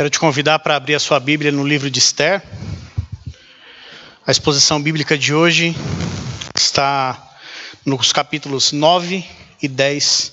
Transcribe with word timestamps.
Quero 0.00 0.08
te 0.08 0.18
convidar 0.18 0.58
para 0.60 0.76
abrir 0.76 0.94
a 0.94 0.98
sua 0.98 1.20
Bíblia 1.20 1.52
no 1.52 1.62
livro 1.62 1.90
de 1.90 1.98
Esther. 1.98 2.42
A 4.26 4.30
exposição 4.30 4.80
bíblica 4.80 5.18
de 5.18 5.34
hoje 5.34 5.76
está 6.56 7.22
nos 7.84 8.10
capítulos 8.10 8.72
9 8.72 9.22
e 9.60 9.68
10 9.68 10.32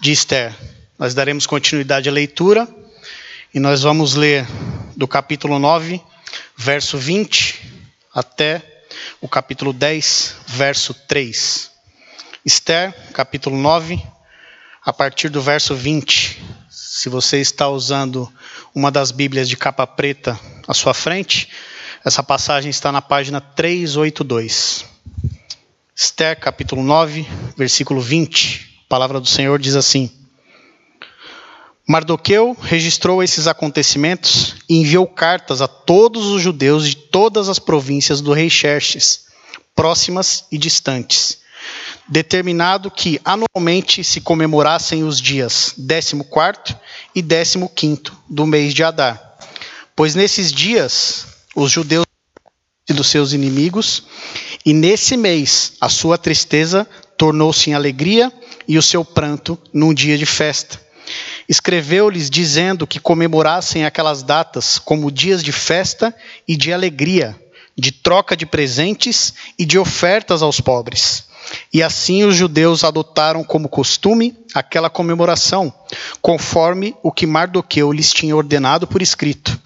de 0.00 0.12
Esther. 0.12 0.54
Nós 0.96 1.12
daremos 1.12 1.44
continuidade 1.44 2.08
à 2.08 2.12
leitura 2.12 2.68
e 3.52 3.58
nós 3.58 3.82
vamos 3.82 4.14
ler 4.14 4.46
do 4.96 5.08
capítulo 5.08 5.58
9, 5.58 6.00
verso 6.56 6.96
20, 6.96 7.60
até 8.14 8.62
o 9.20 9.28
capítulo 9.28 9.72
10, 9.72 10.36
verso 10.46 10.94
3. 10.94 11.68
Esther, 12.46 12.94
capítulo 13.12 13.58
9, 13.58 14.00
a 14.84 14.92
partir 14.92 15.30
do 15.30 15.42
verso 15.42 15.74
20. 15.74 16.49
Se 16.92 17.08
você 17.08 17.38
está 17.38 17.68
usando 17.68 18.28
uma 18.74 18.90
das 18.90 19.12
Bíblias 19.12 19.48
de 19.48 19.56
capa 19.56 19.86
preta 19.86 20.38
à 20.66 20.74
sua 20.74 20.92
frente, 20.92 21.48
essa 22.04 22.20
passagem 22.20 22.68
está 22.68 22.90
na 22.90 23.00
página 23.00 23.40
382. 23.40 24.84
Esther, 25.94 26.40
capítulo 26.40 26.82
9, 26.82 27.24
versículo 27.56 28.00
20. 28.00 28.80
A 28.86 28.88
palavra 28.88 29.20
do 29.20 29.28
Senhor 29.28 29.60
diz 29.60 29.76
assim: 29.76 30.10
Mardoqueu 31.86 32.56
registrou 32.60 33.22
esses 33.22 33.46
acontecimentos 33.46 34.56
e 34.68 34.78
enviou 34.78 35.06
cartas 35.06 35.62
a 35.62 35.68
todos 35.68 36.26
os 36.26 36.42
judeus 36.42 36.88
de 36.88 36.96
todas 36.96 37.48
as 37.48 37.60
províncias 37.60 38.20
do 38.20 38.32
rei 38.32 38.50
Xerxes, 38.50 39.26
próximas 39.76 40.44
e 40.50 40.58
distantes, 40.58 41.39
determinado 42.10 42.90
que 42.90 43.20
anualmente 43.24 44.02
se 44.02 44.20
comemorassem 44.20 45.04
os 45.04 45.20
dias 45.20 45.72
14 45.78 46.76
e 47.14 47.22
15 47.22 48.12
do 48.28 48.44
mês 48.44 48.74
de 48.74 48.82
Adar. 48.82 49.38
Pois 49.94 50.16
nesses 50.16 50.52
dias 50.52 51.26
os 51.54 51.70
judeus 51.70 52.04
dos 52.88 53.06
seus 53.06 53.32
inimigos, 53.32 54.02
e 54.66 54.72
nesse 54.72 55.16
mês 55.16 55.74
a 55.80 55.88
sua 55.88 56.18
tristeza 56.18 56.84
tornou-se 57.16 57.70
em 57.70 57.74
alegria 57.74 58.32
e 58.66 58.76
o 58.76 58.82
seu 58.82 59.04
pranto 59.04 59.56
num 59.72 59.94
dia 59.94 60.18
de 60.18 60.26
festa. 60.26 60.80
Escreveu-lhes 61.48 62.28
dizendo 62.28 62.86
que 62.86 62.98
comemorassem 62.98 63.84
aquelas 63.84 64.24
datas 64.24 64.78
como 64.78 65.10
dias 65.10 65.42
de 65.42 65.52
festa 65.52 66.14
e 66.46 66.56
de 66.56 66.72
alegria, 66.72 67.40
de 67.78 67.92
troca 67.92 68.36
de 68.36 68.46
presentes 68.46 69.34
e 69.56 69.64
de 69.64 69.78
ofertas 69.78 70.42
aos 70.42 70.60
pobres 70.60 71.29
e 71.72 71.82
assim 71.82 72.24
os 72.24 72.34
judeus 72.34 72.84
adotaram 72.84 73.42
como 73.44 73.68
costume 73.68 74.36
aquela 74.54 74.90
comemoração, 74.90 75.72
conforme 76.20 76.94
o 77.02 77.12
que 77.12 77.26
Mardoqueu 77.26 77.92
lhes 77.92 78.12
tinha 78.12 78.36
ordenado 78.36 78.86
por 78.86 79.02
escrito. 79.02 79.58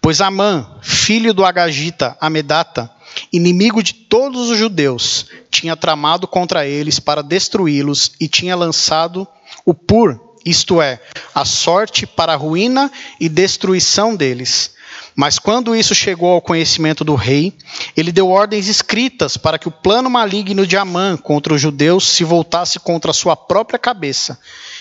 Pois 0.00 0.20
Amã, 0.20 0.78
filho 0.82 1.32
do 1.32 1.44
Agagita 1.44 2.16
Amedata, 2.20 2.90
inimigo 3.32 3.82
de 3.82 3.94
todos 3.94 4.50
os 4.50 4.58
judeus, 4.58 5.26
tinha 5.50 5.76
tramado 5.76 6.26
contra 6.26 6.66
eles 6.66 6.98
para 6.98 7.22
destruí-los 7.22 8.12
e 8.20 8.28
tinha 8.28 8.56
lançado 8.56 9.26
o 9.64 9.74
pur, 9.74 10.18
isto 10.44 10.80
é, 10.80 11.00
a 11.34 11.44
sorte 11.44 12.06
para 12.06 12.32
a 12.32 12.36
ruína 12.36 12.90
e 13.18 13.28
destruição 13.28 14.16
deles 14.16 14.72
mas 15.20 15.38
quando 15.38 15.76
isso 15.76 15.94
chegou 15.94 16.30
ao 16.30 16.40
conhecimento 16.40 17.04
do 17.04 17.14
rei, 17.14 17.52
ele 17.94 18.10
deu 18.10 18.30
ordens 18.30 18.68
escritas 18.68 19.36
para 19.36 19.58
que 19.58 19.68
o 19.68 19.70
plano 19.70 20.08
maligno 20.08 20.66
de 20.66 20.78
Amã 20.78 21.14
contra 21.14 21.52
os 21.52 21.60
judeus 21.60 22.08
se 22.08 22.24
voltasse 22.24 22.80
contra 22.80 23.10
a 23.10 23.12
sua 23.12 23.36
própria 23.36 23.78
cabeça, 23.78 24.40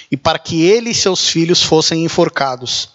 e 0.09 0.15
para 0.15 0.39
que 0.39 0.63
ele 0.63 0.91
e 0.91 0.95
seus 0.95 1.27
filhos 1.27 1.61
fossem 1.61 2.05
enforcados. 2.05 2.91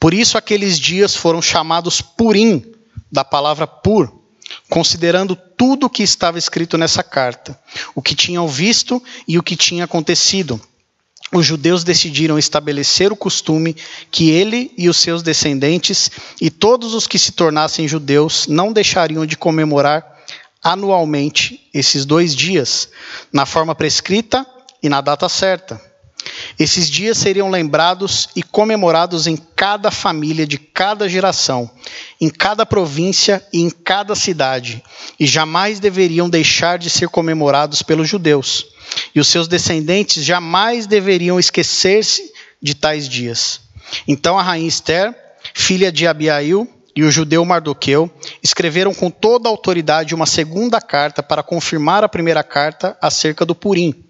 Por 0.00 0.12
isso 0.12 0.36
aqueles 0.36 0.80
dias 0.80 1.14
foram 1.14 1.40
chamados 1.40 2.02
Purim, 2.02 2.72
da 3.08 3.22
palavra 3.22 3.68
pur, 3.68 4.12
considerando 4.68 5.36
tudo 5.36 5.86
o 5.86 5.90
que 5.90 6.02
estava 6.02 6.40
escrito 6.40 6.76
nessa 6.76 7.04
carta, 7.04 7.56
o 7.94 8.02
que 8.02 8.16
tinham 8.16 8.48
visto 8.48 9.00
e 9.28 9.38
o 9.38 9.44
que 9.44 9.54
tinha 9.54 9.84
acontecido 9.84 10.60
os 11.32 11.46
judeus 11.46 11.84
decidiram 11.84 12.38
estabelecer 12.38 13.12
o 13.12 13.16
costume 13.16 13.76
que 14.10 14.30
ele 14.30 14.72
e 14.76 14.88
os 14.88 14.98
seus 14.98 15.22
descendentes 15.22 16.10
e 16.40 16.50
todos 16.50 16.94
os 16.94 17.06
que 17.06 17.18
se 17.18 17.32
tornassem 17.32 17.86
judeus 17.86 18.46
não 18.46 18.72
deixariam 18.72 19.24
de 19.24 19.36
comemorar 19.36 20.18
anualmente 20.62 21.68
esses 21.72 22.04
dois 22.04 22.34
dias, 22.34 22.88
na 23.32 23.46
forma 23.46 23.74
prescrita 23.74 24.46
e 24.82 24.88
na 24.88 25.00
data 25.00 25.28
certa. 25.28 25.89
Esses 26.58 26.90
dias 26.90 27.18
seriam 27.18 27.48
lembrados 27.48 28.28
e 28.36 28.42
comemorados 28.42 29.26
em 29.26 29.36
cada 29.36 29.90
família 29.90 30.46
de 30.46 30.58
cada 30.58 31.08
geração, 31.08 31.70
em 32.20 32.28
cada 32.28 32.66
província 32.66 33.44
e 33.52 33.60
em 33.60 33.70
cada 33.70 34.14
cidade, 34.14 34.82
e 35.18 35.26
jamais 35.26 35.80
deveriam 35.80 36.28
deixar 36.28 36.78
de 36.78 36.90
ser 36.90 37.08
comemorados 37.08 37.82
pelos 37.82 38.08
judeus 38.08 38.66
e 39.14 39.20
os 39.20 39.28
seus 39.28 39.48
descendentes 39.48 40.24
jamais 40.24 40.86
deveriam 40.86 41.38
esquecer-se 41.38 42.32
de 42.60 42.74
tais 42.74 43.08
dias. 43.08 43.60
Então 44.06 44.38
a 44.38 44.42
rainha 44.42 44.68
Esther, 44.68 45.14
filha 45.54 45.90
de 45.90 46.06
Abiail, 46.06 46.68
e 46.94 47.04
o 47.04 47.10
judeu 47.10 47.44
Mardoqueu 47.44 48.10
escreveram 48.42 48.92
com 48.92 49.10
toda 49.10 49.48
a 49.48 49.52
autoridade 49.52 50.14
uma 50.14 50.26
segunda 50.26 50.80
carta 50.80 51.22
para 51.22 51.42
confirmar 51.42 52.02
a 52.02 52.08
primeira 52.08 52.42
carta 52.42 52.96
acerca 53.00 53.46
do 53.46 53.54
Purim. 53.54 54.04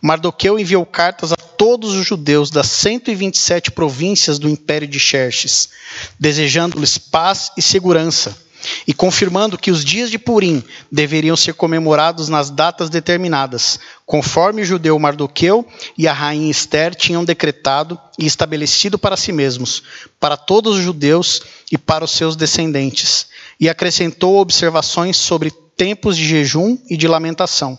Mardoqueu 0.00 0.58
enviou 0.58 0.84
cartas 0.86 1.32
a 1.32 1.36
todos 1.36 1.94
os 1.94 2.06
judeus 2.06 2.50
das 2.50 2.68
127 2.68 3.70
províncias 3.70 4.38
do 4.38 4.48
império 4.48 4.88
de 4.88 4.98
Xerxes, 4.98 5.68
desejando-lhes 6.18 6.96
paz 6.96 7.52
e 7.56 7.62
segurança 7.62 8.34
e 8.86 8.92
confirmando 8.92 9.58
que 9.58 9.70
os 9.70 9.84
dias 9.84 10.10
de 10.10 10.18
Purim 10.18 10.62
deveriam 10.90 11.36
ser 11.36 11.54
comemorados 11.54 12.28
nas 12.28 12.50
datas 12.50 12.90
determinadas, 12.90 13.78
conforme 14.04 14.62
o 14.62 14.64
judeu 14.64 14.98
Mardoqueu 14.98 15.66
e 15.96 16.06
a 16.08 16.12
rainha 16.12 16.50
Esther 16.50 16.94
tinham 16.94 17.24
decretado 17.24 17.98
e 18.18 18.26
estabelecido 18.26 18.98
para 18.98 19.16
si 19.16 19.32
mesmos, 19.32 19.82
para 20.18 20.36
todos 20.36 20.78
os 20.78 20.82
judeus 20.82 21.42
e 21.70 21.78
para 21.78 22.04
os 22.04 22.10
seus 22.10 22.36
descendentes, 22.36 23.26
e 23.58 23.68
acrescentou 23.68 24.38
observações 24.38 25.16
sobre 25.16 25.50
tempos 25.76 26.16
de 26.16 26.26
jejum 26.26 26.76
e 26.88 26.96
de 26.96 27.08
lamentação. 27.08 27.78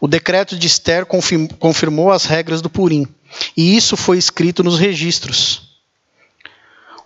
O 0.00 0.08
decreto 0.08 0.56
de 0.56 0.66
Esther 0.66 1.04
confirmou 1.04 2.10
as 2.10 2.24
regras 2.24 2.62
do 2.62 2.70
Purim, 2.70 3.06
e 3.56 3.76
isso 3.76 3.96
foi 3.96 4.16
escrito 4.16 4.64
nos 4.64 4.78
registros. 4.78 5.62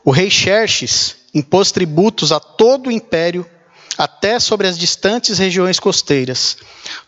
O 0.05 0.11
rei 0.11 0.31
Xerxes 0.31 1.17
impôs 1.35 1.73
tributos 1.73 2.31
a 2.31 2.39
todo 2.39 2.87
o 2.87 2.93
império, 2.93 3.45
até 3.99 4.39
sobre 4.39 4.67
as 4.67 4.79
distantes 4.79 5.39
regiões 5.39 5.81
costeiras. 5.81 6.57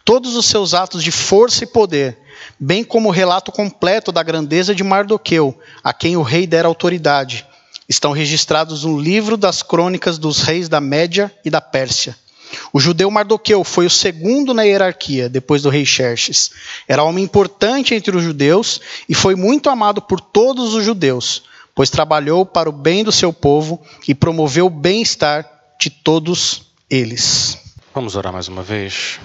Todos 0.04 0.34
os 0.36 0.47
seus 0.47 0.72
atos 0.74 1.02
de 1.02 1.10
força 1.10 1.64
e 1.64 1.66
poder, 1.66 2.18
bem 2.58 2.82
como 2.82 3.08
o 3.08 3.12
relato 3.12 3.53
completo 3.53 4.10
da 4.10 4.22
grandeza 4.22 4.74
de 4.74 4.82
Mardoqueu, 4.82 5.58
a 5.82 5.92
quem 5.92 6.16
o 6.16 6.22
rei 6.22 6.47
dera 6.47 6.68
autoridade, 6.68 7.47
estão 7.88 8.12
registrados 8.12 8.84
no 8.84 8.98
livro 8.98 9.36
das 9.36 9.62
crônicas 9.62 10.18
dos 10.18 10.41
reis 10.42 10.68
da 10.68 10.80
Média 10.80 11.32
e 11.44 11.50
da 11.50 11.60
Pérsia. 11.60 12.16
O 12.72 12.80
judeu 12.80 13.10
Mardoqueu 13.10 13.64
foi 13.64 13.86
o 13.86 13.90
segundo 13.90 14.54
na 14.54 14.62
hierarquia, 14.62 15.28
depois 15.28 15.62
do 15.62 15.70
rei 15.70 15.84
Xerxes. 15.84 16.50
Era 16.86 17.02
homem 17.02 17.24
importante 17.24 17.94
entre 17.94 18.16
os 18.16 18.22
judeus 18.22 18.80
e 19.08 19.14
foi 19.14 19.34
muito 19.34 19.68
amado 19.68 20.00
por 20.00 20.20
todos 20.20 20.74
os 20.74 20.84
judeus 20.84 21.42
pois 21.76 21.90
trabalhou 21.90 22.46
para 22.46 22.70
o 22.70 22.72
bem 22.72 23.04
do 23.04 23.12
seu 23.12 23.34
povo 23.34 23.84
e 24.08 24.14
promoveu 24.14 24.64
o 24.64 24.70
bem-estar 24.70 25.46
de 25.78 25.90
todos 25.90 26.72
eles. 26.88 27.58
Vamos 27.94 28.16
orar 28.16 28.32
mais 28.32 28.48
uma 28.48 28.62
vez. 28.62 29.20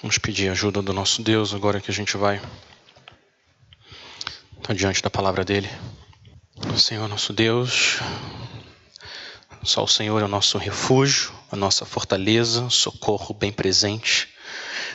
Vamos 0.00 0.16
pedir 0.16 0.48
ajuda 0.48 0.80
do 0.80 0.92
nosso 0.92 1.20
Deus 1.20 1.52
agora 1.52 1.80
que 1.80 1.90
a 1.90 1.94
gente 1.94 2.16
vai 2.16 2.40
estar 4.58 4.74
diante 4.74 5.02
da 5.02 5.10
palavra 5.10 5.44
dele. 5.44 5.68
Senhor, 6.76 7.08
nosso 7.08 7.32
Deus, 7.32 7.98
só 9.62 9.84
o 9.84 9.88
Senhor 9.88 10.20
é 10.20 10.24
o 10.24 10.28
nosso 10.28 10.58
refúgio, 10.58 11.32
a 11.50 11.56
nossa 11.56 11.84
fortaleza, 11.84 12.68
socorro 12.70 13.34
bem 13.34 13.52
presente 13.52 14.28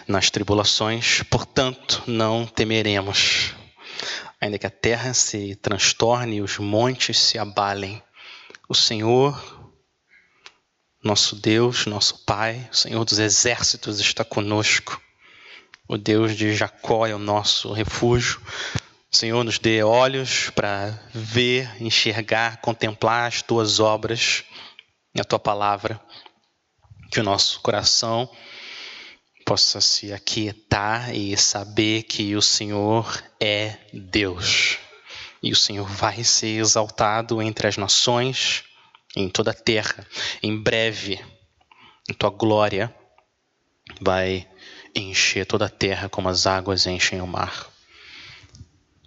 nas 0.07 0.30
tribulações, 0.30 1.24
portanto, 1.24 2.04
não 2.07 2.45
temeremos 2.45 3.54
ainda 4.44 4.60
que 4.60 4.68
a 4.68 4.71
terra 4.71 5.13
se 5.13 5.56
transtorne 5.56 6.38
e 6.38 6.42
os 6.42 6.57
montes 6.57 7.18
se 7.18 7.38
abalem, 7.38 8.04
o 8.68 8.75
Senhor, 8.75 9.42
nosso 11.01 11.36
Deus, 11.36 11.86
nosso 11.86 12.25
Pai, 12.25 12.68
o 12.71 12.75
Senhor 12.75 13.06
dos 13.06 13.19
exércitos 13.19 14.00
está 14.00 14.25
conosco. 14.25 15.01
O 15.88 15.98
Deus 15.98 16.36
de 16.36 16.54
Jacó 16.54 17.06
é 17.06 17.13
o 17.13 17.19
nosso 17.19 17.71
refúgio. 17.71 18.42
Senhor 19.15 19.44
nos 19.44 19.60
dê 19.60 19.83
olhos 19.83 20.50
para 20.50 21.00
ver, 21.13 21.69
enxergar, 21.80 22.57
contemplar 22.62 23.27
as 23.27 23.44
tuas 23.44 23.80
obras 23.80 24.44
e 25.13 25.21
a 25.21 25.24
tua 25.24 25.38
palavra. 25.38 26.01
Que 27.12 27.19
o 27.19 27.24
nosso 27.24 27.62
coração 27.62 28.27
possa 29.45 29.80
se 29.80 30.12
aquietar 30.12 31.15
e 31.15 31.38
saber 31.38 32.04
que 32.04 32.36
o 32.36 32.42
Senhor 32.42 33.24
é 33.39 33.77
Deus. 33.94 34.80
e 35.44 35.51
o 35.51 35.56
Senhor 35.57 35.86
vai 35.86 36.24
ser 36.24 36.59
exaltado 36.59 37.42
entre 37.42 37.68
as 37.68 37.75
nações, 37.75 38.63
em 39.13 39.30
toda 39.30 39.51
a 39.51 39.54
terra. 39.54 40.07
Em 40.42 40.57
breve, 40.57 41.19
a 42.09 42.13
tua 42.13 42.30
glória 42.30 42.95
vai 44.01 44.48
encher 44.95 45.45
toda 45.45 45.66
a 45.66 45.69
terra 45.69 46.07
como 46.07 46.30
as 46.30 46.48
águas 46.48 46.88
enchem 46.88 47.21
o 47.21 47.27
mar. 47.27 47.72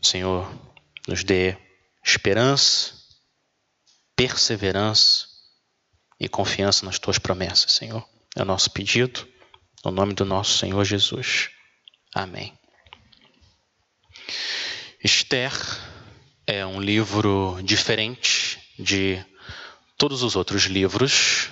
Senhor, 0.02 0.50
nos 1.08 1.24
dê 1.24 1.56
esperança, 2.04 2.94
perseverança 4.14 5.26
e 6.18 6.28
confiança 6.28 6.84
nas 6.84 6.98
tuas 6.98 7.18
promessas, 7.18 7.72
Senhor. 7.72 8.06
É 8.34 8.42
o 8.42 8.44
nosso 8.44 8.70
pedido, 8.70 9.26
no 9.84 9.90
nome 9.90 10.14
do 10.14 10.24
nosso 10.24 10.58
Senhor 10.58 10.84
Jesus. 10.84 11.50
Amém. 12.14 12.56
Esther 15.02 15.52
é 16.46 16.64
um 16.64 16.80
livro 16.80 17.58
diferente 17.62 18.58
de 18.78 19.24
todos 19.96 20.22
os 20.22 20.36
outros 20.36 20.64
livros. 20.64 21.48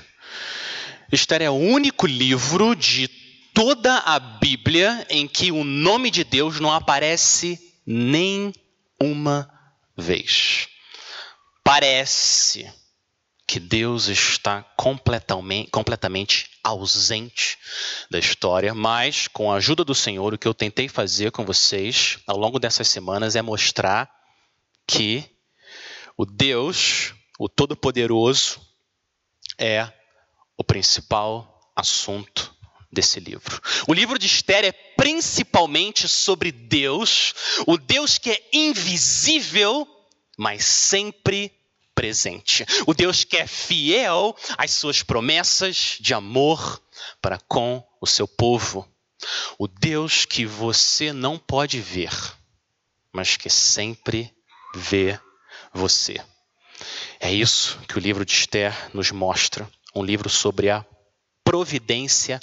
Esther 1.12 1.42
é 1.42 1.50
o 1.50 1.54
único 1.54 2.06
livro 2.06 2.74
de 2.74 3.08
toda 3.52 3.98
a 3.98 4.18
Bíblia 4.18 5.06
em 5.08 5.28
que 5.28 5.52
o 5.52 5.62
nome 5.62 6.10
de 6.10 6.24
Deus 6.24 6.58
não 6.58 6.72
aparece 6.72 7.58
nem 7.86 8.52
uma 9.00 9.50
vez. 9.96 10.68
Parece 11.62 12.72
que 13.46 13.60
Deus 13.60 14.08
está 14.08 14.62
completamente, 14.76 16.50
ausente 16.62 17.58
da 18.10 18.18
história, 18.18 18.74
mas 18.74 19.28
com 19.28 19.52
a 19.52 19.56
ajuda 19.56 19.84
do 19.84 19.94
Senhor, 19.94 20.32
o 20.32 20.38
que 20.38 20.48
eu 20.48 20.54
tentei 20.54 20.88
fazer 20.88 21.30
com 21.30 21.44
vocês 21.44 22.18
ao 22.26 22.38
longo 22.38 22.58
dessas 22.58 22.88
semanas 22.88 23.36
é 23.36 23.42
mostrar 23.42 24.10
que 24.86 25.24
o 26.16 26.24
Deus, 26.24 27.14
o 27.38 27.48
Todo-Poderoso, 27.48 28.60
é 29.58 29.92
o 30.56 30.64
principal 30.64 31.70
assunto 31.76 32.53
desse 32.94 33.20
livro. 33.20 33.60
O 33.86 33.92
livro 33.92 34.18
de 34.18 34.26
Esther 34.26 34.64
é 34.64 34.72
principalmente 34.72 36.08
sobre 36.08 36.50
Deus, 36.50 37.34
o 37.66 37.76
Deus 37.76 38.16
que 38.16 38.30
é 38.30 38.42
invisível, 38.52 39.86
mas 40.38 40.64
sempre 40.64 41.52
presente. 41.94 42.64
O 42.86 42.94
Deus 42.94 43.24
que 43.24 43.36
é 43.36 43.46
fiel 43.46 44.36
às 44.56 44.70
suas 44.72 45.02
promessas 45.02 45.98
de 46.00 46.14
amor 46.14 46.80
para 47.20 47.38
com 47.38 47.86
o 48.00 48.06
seu 48.06 48.26
povo. 48.26 48.88
O 49.58 49.66
Deus 49.66 50.24
que 50.24 50.44
você 50.44 51.12
não 51.12 51.38
pode 51.38 51.80
ver, 51.80 52.12
mas 53.12 53.36
que 53.36 53.48
sempre 53.48 54.32
vê 54.74 55.18
você. 55.72 56.22
É 57.20 57.32
isso 57.32 57.78
que 57.88 57.96
o 57.96 58.00
livro 58.00 58.24
de 58.24 58.32
Esther 58.32 58.74
nos 58.92 59.10
mostra, 59.10 59.68
um 59.94 60.02
livro 60.02 60.28
sobre 60.28 60.68
a 60.68 60.84
providência 61.42 62.40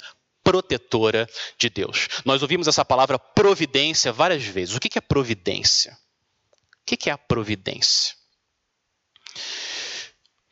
protetora 0.52 1.26
de 1.56 1.70
Deus. 1.70 2.08
Nós 2.26 2.42
ouvimos 2.42 2.68
essa 2.68 2.84
palavra 2.84 3.18
providência 3.18 4.12
várias 4.12 4.44
vezes. 4.44 4.76
O 4.76 4.80
que 4.80 4.98
é 4.98 5.00
providência? 5.00 5.96
O 6.82 6.84
que 6.84 7.08
é 7.08 7.12
a 7.12 7.16
providência? 7.16 8.14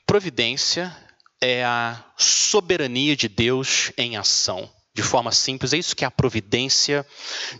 Providência 0.06 0.96
é 1.38 1.62
a 1.62 2.02
soberania 2.16 3.14
de 3.14 3.28
Deus 3.28 3.92
em 3.98 4.16
ação. 4.16 4.72
De 4.94 5.02
forma 5.02 5.30
simples, 5.32 5.74
é 5.74 5.76
isso 5.76 5.94
que 5.94 6.02
é 6.02 6.06
a 6.06 6.10
providência 6.10 7.06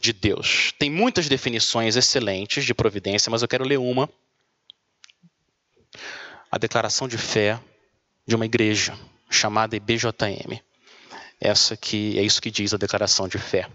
de 0.00 0.14
Deus. 0.14 0.72
Tem 0.78 0.90
muitas 0.90 1.28
definições 1.28 1.94
excelentes 1.94 2.64
de 2.64 2.72
providência, 2.72 3.30
mas 3.30 3.42
eu 3.42 3.48
quero 3.48 3.68
ler 3.68 3.78
uma. 3.78 4.08
A 6.50 6.56
declaração 6.56 7.06
de 7.06 7.18
fé 7.18 7.60
de 8.26 8.34
uma 8.34 8.46
igreja 8.46 8.98
chamada 9.28 9.76
IBJM. 9.76 10.69
Essa 11.40 11.76
que 11.76 12.18
é 12.18 12.22
isso 12.22 12.42
que 12.42 12.50
diz 12.50 12.74
a 12.74 12.76
declaração 12.76 13.26
de 13.26 13.38
fé 13.38 13.68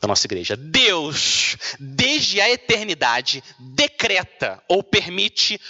da 0.00 0.08
nossa 0.08 0.26
igreja. 0.26 0.56
Deus, 0.56 1.56
desde 1.78 2.40
a 2.40 2.50
eternidade, 2.50 3.42
decreta 3.58 4.62
ou 4.68 4.82
permite 4.82 5.60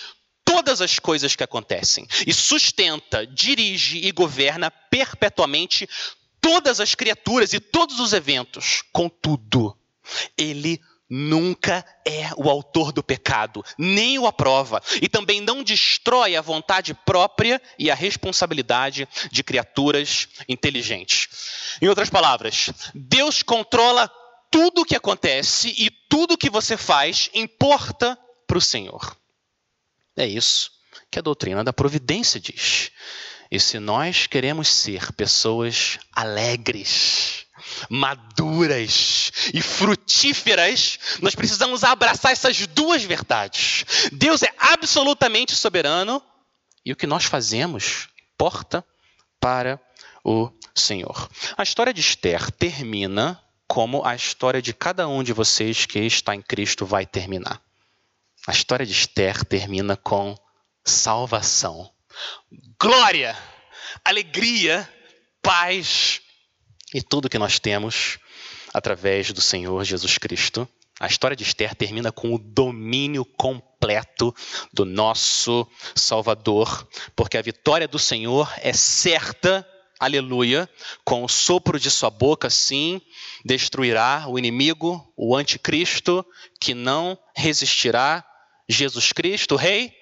todas 0.45 0.81
as 0.81 0.99
coisas 0.99 1.35
que 1.35 1.45
acontecem 1.45 2.07
e 2.27 2.33
sustenta, 2.33 3.27
dirige 3.27 3.99
e 3.99 4.13
governa 4.13 4.71
perpetuamente 4.71 5.89
todas 6.41 6.81
as 6.81 6.95
criaturas 6.95 7.53
e 7.53 7.61
todos 7.61 8.01
os 8.01 8.13
eventos. 8.13 8.83
Contudo, 8.93 9.77
ele 10.37 10.81
nunca 11.11 11.85
é 12.07 12.31
o 12.37 12.49
autor 12.49 12.93
do 12.93 13.03
pecado, 13.03 13.65
nem 13.77 14.19
o 14.19 14.27
aprova, 14.29 14.81
e 15.03 15.09
também 15.09 15.41
não 15.41 15.65
destrói 15.65 16.37
a 16.37 16.41
vontade 16.41 16.95
própria 16.95 17.61
e 17.77 17.91
a 17.91 17.95
responsabilidade 17.95 19.09
de 19.31 19.43
criaturas 19.43 20.29
inteligentes. 20.49 21.29
Em 21.83 21.89
outras 21.89 22.09
palavras, 22.09 22.71
Deus 22.95 23.43
controla 23.43 24.09
tudo 24.51 24.83
o 24.83 24.85
que 24.85 24.97
acontece 24.97 25.75
e 25.77 25.91
tudo 26.09 26.35
o 26.35 26.39
que 26.39 26.49
você 26.49 26.77
faz 26.77 27.29
importa 27.35 28.17
para 28.47 28.59
o 28.59 28.61
Senhor. 28.61 29.17
É 30.17 30.27
isso 30.27 30.71
que 31.11 31.19
a 31.19 31.23
doutrina 31.23 31.65
da 31.65 31.73
providência 31.73 32.39
diz. 32.39 32.91
E 33.51 33.59
se 33.59 33.81
nós 33.81 34.27
queremos 34.27 34.69
ser 34.69 35.13
pessoas 35.13 35.99
alegres, 36.13 37.40
maduras 37.89 39.33
e 39.53 39.61
frutíferas, 39.61 40.99
nós 41.21 41.35
precisamos 41.35 41.85
abraçar 41.85 42.33
essas 42.33 42.67
duas 42.67 43.03
verdades. 43.03 43.85
Deus 44.13 44.43
é 44.43 44.53
absolutamente 44.59 45.55
soberano 45.55 46.23
e 46.85 46.93
o 46.93 46.97
que 46.97 47.07
nós 47.07 47.25
fazemos 47.25 48.09
importa 48.35 48.85
para 49.39 49.81
o 50.25 50.51
Senhor. 50.75 51.29
A 51.57 51.63
história 51.63 51.93
de 51.93 52.01
Esther 52.01 52.51
termina 52.51 53.41
como 53.67 54.05
a 54.05 54.15
história 54.15 54.61
de 54.61 54.73
cada 54.75 55.07
um 55.07 55.23
de 55.23 55.33
vocês 55.33 55.87
que 55.87 56.01
está 56.01 56.35
em 56.35 56.43
Cristo 56.43 56.85
vai 56.85 57.07
terminar. 57.07 57.63
A 58.47 58.53
história 58.53 58.85
de 58.85 58.93
Esther 58.93 59.45
termina 59.45 59.97
com 59.97 60.35
salvação, 60.85 61.91
glória, 62.81 63.37
alegria, 64.05 64.89
paz 65.43 66.23
e 66.95 67.03
tudo 67.03 67.29
que 67.29 67.39
nós 67.39 67.59
temos 67.59 68.19
através 68.73 69.33
do 69.33 69.41
Senhor 69.41 69.85
Jesus 69.85 70.19
Cristo. 70.19 70.69
A 70.99 71.07
história 71.07 71.37
de 71.37 71.43
Esther 71.43 71.75
termina 71.75 72.13
com 72.13 72.35
o 72.35 72.39
domínio 72.39 73.25
completo 73.25 74.35
do 74.73 74.85
nosso 74.85 75.67
Salvador, 75.95 76.87
porque 77.17 77.39
a 77.39 77.43
vitória 77.43 77.89
do 77.89 77.99
Senhor 77.99 78.53
é 78.59 78.73
certa, 78.75 79.67
aleluia, 79.99 80.69
com 81.03 81.25
o 81.25 81.29
sopro 81.29 81.81
de 81.81 81.91
sua 81.91 82.11
boca, 82.11 82.51
sim, 82.51 83.01
destruirá 83.45 84.27
o 84.29 84.39
inimigo, 84.39 85.11
o 85.17 85.35
anticristo, 85.35 86.25
que 86.61 86.75
não 86.75 87.19
resistirá. 87.35 88.25
Jesus 88.69 89.11
Cristo, 89.11 89.57
Rei, 89.57 89.93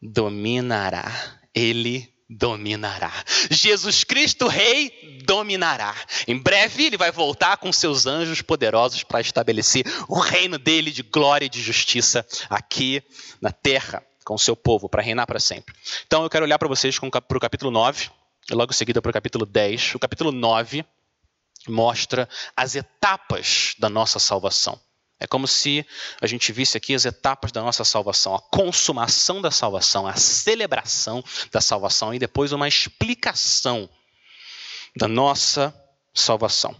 dominará. 0.00 1.12
Ele 1.54 2.09
dominará. 2.30 3.12
Jesus 3.50 4.04
Cristo, 4.04 4.46
Rei, 4.46 5.20
dominará. 5.24 5.96
Em 6.28 6.38
breve 6.38 6.86
ele 6.86 6.96
vai 6.96 7.10
voltar 7.10 7.56
com 7.56 7.72
seus 7.72 8.06
anjos 8.06 8.40
poderosos 8.40 9.02
para 9.02 9.20
estabelecer 9.20 9.84
o 10.08 10.20
reino 10.20 10.56
dele 10.56 10.92
de 10.92 11.02
glória 11.02 11.46
e 11.46 11.48
de 11.48 11.60
justiça 11.60 12.24
aqui 12.48 13.02
na 13.40 13.50
terra, 13.50 14.02
com 14.24 14.34
o 14.34 14.38
seu 14.38 14.54
povo, 14.54 14.88
para 14.88 15.02
reinar 15.02 15.26
para 15.26 15.40
sempre. 15.40 15.74
Então 16.06 16.22
eu 16.22 16.30
quero 16.30 16.44
olhar 16.44 16.58
para 16.58 16.68
vocês 16.68 16.96
para 16.98 17.36
o 17.36 17.40
capítulo 17.40 17.72
9, 17.72 18.08
e 18.48 18.54
logo 18.54 18.70
em 18.70 18.76
seguida 18.76 19.02
para 19.02 19.10
o 19.10 19.12
capítulo 19.12 19.44
10. 19.44 19.96
O 19.96 19.98
capítulo 19.98 20.30
9 20.30 20.84
mostra 21.66 22.28
as 22.56 22.76
etapas 22.76 23.74
da 23.78 23.88
nossa 23.88 24.18
salvação. 24.18 24.80
É 25.20 25.26
como 25.26 25.46
se 25.46 25.86
a 26.20 26.26
gente 26.26 26.50
visse 26.50 26.78
aqui 26.78 26.94
as 26.94 27.04
etapas 27.04 27.52
da 27.52 27.60
nossa 27.60 27.84
salvação, 27.84 28.34
a 28.34 28.40
consumação 28.40 29.42
da 29.42 29.50
salvação, 29.50 30.06
a 30.06 30.16
celebração 30.16 31.22
da 31.52 31.60
salvação 31.60 32.14
e 32.14 32.18
depois 32.18 32.52
uma 32.52 32.66
explicação 32.66 33.88
da 34.96 35.06
nossa 35.06 35.74
salvação. 36.14 36.74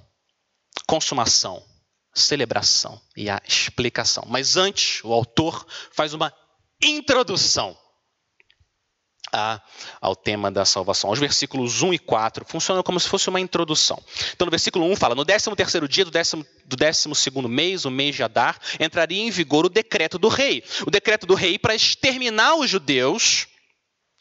Consumação, 0.87 1.63
celebração 2.15 3.01
e 3.15 3.29
a 3.29 3.41
explicação. 3.47 4.25
Mas 4.27 4.57
antes, 4.57 5.05
o 5.05 5.13
autor 5.13 5.67
faz 5.93 6.15
uma 6.15 6.33
introdução 6.83 7.77
a, 9.33 9.61
ao 10.01 10.15
tema 10.15 10.51
da 10.51 10.65
salvação. 10.65 11.11
Os 11.11 11.19
versículos 11.19 11.83
1 11.83 11.95
e 11.95 11.99
4 11.99 12.45
funcionam 12.47 12.83
como 12.83 12.99
se 12.99 13.09
fosse 13.09 13.29
uma 13.29 13.41
introdução. 13.41 14.03
Então, 14.35 14.45
no 14.45 14.51
versículo 14.51 14.85
1 14.87 14.97
fala: 14.97 15.15
No 15.15 15.25
13 15.25 15.55
terceiro 15.57 15.89
dia 15.89 16.05
do 16.05 16.11
12 16.11 16.45
do 17.31 17.49
mês, 17.49 17.85
o 17.85 17.91
mês 17.91 18.15
de 18.15 18.23
Adar, 18.23 18.59
entraria 18.79 19.23
em 19.23 19.31
vigor 19.31 19.67
o 19.67 19.69
decreto 19.69 20.19
do 20.19 20.29
rei. 20.29 20.63
O 20.87 20.91
decreto 20.91 21.27
do 21.27 21.35
rei 21.35 21.59
para 21.59 21.75
exterminar 21.75 22.55
os 22.57 22.71
judeus, 22.71 23.47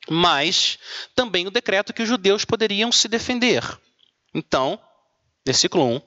mas 0.10 0.78
também 1.16 1.48
o 1.48 1.52
decreto 1.52 1.94
que 1.94 2.04
os 2.04 2.10
judeus 2.10 2.46
poderiam 2.46 2.92
se 2.92 3.08
defender. 3.08 3.64
Então, 4.34 4.80
versículo 5.46 5.86
1, 5.86 6.02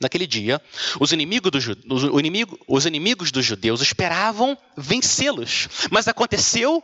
Naquele 0.00 0.26
dia, 0.26 0.60
os 1.00 1.12
inimigos, 1.12 1.50
do, 1.50 1.94
os, 1.94 2.02
inimigo, 2.20 2.58
os 2.68 2.84
inimigos 2.84 3.30
dos 3.30 3.46
judeus 3.46 3.80
esperavam 3.80 4.58
vencê-los, 4.76 5.68
mas 5.90 6.06
aconteceu 6.06 6.82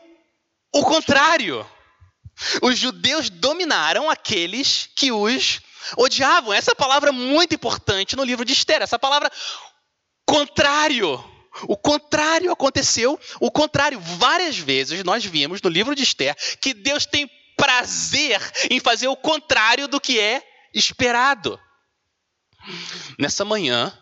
o 0.73 0.83
contrário. 0.83 1.67
Os 2.63 2.79
judeus 2.79 3.29
dominaram 3.29 4.11
aqueles 4.11 4.89
que 4.97 5.13
os 5.13 5.61
odiavam. 5.97 6.53
Essa 6.53 6.75
palavra 6.75 7.11
é 7.11 7.13
muito 7.13 7.55
importante 7.55 8.17
no 8.17 8.25
livro 8.25 8.45
de 8.45 8.53
Esther. 8.53 8.83
Essa 8.83 8.99
palavra 8.99 9.31
contrário. 10.27 11.23
O 11.69 11.77
contrário 11.77 12.51
aconteceu. 12.51 13.21
O 13.39 13.51
contrário, 13.51 14.01
várias 14.01 14.57
vezes 14.57 15.05
nós 15.05 15.25
vimos 15.25 15.61
no 15.61 15.69
livro 15.69 15.95
de 15.95 16.03
Esther 16.03 16.35
que 16.61 16.73
Deus 16.73 17.05
tem 17.05 17.31
prazer 17.57 18.41
em 18.71 18.81
fazer 18.81 19.09
o 19.09 19.17
contrário 19.17 19.87
do 19.87 20.01
que 20.01 20.19
é 20.19 20.43
esperado. 20.75 21.61
Nessa 23.19 23.45
manhã, 23.45 23.97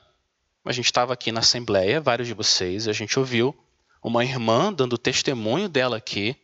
a 0.64 0.72
gente 0.72 0.86
estava 0.86 1.12
aqui 1.12 1.32
na 1.32 1.40
Assembleia, 1.40 2.00
vários 2.00 2.28
de 2.28 2.34
vocês, 2.34 2.86
a 2.86 2.92
gente 2.92 3.18
ouviu 3.18 3.56
uma 4.02 4.24
irmã 4.24 4.72
dando 4.72 4.96
testemunho 4.96 5.68
dela 5.68 5.96
aqui, 5.96 6.36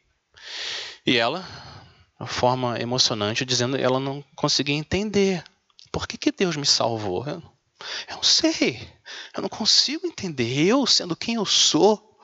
e 1.05 1.17
ela, 1.17 1.47
de 2.21 2.27
forma 2.27 2.79
emocionante, 2.81 3.45
dizendo 3.45 3.77
ela 3.77 4.01
não 4.01 4.25
conseguia 4.35 4.75
entender 4.75 5.45
por 5.93 6.07
que, 6.07 6.19
que 6.19 6.33
Deus 6.33 6.57
me 6.57 6.67
salvou. 6.67 7.27
Eu, 7.27 7.43
eu 8.09 8.17
não 8.17 8.23
sei, 8.23 8.89
eu 9.35 9.43
não 9.43 9.49
consigo 9.49 10.07
entender, 10.07 10.67
eu 10.67 10.87
sendo 10.87 11.17
quem 11.17 11.37
eu 11.37 11.47
sou, 11.47 12.19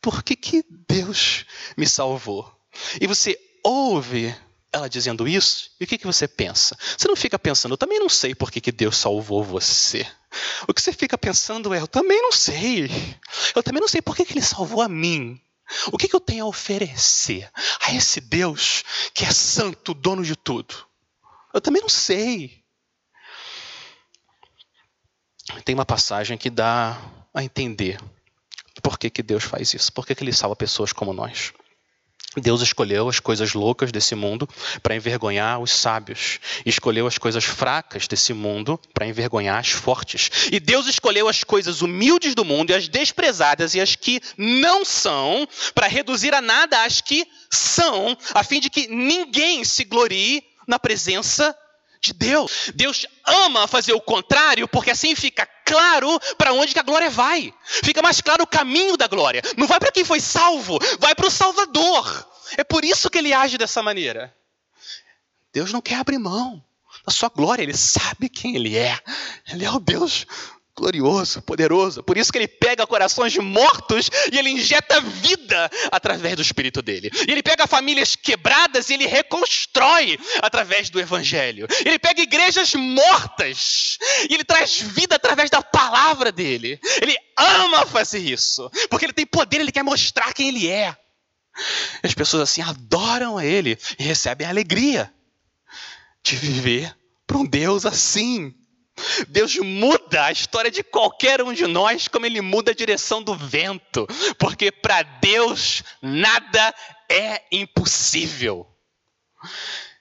por 0.00 0.22
que, 0.22 0.36
que 0.36 0.64
Deus 0.88 1.44
me 1.76 1.86
salvou? 1.86 2.52
E 3.00 3.06
você 3.06 3.38
ouve 3.62 4.34
ela 4.72 4.88
dizendo 4.88 5.26
isso, 5.26 5.70
e 5.80 5.84
o 5.84 5.86
que, 5.86 5.96
que 5.96 6.06
você 6.06 6.28
pensa? 6.28 6.76
Você 6.96 7.08
não 7.08 7.16
fica 7.16 7.38
pensando, 7.38 7.72
eu 7.72 7.78
também 7.78 7.98
não 7.98 8.08
sei 8.08 8.34
por 8.34 8.50
que, 8.50 8.60
que 8.60 8.70
Deus 8.70 8.96
salvou 8.96 9.42
você. 9.42 10.06
O 10.68 10.74
que 10.74 10.82
você 10.82 10.92
fica 10.92 11.16
pensando 11.16 11.72
é, 11.72 11.80
eu 11.80 11.88
também 11.88 12.20
não 12.20 12.30
sei. 12.30 12.90
Eu 13.54 13.62
também 13.62 13.80
não 13.80 13.88
sei 13.88 14.02
por 14.02 14.14
que, 14.14 14.24
que 14.24 14.34
Ele 14.34 14.42
salvou 14.42 14.82
a 14.82 14.88
mim. 14.88 15.40
O 15.92 15.98
que, 15.98 16.08
que 16.08 16.14
eu 16.14 16.20
tenho 16.20 16.44
a 16.44 16.48
oferecer 16.48 17.50
a 17.80 17.92
esse 17.92 18.20
Deus 18.20 18.84
que 19.12 19.24
é 19.24 19.30
santo, 19.30 19.94
dono 19.94 20.22
de 20.22 20.36
tudo? 20.36 20.86
Eu 21.52 21.60
também 21.60 21.82
não 21.82 21.88
sei. 21.88 22.64
Tem 25.64 25.74
uma 25.74 25.86
passagem 25.86 26.36
que 26.36 26.50
dá 26.50 27.00
a 27.32 27.42
entender 27.42 28.00
por 28.82 28.98
que, 28.98 29.10
que 29.10 29.22
Deus 29.22 29.44
faz 29.44 29.74
isso, 29.74 29.92
por 29.92 30.06
que, 30.06 30.14
que 30.14 30.22
Ele 30.22 30.32
salva 30.32 30.54
pessoas 30.54 30.92
como 30.92 31.12
nós. 31.12 31.52
Deus 32.40 32.60
escolheu 32.60 33.08
as 33.08 33.20
coisas 33.20 33.54
loucas 33.54 33.90
desse 33.90 34.14
mundo 34.14 34.48
para 34.82 34.94
envergonhar 34.94 35.60
os 35.60 35.72
sábios, 35.72 36.38
escolheu 36.64 37.06
as 37.06 37.18
coisas 37.18 37.44
fracas 37.44 38.06
desse 38.06 38.32
mundo 38.32 38.80
para 38.92 39.06
envergonhar 39.06 39.58
as 39.58 39.70
fortes. 39.70 40.30
E 40.52 40.60
Deus 40.60 40.86
escolheu 40.86 41.28
as 41.28 41.44
coisas 41.44 41.82
humildes 41.82 42.34
do 42.34 42.44
mundo 42.44 42.70
e 42.70 42.74
as 42.74 42.88
desprezadas 42.88 43.74
e 43.74 43.80
as 43.80 43.96
que 43.96 44.20
não 44.36 44.84
são, 44.84 45.48
para 45.74 45.86
reduzir 45.86 46.34
a 46.34 46.40
nada 46.40 46.84
as 46.84 47.00
que 47.00 47.26
são, 47.50 48.16
a 48.34 48.44
fim 48.44 48.60
de 48.60 48.70
que 48.70 48.86
ninguém 48.88 49.64
se 49.64 49.84
glorie 49.84 50.44
na 50.66 50.78
presença 50.78 51.56
de 52.00 52.12
Deus. 52.12 52.70
Deus 52.74 53.06
ama 53.24 53.66
fazer 53.66 53.92
o 53.92 54.00
contrário, 54.00 54.68
porque 54.68 54.90
assim 54.90 55.14
fica 55.14 55.46
claro 55.64 56.18
para 56.38 56.52
onde 56.52 56.72
que 56.72 56.78
a 56.78 56.82
glória 56.82 57.10
vai. 57.10 57.52
Fica 57.64 58.02
mais 58.02 58.20
claro 58.20 58.44
o 58.44 58.46
caminho 58.46 58.96
da 58.96 59.06
glória. 59.06 59.42
Não 59.56 59.66
vai 59.66 59.78
para 59.78 59.92
quem 59.92 60.04
foi 60.04 60.20
salvo, 60.20 60.78
vai 60.98 61.14
para 61.14 61.26
o 61.26 61.30
Salvador. 61.30 62.28
É 62.56 62.64
por 62.64 62.84
isso 62.84 63.10
que 63.10 63.18
ele 63.18 63.32
age 63.32 63.58
dessa 63.58 63.82
maneira. 63.82 64.34
Deus 65.52 65.72
não 65.72 65.80
quer 65.80 65.96
abrir 65.96 66.18
mão 66.18 66.62
da 67.04 67.12
sua 67.12 67.28
glória, 67.28 67.62
ele 67.62 67.76
sabe 67.76 68.28
quem 68.28 68.56
ele 68.56 68.76
é. 68.76 68.98
Ele 69.48 69.64
é 69.64 69.70
o 69.70 69.78
Deus 69.78 70.26
glorioso, 70.76 71.40
poderoso. 71.40 72.02
Por 72.02 72.18
isso 72.18 72.30
que 72.30 72.36
ele 72.36 72.46
pega 72.46 72.86
corações 72.86 73.36
mortos 73.38 74.10
e 74.30 74.38
ele 74.38 74.50
injeta 74.50 75.00
vida 75.00 75.70
através 75.90 76.36
do 76.36 76.42
espírito 76.42 76.82
dele. 76.82 77.10
E 77.26 77.32
ele 77.32 77.42
pega 77.42 77.66
famílias 77.66 78.14
quebradas 78.14 78.90
e 78.90 78.94
ele 78.94 79.06
reconstrói 79.06 80.18
através 80.42 80.90
do 80.90 81.00
evangelho. 81.00 81.66
Ele 81.84 81.98
pega 81.98 82.20
igrejas 82.20 82.74
mortas 82.74 83.96
e 84.28 84.34
ele 84.34 84.44
traz 84.44 84.78
vida 84.78 85.16
através 85.16 85.48
da 85.48 85.62
palavra 85.62 86.30
dele. 86.30 86.78
Ele 87.00 87.16
ama 87.36 87.86
fazer 87.86 88.18
isso, 88.18 88.70
porque 88.90 89.06
ele 89.06 89.12
tem 89.14 89.26
poder, 89.26 89.60
ele 89.60 89.72
quer 89.72 89.82
mostrar 89.82 90.34
quem 90.34 90.48
ele 90.48 90.68
é. 90.68 90.94
As 92.02 92.12
pessoas 92.12 92.42
assim 92.42 92.60
adoram 92.60 93.38
a 93.38 93.44
ele 93.44 93.78
e 93.98 94.02
recebem 94.02 94.46
a 94.46 94.50
alegria 94.50 95.10
de 96.22 96.36
viver 96.36 96.94
para 97.26 97.38
um 97.38 97.46
Deus 97.46 97.86
assim 97.86 98.54
Deus 99.28 99.56
muda 99.56 100.26
a 100.26 100.32
história 100.32 100.70
de 100.70 100.82
qualquer 100.82 101.42
um 101.42 101.52
de 101.52 101.66
nós, 101.66 102.08
como 102.08 102.26
Ele 102.26 102.40
muda 102.40 102.70
a 102.70 102.74
direção 102.74 103.22
do 103.22 103.34
vento, 103.34 104.06
porque 104.38 104.70
para 104.70 105.02
Deus 105.02 105.82
nada 106.00 106.74
é 107.08 107.42
impossível. 107.52 108.66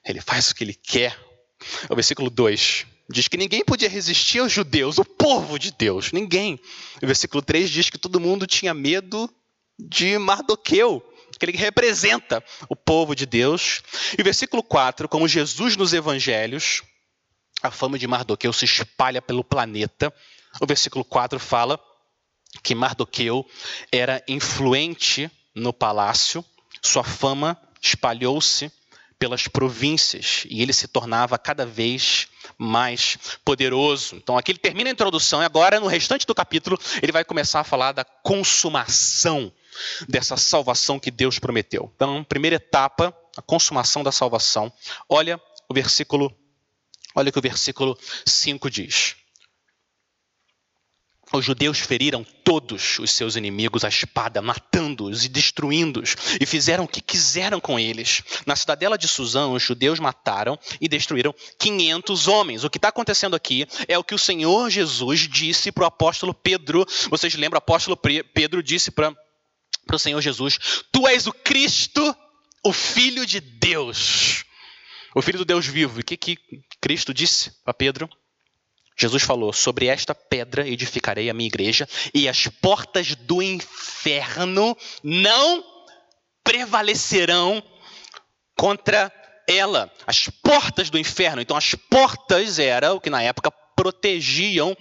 Ele 0.06 0.22
faz 0.22 0.50
o 0.50 0.56
que 0.56 0.64
Ele 0.64 0.74
quer. 0.74 1.18
O 1.90 1.96
versículo 1.96 2.30
2 2.30 2.86
diz 3.10 3.28
que 3.28 3.38
ninguém 3.38 3.64
podia 3.64 3.90
resistir 3.90 4.40
aos 4.40 4.52
judeus, 4.52 4.98
o 4.98 5.06
povo 5.06 5.60
de 5.60 5.72
Deus, 5.72 6.12
ninguém. 6.12 6.60
O 7.02 7.08
versículo 7.08 7.42
3 7.42 7.70
diz 7.70 7.90
que 7.90 7.98
todo 7.98 8.20
mundo 8.20 8.48
tinha 8.48 8.74
medo 8.74 9.30
de 9.78 10.18
Mardoqueu, 10.18 11.04
que 11.38 11.46
ele 11.46 11.58
representa 11.58 12.44
o 12.70 12.76
povo 12.76 13.16
de 13.16 13.26
Deus. 13.26 13.82
E 14.18 14.22
o 14.22 14.24
versículo 14.24 14.64
4, 14.64 15.10
como 15.10 15.28
Jesus 15.28 15.76
nos 15.76 15.94
evangelhos, 15.94 16.82
a 17.68 17.72
fama 17.72 17.98
de 17.98 18.08
Mardoqueu 18.08 18.54
se 18.54 18.66
espalha 18.66 19.22
pelo 19.22 19.44
planeta. 19.44 20.14
O 20.62 20.66
versículo 20.66 21.04
4 21.04 21.40
fala 21.40 21.80
que 22.64 22.76
Mardoqueu 22.76 23.46
era 23.92 24.24
influente 24.28 25.30
no 25.54 25.74
palácio, 25.74 26.44
sua 26.82 27.04
fama 27.04 27.60
espalhou-se 27.82 28.72
pelas 29.18 29.48
províncias 29.48 30.44
e 30.50 30.62
ele 30.62 30.74
se 30.74 30.88
tornava 30.88 31.38
cada 31.38 31.66
vez 31.66 32.28
mais 32.58 33.18
poderoso. 33.44 34.16
Então 34.16 34.38
aqui 34.38 34.52
ele 34.52 34.60
termina 34.60 34.90
a 34.90 34.94
introdução 34.94 35.42
e 35.42 35.46
agora 35.46 35.80
no 35.80 35.88
restante 35.88 36.26
do 36.26 36.36
capítulo 36.36 36.78
ele 37.02 37.12
vai 37.12 37.24
começar 37.24 37.62
a 37.62 37.64
falar 37.64 37.92
da 37.92 38.04
consumação 38.04 39.52
dessa 40.08 40.38
salvação 40.38 41.00
que 41.00 41.12
Deus 41.12 41.40
prometeu. 41.40 41.92
Então, 41.96 42.24
primeira 42.24 42.56
etapa, 42.56 43.16
a 43.36 43.42
consumação 43.42 44.04
da 44.04 44.12
salvação. 44.12 44.72
Olha 45.10 45.40
o 45.70 45.74
versículo 45.74 46.34
Olha 47.16 47.30
o 47.30 47.32
que 47.32 47.40
o 47.40 47.42
versículo 47.42 47.98
5 48.26 48.70
diz. 48.70 49.16
Os 51.34 51.44
judeus 51.44 51.80
feriram 51.80 52.24
todos 52.44 53.00
os 53.00 53.12
seus 53.12 53.36
inimigos 53.36 53.84
à 53.84 53.90
espada, 53.90 54.42
matando-os 54.42 55.26
e 55.26 55.30
destruindo-os, 55.30 56.16
e 56.40 56.46
fizeram 56.46 56.84
o 56.84 56.88
que 56.88 57.02
quiseram 57.02 57.60
com 57.60 57.80
eles. 57.80 58.22
Na 58.46 58.56
cidadela 58.56 58.98
de 58.98 59.08
Suzã, 59.08 59.48
os 59.48 59.64
judeus 59.64 60.00
mataram 60.00 60.60
e 60.80 60.88
destruíram 60.88 61.34
500 61.58 62.28
homens. 62.28 62.64
O 62.64 62.70
que 62.70 62.78
está 62.78 62.90
acontecendo 62.90 63.36
aqui 63.36 63.66
é 63.88 63.98
o 63.98 64.04
que 64.04 64.14
o 64.14 64.20
Senhor 64.20 64.70
Jesus 64.70 65.22
disse 65.22 65.72
para 65.72 65.84
o 65.84 65.88
apóstolo 65.88 66.34
Pedro. 66.34 66.86
Vocês 67.10 67.34
lembram? 67.34 67.58
O 67.58 67.64
apóstolo 67.64 67.98
Pedro 67.98 68.62
disse 68.62 68.92
para 68.92 69.14
o 69.92 70.00
Senhor 70.00 70.22
Jesus: 70.22 70.60
Tu 70.92 71.08
és 71.08 71.26
o 71.26 71.34
Cristo, 71.34 72.16
o 72.64 72.72
Filho 72.72 73.26
de 73.26 73.40
Deus 73.40 74.46
o 75.16 75.22
Filho 75.22 75.40
do 75.40 75.46
Deus 75.46 75.66
vivo. 75.66 76.02
O 76.02 76.04
que, 76.04 76.18
que 76.18 76.38
Cristo 76.86 77.16
disse 77.16 77.52
a 77.66 77.74
Pedro? 77.74 78.08
Jesus 78.96 79.24
falou: 79.24 79.52
Sobre 79.52 79.88
esta 79.88 80.14
pedra 80.14 80.68
edificarei 80.68 81.32
a 81.32 81.34
minha 81.34 81.48
igreja, 81.48 81.90
e 82.14 82.30
as 82.30 82.48
portas 82.48 83.16
do 83.16 83.42
inferno 83.42 84.78
não 85.02 85.66
prevalecerão 86.44 87.64
contra 88.56 89.12
ela. 89.48 89.92
As 90.06 90.30
portas 90.30 90.92
do 90.92 91.00
inferno. 91.00 91.42
Então, 91.42 91.58
as 91.58 91.74
portas 91.74 92.60
eram 92.60 92.98
o 92.98 93.02
que 93.02 93.10
na 93.10 93.24
época 93.24 93.50
protegiam 93.76 94.78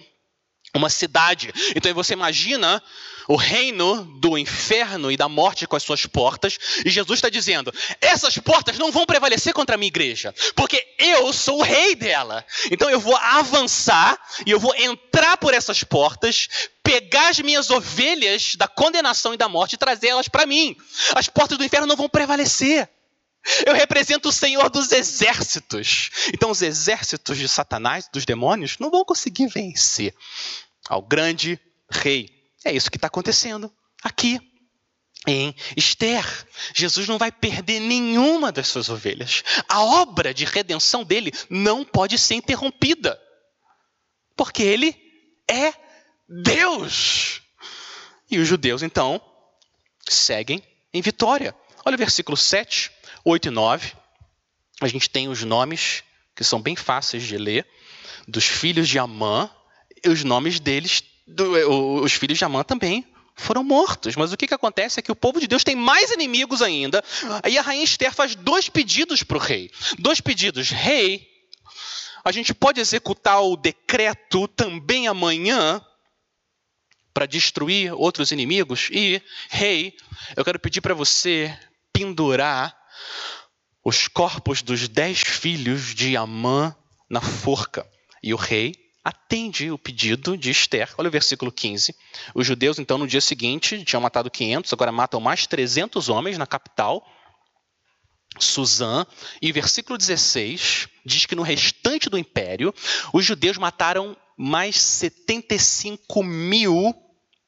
uma 0.75 0.91
cidade. 0.91 1.53
Então 1.75 1.93
você 1.95 2.13
imagina 2.13 2.83
o 3.27 3.37
reino 3.37 4.05
do 4.21 4.37
inferno 4.37 5.11
e 5.11 5.17
da 5.17 5.29
morte 5.29 5.67
com 5.67 5.77
as 5.77 5.83
suas 5.83 6.05
portas, 6.07 6.59
e 6.85 6.91
Jesus 6.91 7.19
está 7.19 7.29
dizendo: 7.29 7.73
essas 8.01 8.37
portas 8.39 8.79
não 8.79 8.93
vão 8.93 9.07
prevalecer 9.07 9.53
contra 9.53 9.77
a 9.77 9.79
minha 9.79 9.89
igreja, 9.89 10.35
porque 10.55 10.85
eu 10.99 11.33
sou 11.33 11.61
o 11.61 11.63
rei 11.63 11.95
dela. 11.95 12.45
Então 12.71 12.91
eu 12.91 13.01
vou 13.01 13.17
avançar 13.17 14.19
e 14.47 14.51
eu 14.51 14.61
vou 14.61 14.75
entrar 14.77 15.37
por 15.37 15.55
essas 15.55 15.83
portas, 15.83 16.49
pegar 16.83 17.29
as 17.29 17.39
minhas 17.39 17.71
ovelhas 17.71 18.55
da 18.57 18.69
condenação 18.69 19.33
e 19.33 19.39
da 19.39 19.49
morte 19.49 19.75
e 19.75 19.79
trazê-las 19.79 20.29
para 20.29 20.47
mim. 20.47 20.77
As 21.15 21.29
portas 21.29 21.57
do 21.57 21.65
inferno 21.65 21.87
não 21.87 21.97
vão 21.97 22.09
prevalecer. 22.09 22.89
Eu 23.67 23.75
represento 23.75 24.29
o 24.29 24.33
Senhor 24.33 24.71
dos 24.71 24.91
exércitos. 24.91 26.11
Então, 26.33 26.51
os 26.51 26.63
exércitos 26.63 27.37
de 27.37 27.49
Satanás, 27.49 28.09
dos 28.13 28.25
demônios, 28.25 28.79
não 28.79 28.91
vão 28.91 29.05
conseguir 29.05 29.49
vencer 29.49 30.15
ao 30.89 31.03
grande 31.03 31.61
rei. 31.91 32.31
É 32.65 32.73
isso 32.73 32.91
que 32.91 32.97
está 32.97 33.09
acontecendo 33.09 33.73
aqui 34.03 34.41
em 35.27 35.55
Esther. 35.77 36.25
Jesus 36.75 37.07
não 37.09 37.19
vai 37.19 37.31
perder 37.31 37.81
nenhuma 37.81 38.51
das 38.51 38.69
suas 38.69 38.89
ovelhas. 38.89 39.43
A 39.69 39.83
obra 39.83 40.33
de 40.33 40.45
redenção 40.45 41.05
dele 41.05 41.33
não 41.49 41.85
pode 41.85 42.19
ser 42.19 42.35
interrompida. 42.35 43.21
Porque 44.37 44.63
ele 44.63 44.97
é 45.49 45.73
Deus. 46.29 47.43
E 48.31 48.39
os 48.39 48.49
judeus, 48.49 48.83
então, 48.83 49.21
seguem 50.09 50.63
em 50.93 51.03
vitória. 51.03 51.55
Olha 51.85 51.95
o 51.95 51.99
versículo 51.99 52.37
7, 52.37 52.91
8 53.25 53.49
e 53.49 53.51
9. 53.51 53.93
A 54.81 54.89
gente 54.89 55.09
tem 55.09 55.29
os 55.29 55.43
nomes 55.43 56.03
que 56.35 56.45
são 56.45 56.61
bem 56.61 56.75
fáceis 56.77 57.23
de 57.23 57.39
ler, 57.39 57.67
dos 58.27 58.45
filhos 58.45 58.89
de 58.89 58.99
Amã, 58.99 59.49
e 60.05 60.09
os 60.09 60.25
nomes 60.25 60.59
deles, 60.59 61.03
do, 61.27 62.03
os 62.03 62.13
filhos 62.13 62.39
de 62.39 62.45
Amã 62.45 62.63
também 62.65 63.07
foram 63.37 63.63
mortos. 63.63 64.17
Mas 64.17 64.33
o 64.33 64.37
que, 64.37 64.47
que 64.47 64.55
acontece 64.55 64.99
é 64.99 65.03
que 65.03 65.13
o 65.13 65.17
povo 65.17 65.41
de 65.41 65.47
Deus 65.47 65.65
tem 65.65 65.77
mais 65.77 66.11
inimigos 66.11 66.61
ainda. 66.61 67.03
Aí 67.43 67.57
a 67.57 67.63
rainha 67.63 67.85
Esther 67.85 68.13
faz 68.13 68.35
dois 68.35 68.69
pedidos 68.69 69.23
para 69.23 69.37
o 69.37 69.41
rei. 69.41 69.71
Dois 69.99 70.21
pedidos. 70.21 70.71
Rei, 70.71 71.27
a 72.25 72.33
gente 72.33 72.53
pode 72.53 72.81
executar 72.81 73.43
o 73.43 73.57
decreto 73.57 74.49
também 74.49 75.07
amanhã 75.07 75.81
para 77.13 77.27
destruir 77.27 77.93
outros 77.95 78.33
inimigos? 78.33 78.89
E, 78.91 79.23
rei, 79.49 79.97
eu 80.37 80.45
quero 80.45 80.59
pedir 80.59 80.81
para 80.81 80.95
você 80.95 81.57
pendurar 81.93 82.77
os 83.85 84.09
corpos 84.09 84.63
dos 84.63 84.89
dez 84.89 85.21
filhos 85.21 85.95
de 85.95 86.17
Amã 86.17 86.75
na 87.09 87.21
forca. 87.21 87.87
E 88.23 88.33
o 88.33 88.37
rei 88.37 88.75
atende 89.05 89.71
o 89.71 89.77
pedido 89.77 90.37
de 90.37 90.51
Esther. 90.51 90.95
Olha 90.97 91.09
o 91.09 91.13
versículo 91.13 91.53
15. 91.53 91.95
Os 92.35 92.47
judeus, 92.47 92.79
então, 92.79 92.97
no 92.97 93.07
dia 93.07 93.21
seguinte, 93.21 93.85
tinham 93.85 94.01
matado 94.01 94.31
500, 94.31 94.73
agora 94.73 94.91
matam 94.91 95.21
mais 95.21 95.47
300 95.47 96.09
homens 96.09 96.39
na 96.39 96.47
capital, 96.47 97.07
Suzã. 98.39 99.07
E 99.43 99.53
versículo 99.53 99.99
16 99.99 100.89
diz 101.05 101.27
que 101.27 101.35
no 101.35 101.43
restante 101.43 102.09
do 102.09 102.19
império, 102.19 102.75
os 103.13 103.25
judeus 103.25 103.59
mataram 103.59 104.17
mais 104.37 104.81
75 104.81 106.23
mil 106.23 106.95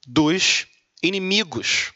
dos 0.07 0.67
inimigos. 1.03 1.93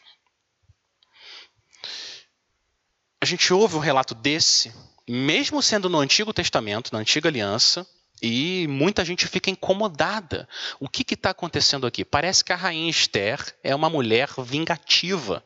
A 3.23 3.27
gente 3.27 3.53
ouve 3.53 3.77
um 3.77 3.81
relato 3.81 4.15
desse, 4.15 4.73
mesmo 5.07 5.61
sendo 5.62 5.91
no 5.91 5.99
Antigo 5.99 6.33
Testamento, 6.33 6.91
na 6.91 7.00
Antiga 7.00 7.29
Aliança, 7.29 7.87
e 8.23 8.67
muita 8.67 9.05
gente 9.05 9.27
fica 9.27 9.50
incomodada. 9.50 10.49
O 10.79 10.89
que 10.89 11.05
está 11.12 11.29
acontecendo 11.29 11.87
aqui? 11.87 12.03
Parece 12.03 12.43
que 12.43 12.50
a 12.50 12.57
rainha 12.57 12.89
Esther 12.89 13.55
é 13.62 13.75
uma 13.75 13.91
mulher 13.91 14.31
vingativa, 14.39 15.45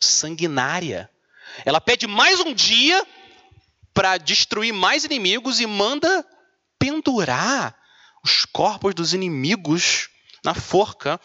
sanguinária. 0.00 1.10
Ela 1.66 1.78
pede 1.78 2.06
mais 2.06 2.40
um 2.40 2.54
dia 2.54 3.06
para 3.92 4.16
destruir 4.16 4.72
mais 4.72 5.04
inimigos 5.04 5.60
e 5.60 5.66
manda 5.66 6.24
pendurar 6.78 7.76
os 8.24 8.46
corpos 8.46 8.94
dos 8.94 9.12
inimigos 9.12 10.08
na 10.42 10.54
forca. 10.54 11.20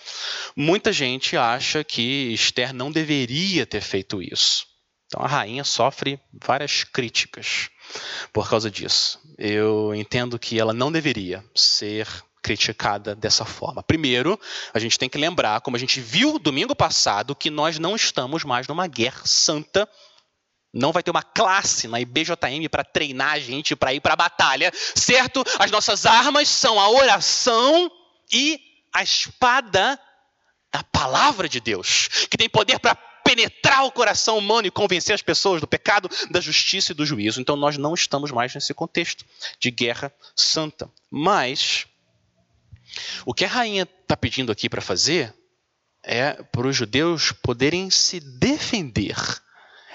Muita 0.58 0.92
gente 0.92 1.38
acha 1.38 1.86
que 1.86 2.34
Esther 2.34 2.74
não 2.74 2.92
deveria 2.92 3.66
ter 3.66 3.80
feito 3.80 4.22
isso. 4.22 4.75
Então 5.08 5.24
a 5.24 5.28
rainha 5.28 5.64
sofre 5.64 6.20
várias 6.34 6.84
críticas 6.84 7.70
por 8.34 8.50
causa 8.50 8.70
disso. 8.70 9.20
Eu 9.38 9.94
entendo 9.94 10.40
que 10.40 10.60
ela 10.60 10.74
não 10.74 10.92
deveria 10.92 11.44
ser 11.54 12.08
criticada 12.42 13.16
dessa 13.16 13.44
forma. 13.44 13.82
Primeiro, 13.82 14.40
a 14.72 14.78
gente 14.78 15.00
tem 15.00 15.10
que 15.10 15.18
lembrar, 15.18 15.62
como 15.62 15.78
a 15.78 15.80
gente 15.80 16.00
viu 16.00 16.38
domingo 16.38 16.76
passado, 16.76 17.36
que 17.36 17.50
nós 17.50 17.80
não 17.80 17.96
estamos 17.96 18.44
mais 18.44 18.68
numa 18.68 18.86
guerra 18.86 19.22
santa. 19.26 19.90
Não 20.72 20.92
vai 20.92 21.02
ter 21.02 21.10
uma 21.10 21.24
classe 21.24 21.88
na 21.88 22.00
IBJM 22.00 22.68
para 22.70 22.84
treinar 22.84 23.34
a 23.34 23.40
gente 23.40 23.76
para 23.76 23.94
ir 23.94 24.00
para 24.00 24.14
a 24.14 24.18
batalha, 24.18 24.72
certo? 24.94 25.44
As 25.58 25.72
nossas 25.72 26.06
armas 26.06 26.48
são 26.48 26.80
a 26.80 26.90
oração 26.90 27.90
e 28.32 28.60
a 28.94 29.02
espada 29.02 30.00
da 30.72 30.84
palavra 30.84 31.50
de 31.50 31.60
Deus, 31.60 32.28
que 32.30 32.38
tem 32.38 32.50
poder 32.50 32.78
para 32.80 32.96
penetrar 33.26 33.84
o 33.84 33.92
coração 33.92 34.38
humano 34.38 34.68
e 34.68 34.72
convencer 34.72 35.16
as 35.16 35.22
pessoas 35.24 35.60
do 35.60 35.66
pecado, 35.68 36.08
da 36.30 36.40
justiça 36.40 36.92
e 36.92 36.96
do 36.96 37.06
juízo. 37.06 37.42
Então 37.42 37.56
nós 37.56 37.76
não 37.76 37.96
estamos 37.96 38.32
mais 38.32 38.54
nesse 38.54 38.72
contexto 38.72 39.26
de 39.60 39.72
guerra 39.72 40.14
santa. 40.36 40.88
Mas 41.10 41.88
o 43.26 43.34
que 43.34 43.44
a 43.44 43.48
rainha 43.48 43.90
está 44.02 44.16
pedindo 44.16 44.52
aqui 44.52 44.70
para 44.70 44.80
fazer 44.80 45.34
é 46.04 46.34
para 46.44 46.68
os 46.68 46.76
judeus 46.76 47.32
poderem 47.32 47.90
se 47.90 48.20
defender. 48.20 49.18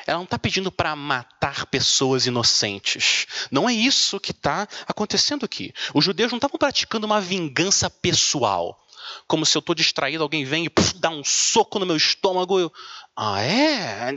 Ela 0.07 0.19
não 0.19 0.25
está 0.25 0.38
pedindo 0.38 0.73
para 0.73 0.97
matar 0.97 1.66
pessoas 1.66 2.27
inocentes. 2.27 3.29
Não 3.49 3.69
é 3.69 3.73
isso 3.73 4.19
que 4.19 4.33
está 4.33 4.66
acontecendo 4.88 5.45
aqui. 5.45 5.73
Os 5.95 6.05
judeus 6.05 6.33
não 6.33 6.38
estavam 6.38 6.59
praticando 6.59 7.07
uma 7.07 7.21
vingança 7.21 7.88
pessoal 7.88 8.85
como 9.27 9.46
se 9.46 9.57
eu 9.57 9.61
estou 9.61 9.75
distraído, 9.75 10.23
alguém 10.23 10.44
vem 10.44 10.64
e 10.64 10.70
puf, 10.70 10.94
dá 10.99 11.11
um 11.11 11.25
soco 11.25 11.79
no 11.79 11.87
meu 11.87 11.96
estômago. 11.96 12.59
Eu, 12.59 12.73
ah, 13.16 13.42
é? 13.42 14.14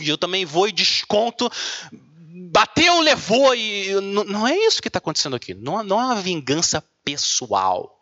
E 0.00 0.08
eu 0.08 0.18
também 0.18 0.44
vou 0.44 0.68
e 0.68 0.72
desconto. 0.72 1.50
Bateu, 1.92 3.00
levou. 3.00 3.54
e 3.54 3.92
Não, 4.00 4.24
não 4.24 4.48
é 4.48 4.56
isso 4.56 4.82
que 4.82 4.88
está 4.88 4.98
acontecendo 4.98 5.36
aqui. 5.36 5.54
Não, 5.54 5.82
não 5.82 6.00
é 6.00 6.04
uma 6.04 6.20
vingança 6.20 6.82
pessoal. 7.04 7.98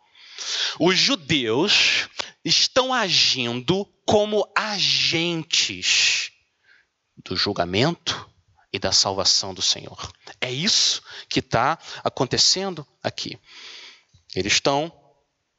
Os 0.79 0.97
judeus 0.97 2.07
estão 2.43 2.93
agindo 2.93 3.85
como 4.05 4.47
agentes 4.55 6.31
do 7.23 7.35
julgamento 7.35 8.29
e 8.71 8.79
da 8.79 8.91
salvação 8.91 9.53
do 9.53 9.61
Senhor. 9.61 10.11
É 10.41 10.51
isso 10.51 11.01
que 11.29 11.39
está 11.39 11.77
acontecendo 12.03 12.85
aqui. 13.03 13.39
Eles 14.35 14.53
estão 14.53 14.91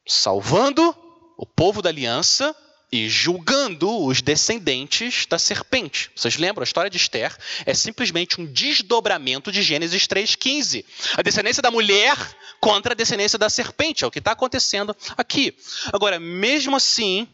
salvando 0.06 0.94
o 1.36 1.46
povo 1.46 1.82
da 1.82 1.88
aliança 1.88 2.54
e 2.92 3.08
julgando 3.08 4.04
os 4.04 4.22
descendentes 4.22 5.26
da 5.26 5.38
serpente. 5.38 6.12
Vocês 6.14 6.36
lembram? 6.36 6.62
A 6.62 6.64
história 6.64 6.88
de 6.88 6.96
Esther 6.96 7.36
é 7.66 7.74
simplesmente 7.74 8.40
um 8.40 8.46
desdobramento 8.46 9.50
de 9.50 9.62
Gênesis 9.62 10.06
3,15. 10.06 10.84
A 11.16 11.22
descendência 11.22 11.60
da 11.60 11.72
mulher 11.72 12.16
contra 12.60 12.92
a 12.92 12.96
descendência 12.96 13.38
da 13.38 13.50
serpente. 13.50 14.04
É 14.04 14.06
o 14.06 14.10
que 14.12 14.20
está 14.20 14.30
acontecendo 14.32 14.96
aqui. 15.16 15.56
Agora, 15.92 16.20
mesmo 16.20 16.76
assim, 16.76 17.26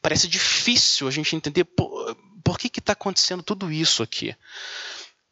parece 0.00 0.28
difícil 0.28 1.08
a 1.08 1.10
gente 1.10 1.34
entender 1.34 1.64
por, 1.64 2.16
por 2.44 2.58
que 2.60 2.68
está 2.78 2.92
acontecendo 2.92 3.42
tudo 3.42 3.72
isso 3.72 4.04
aqui. 4.04 4.36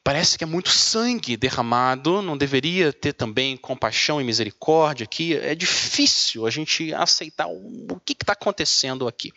Parece 0.05 0.37
que 0.37 0.45
é 0.45 0.47
muito 0.47 0.69
sangue 0.69 1.35
derramado, 1.35 2.21
não 2.21 2.37
deveria 2.37 2.93
ter 2.93 3.15
também 3.15 3.57
compaixão 3.57 4.21
e 4.21 4.25
misericórdia 4.25 5.05
aqui. 5.05 5.35
É 5.35 5.55
difícil 5.55 6.47
a 6.47 6.51
gente 6.51 6.93
aceitar 6.93 7.47
o 7.49 7.99
que 8.05 8.13
está 8.13 8.35
acontecendo 8.35 9.09
aqui. 9.09 9.33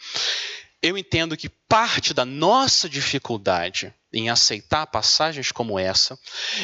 Eu 0.81 0.97
entendo 0.97 1.35
que 1.35 1.49
parte 1.49 2.13
da 2.13 2.23
nossa 2.23 2.87
dificuldade 2.87 3.93
em 4.13 4.29
aceitar 4.29 4.87
passagens 4.87 5.51
como 5.51 5.77
essa 5.77 6.17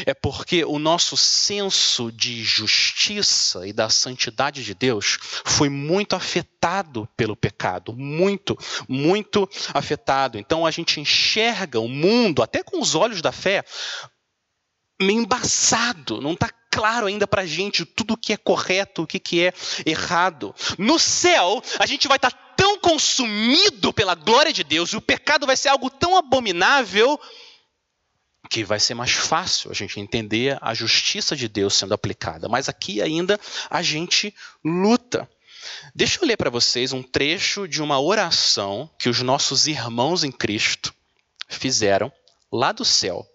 é 0.05 0.13
porque 0.13 0.63
o 0.63 0.79
nosso 0.79 1.17
senso 1.17 2.11
de 2.11 2.43
justiça 2.43 3.67
e 3.67 3.73
da 3.73 3.89
santidade 3.89 4.63
de 4.63 4.73
Deus 4.73 5.17
foi 5.45 5.67
muito 5.67 6.15
afetado 6.15 7.07
pelo 7.17 7.35
pecado, 7.35 7.93
muito, 7.93 8.57
muito 8.87 9.49
afetado. 9.73 10.37
Então 10.37 10.65
a 10.65 10.71
gente 10.71 10.99
enxerga 10.99 11.79
o 11.79 11.89
mundo, 11.89 12.41
até 12.41 12.63
com 12.63 12.79
os 12.79 12.95
olhos 12.95 13.21
da 13.21 13.31
fé, 13.31 13.63
meio 15.01 15.21
embaçado, 15.21 16.21
não 16.21 16.33
está 16.33 16.49
claro 16.73 17.05
ainda 17.05 17.27
para 17.27 17.43
a 17.43 17.45
gente 17.45 17.85
tudo 17.85 18.15
o 18.15 18.17
que 18.17 18.33
é 18.33 18.37
correto, 18.37 19.03
o 19.03 19.07
que, 19.07 19.19
que 19.19 19.45
é 19.45 19.53
errado. 19.85 20.55
No 20.75 20.97
céu, 20.97 21.61
a 21.77 21.85
gente 21.85 22.07
vai 22.07 22.17
estar 22.17 22.31
tá 22.31 22.37
tão 22.57 22.79
consumido 22.79 23.93
pela 23.93 24.15
glória 24.15 24.51
de 24.51 24.63
Deus, 24.63 24.89
e 24.89 24.97
o 24.97 25.01
pecado 25.01 25.45
vai 25.45 25.55
ser 25.55 25.69
algo 25.69 25.91
tão 25.91 26.17
abominável 26.17 27.19
que 28.49 28.63
vai 28.63 28.79
ser 28.79 28.95
mais 28.95 29.11
fácil 29.11 29.69
a 29.69 29.73
gente 29.73 29.99
entender 29.99 30.57
a 30.61 30.73
justiça 30.73 31.35
de 31.35 31.47
Deus 31.47 31.75
sendo 31.75 31.93
aplicada. 31.93 32.49
Mas 32.49 32.67
aqui 32.67 33.01
ainda 33.03 33.39
a 33.69 33.83
gente 33.83 34.33
luta. 34.65 35.29
Deixa 35.93 36.19
eu 36.21 36.27
ler 36.27 36.37
para 36.37 36.49
vocês 36.49 36.91
um 36.91 37.03
trecho 37.03 37.67
de 37.67 37.81
uma 37.83 37.99
oração 37.99 38.89
que 38.97 39.09
os 39.09 39.21
nossos 39.21 39.67
irmãos 39.67 40.23
em 40.23 40.31
Cristo 40.31 40.93
fizeram 41.47 42.11
lá 42.51 42.71
do 42.71 42.83
céu 42.83 43.27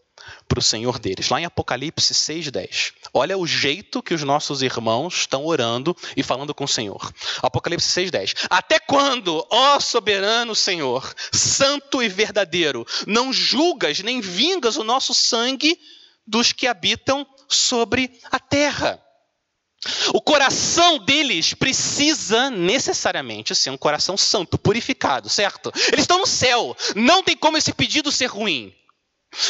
para 0.49 0.59
o 0.59 0.63
Senhor 0.63 0.99
deles, 0.99 1.29
lá 1.29 1.41
em 1.41 1.45
Apocalipse 1.45 2.15
6,10. 2.15 2.93
Olha 3.13 3.37
o 3.37 3.47
jeito 3.47 4.03
que 4.03 4.15
os 4.15 4.23
nossos 4.23 4.63
irmãos 4.63 5.15
estão 5.19 5.45
orando 5.45 5.95
e 6.17 6.23
falando 6.23 6.55
com 6.55 6.65
o 6.65 6.69
Senhor. 6.69 7.13
Apocalipse 7.43 7.89
6,10. 7.89 8.47
Até 8.49 8.81
quando, 8.81 9.47
ó 9.51 9.79
soberano 9.79 10.55
Senhor, 10.55 11.15
santo 11.31 12.03
e 12.03 12.09
verdadeiro, 12.09 12.87
não 13.07 13.33
julgas 13.33 14.01
nem 14.01 14.21
vingas 14.21 14.77
o 14.77 14.85
nosso 14.85 15.13
sangue 15.13 15.79
dos 16.27 16.53
que 16.53 16.67
habitam 16.67 17.27
sobre 17.47 18.19
a 18.31 18.41
terra? 18.41 19.03
O 20.13 20.21
coração 20.21 20.99
deles 20.99 21.55
precisa 21.55 22.51
necessariamente 22.51 23.55
ser 23.55 23.71
um 23.71 23.79
coração 23.79 24.17
santo, 24.17 24.59
purificado, 24.59 25.29
certo? 25.29 25.73
Eles 25.93 26.01
estão 26.01 26.19
no 26.19 26.27
céu. 26.27 26.77
Não 26.97 27.23
tem 27.23 27.37
como 27.37 27.57
esse 27.57 27.73
pedido 27.73 28.11
ser 28.11 28.27
ruim. 28.27 28.75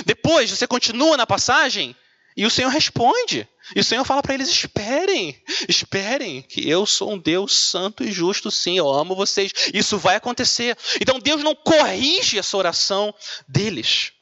Depois 0.05 0.51
você 0.51 0.67
continua 0.67 1.17
na 1.17 1.27
passagem 1.27 1.97
E 2.37 2.47
o 2.47 2.51
Senhor 2.51 2.69
responde. 2.69 3.49
E 3.75 3.81
o 3.81 3.85
Senhor 3.85 4.05
fala 4.05 4.23
para 4.23 4.33
eles: 4.33 4.49
esperem, 4.49 5.43
esperem, 5.69 6.41
que 6.41 6.69
eu 6.69 6.87
sou 6.87 7.15
um 7.15 7.19
Deus 7.19 7.53
santo 7.53 8.05
e 8.05 8.13
justo, 8.13 8.49
sim, 8.49 8.79
eu 8.79 8.89
amo 8.89 9.17
vocês. 9.17 9.53
Isso 9.75 9.99
vai 9.99 10.15
acontecer. 10.15 10.79
Então 11.01 11.19
Deus 11.19 11.43
não 11.43 11.55
corrige 11.55 12.39
essa 12.39 12.57
oração 12.57 13.13
deles. 13.49 14.13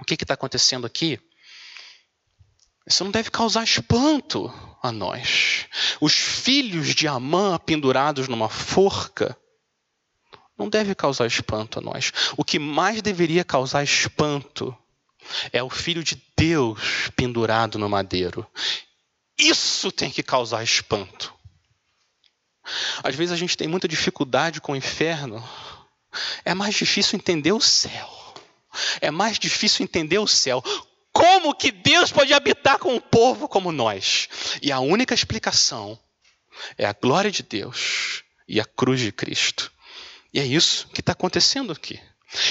O 0.00 0.04
que 0.04 0.14
está 0.14 0.34
acontecendo 0.34 0.84
aqui? 0.84 1.20
Isso 2.84 3.04
não 3.04 3.10
deve 3.12 3.30
causar 3.30 3.62
espanto 3.62 4.52
a 4.82 4.90
nós. 4.90 5.66
Os 6.00 6.14
filhos 6.14 6.94
de 6.94 7.06
Amã 7.06 7.58
pendurados 7.58 8.26
numa 8.26 8.48
forca 8.48 9.38
não 10.58 10.68
deve 10.68 10.94
causar 10.94 11.26
espanto 11.26 11.78
a 11.78 11.82
nós. 11.82 12.12
O 12.36 12.44
que 12.44 12.58
mais 12.58 13.00
deveria 13.00 13.44
causar 13.44 13.84
espanto 13.84 14.76
é 15.52 15.62
o 15.62 15.70
filho 15.70 16.02
de 16.02 16.20
Deus 16.36 17.10
pendurado 17.14 17.78
no 17.78 17.88
madeiro. 17.88 18.46
Isso 19.38 19.92
tem 19.92 20.10
que 20.10 20.22
causar 20.22 20.64
espanto. 20.64 21.32
Às 23.02 23.14
vezes 23.14 23.32
a 23.32 23.36
gente 23.36 23.56
tem 23.56 23.68
muita 23.68 23.86
dificuldade 23.86 24.60
com 24.60 24.72
o 24.72 24.76
inferno. 24.76 25.42
É 26.44 26.54
mais 26.54 26.74
difícil 26.74 27.16
entender 27.16 27.52
o 27.52 27.60
céu. 27.60 28.10
É 29.00 29.10
mais 29.10 29.38
difícil 29.38 29.84
entender 29.84 30.18
o 30.18 30.26
céu. 30.26 30.62
Como 31.12 31.54
que 31.54 31.70
Deus 31.70 32.12
pode 32.12 32.32
habitar 32.34 32.78
com 32.78 32.94
um 32.94 33.00
povo 33.00 33.48
como 33.48 33.72
nós? 33.72 34.28
E 34.60 34.70
a 34.70 34.80
única 34.80 35.14
explicação 35.14 35.98
é 36.76 36.84
a 36.84 36.92
glória 36.92 37.30
de 37.30 37.42
Deus 37.42 38.22
e 38.46 38.60
a 38.60 38.64
cruz 38.64 39.00
de 39.00 39.12
Cristo. 39.12 39.72
E 40.38 40.40
é 40.40 40.46
isso 40.46 40.86
que 40.94 41.00
está 41.00 41.10
acontecendo 41.10 41.72
aqui. 41.72 41.98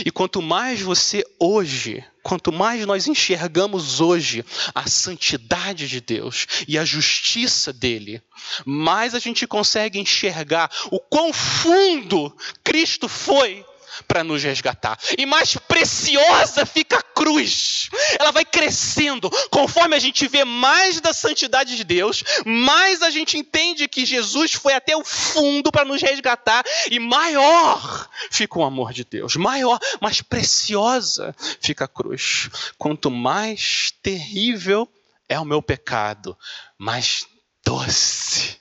E 0.05 0.11
quanto 0.11 0.41
mais 0.41 0.81
você 0.81 1.23
hoje, 1.39 2.03
quanto 2.21 2.51
mais 2.51 2.85
nós 2.85 3.07
enxergamos 3.07 4.01
hoje 4.01 4.43
a 4.75 4.89
santidade 4.89 5.87
de 5.87 6.01
Deus 6.01 6.47
e 6.67 6.77
a 6.77 6.83
justiça 6.83 7.71
dele, 7.71 8.21
mais 8.65 9.15
a 9.15 9.19
gente 9.19 9.47
consegue 9.47 9.99
enxergar 9.99 10.69
o 10.91 10.99
quão 10.99 11.31
fundo 11.31 12.35
Cristo 12.61 13.07
foi 13.07 13.63
para 14.07 14.23
nos 14.23 14.43
resgatar. 14.43 14.97
E 15.17 15.25
mais 15.25 15.55
preciosa 15.55 16.65
fica 16.65 16.97
a 16.97 17.01
cruz. 17.01 17.89
Ela 18.19 18.31
vai 18.31 18.45
crescendo. 18.45 19.29
Conforme 19.49 19.95
a 19.95 19.99
gente 19.99 20.27
vê 20.27 20.43
mais 20.43 20.99
da 20.99 21.13
santidade 21.13 21.75
de 21.75 21.83
Deus, 21.83 22.23
mais 22.45 23.01
a 23.01 23.09
gente 23.09 23.37
entende 23.37 23.87
que 23.87 24.05
Jesus 24.05 24.53
foi 24.53 24.73
até 24.73 24.95
o 24.95 25.05
fundo 25.05 25.71
para 25.71 25.85
nos 25.85 26.01
resgatar. 26.01 26.63
E 26.91 26.99
maior 26.99 28.09
fica 28.29 28.59
o 28.59 28.63
amor 28.63 28.93
de 28.93 29.03
Deus. 29.03 29.35
Maior, 29.35 29.79
mais 30.01 30.21
preciosa 30.21 31.35
fica 31.61 31.85
a 31.85 31.87
cruz. 31.87 32.49
Quanto 32.77 33.09
mais 33.09 33.91
terrível 34.01 34.87
é 35.29 35.39
o 35.39 35.45
meu 35.45 35.61
pecado, 35.61 36.37
mais 36.77 37.27
doce 37.65 38.57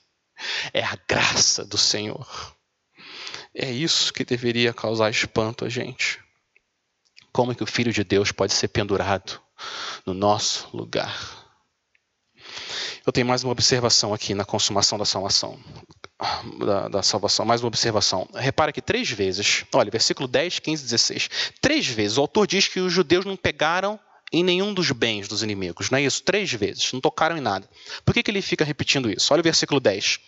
é 0.73 0.83
a 0.83 0.99
graça 1.09 1.65
do 1.65 1.79
Senhor. 1.79 2.56
É 3.59 3.71
isso 3.71 4.13
que 4.13 4.23
deveria 4.23 4.75
causar 4.75 5.09
espanto 5.09 5.65
a 5.65 5.69
gente. 5.71 6.21
Como 7.33 7.53
é 7.53 7.55
que 7.55 7.63
o 7.63 7.67
Filho 7.67 7.91
de 7.91 8.05
Deus 8.05 8.31
pode 8.31 8.53
ser 8.53 8.69
pendurado 8.69 9.41
no 10.05 10.13
nosso 10.13 10.69
lugar? 10.77 11.19
Eu 13.07 13.11
tenho 13.11 13.27
mais 13.27 13.43
uma 13.43 13.53
observação 13.53 14.13
aqui 14.13 14.35
na 14.35 14.45
consumação 14.45 14.99
da 14.99 15.07
salvação. 15.07 15.59
Da, 16.59 16.89
da, 16.89 17.03
salvação, 17.03 17.47
mais 17.47 17.63
uma 17.63 17.69
observação. 17.69 18.29
Repara 18.35 18.73
que 18.73 18.83
três 18.83 19.11
vezes, 19.11 19.65
olha, 19.73 19.91
versículo 19.91 20.29
10, 20.29 20.59
15, 20.59 20.83
16. 20.83 21.31
Três 21.59 21.87
vezes 21.87 22.19
o 22.19 22.21
autor 22.21 22.47
diz 22.47 22.69
que 22.69 22.81
os 22.81 22.93
judeus 22.93 23.25
não 23.25 23.37
pegaram 23.37 23.99
em 24.31 24.45
nenhum 24.45 24.75
dos 24.75 24.91
bens 24.91 25.29
dos 25.29 25.43
inimigos, 25.43 25.89
não 25.89 25.99
é 25.99 26.03
isso? 26.03 26.23
Três 26.23 26.53
vezes, 26.53 26.93
não 26.93 27.01
tocaram 27.01 27.39
em 27.39 27.41
nada. 27.41 27.67
Por 28.05 28.13
que, 28.13 28.23
que 28.23 28.31
ele 28.31 28.43
fica 28.43 28.67
repetindo 28.67 29.11
isso? 29.11 29.33
Olha 29.33 29.41
o 29.41 29.45
versículo 29.45 29.81
10. 29.81 30.21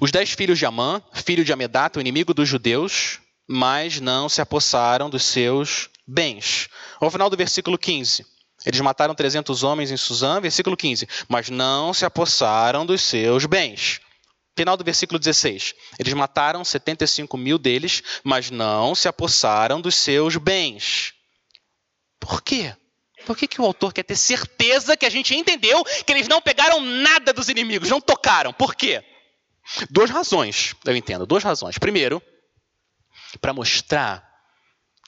Os 0.00 0.10
dez 0.10 0.30
filhos 0.32 0.58
de 0.58 0.66
Amã, 0.66 1.02
filho 1.12 1.44
de 1.44 1.52
Amedata, 1.52 1.98
o 1.98 2.00
inimigo 2.00 2.34
dos 2.34 2.48
judeus, 2.48 3.20
mas 3.46 4.00
não 4.00 4.28
se 4.28 4.40
apossaram 4.40 5.10
dos 5.10 5.24
seus 5.24 5.90
bens. 6.06 6.68
Ao 7.00 7.10
final 7.10 7.28
do 7.28 7.36
versículo 7.36 7.78
15, 7.78 8.24
eles 8.64 8.80
mataram 8.80 9.14
300 9.14 9.62
homens 9.62 9.90
em 9.90 9.96
Suzã, 9.96 10.40
versículo 10.40 10.76
15, 10.76 11.06
mas 11.28 11.50
não 11.50 11.92
se 11.92 12.04
apossaram 12.04 12.86
dos 12.86 13.02
seus 13.02 13.44
bens. 13.46 14.00
Final 14.56 14.76
do 14.76 14.84
versículo 14.84 15.18
16, 15.18 15.74
eles 15.98 16.14
mataram 16.14 16.64
75 16.64 17.36
mil 17.36 17.58
deles, 17.58 18.02
mas 18.22 18.50
não 18.50 18.94
se 18.94 19.08
apossaram 19.08 19.80
dos 19.80 19.96
seus 19.96 20.36
bens. 20.36 21.12
Por 22.20 22.40
quê? 22.40 22.74
Por 23.26 23.36
que, 23.36 23.48
que 23.48 23.60
o 23.60 23.64
autor 23.64 23.92
quer 23.92 24.04
ter 24.04 24.16
certeza 24.16 24.96
que 24.96 25.06
a 25.06 25.10
gente 25.10 25.34
entendeu 25.34 25.82
que 25.84 26.12
eles 26.12 26.28
não 26.28 26.40
pegaram 26.40 26.80
nada 26.80 27.32
dos 27.32 27.48
inimigos, 27.48 27.88
não 27.88 28.00
tocaram? 28.00 28.52
Por 28.52 28.74
quê? 28.74 29.02
Duas 29.90 30.10
razões, 30.10 30.74
eu 30.84 30.94
entendo, 30.94 31.26
duas 31.26 31.42
razões. 31.42 31.78
Primeiro, 31.78 32.22
para 33.40 33.52
mostrar 33.52 34.28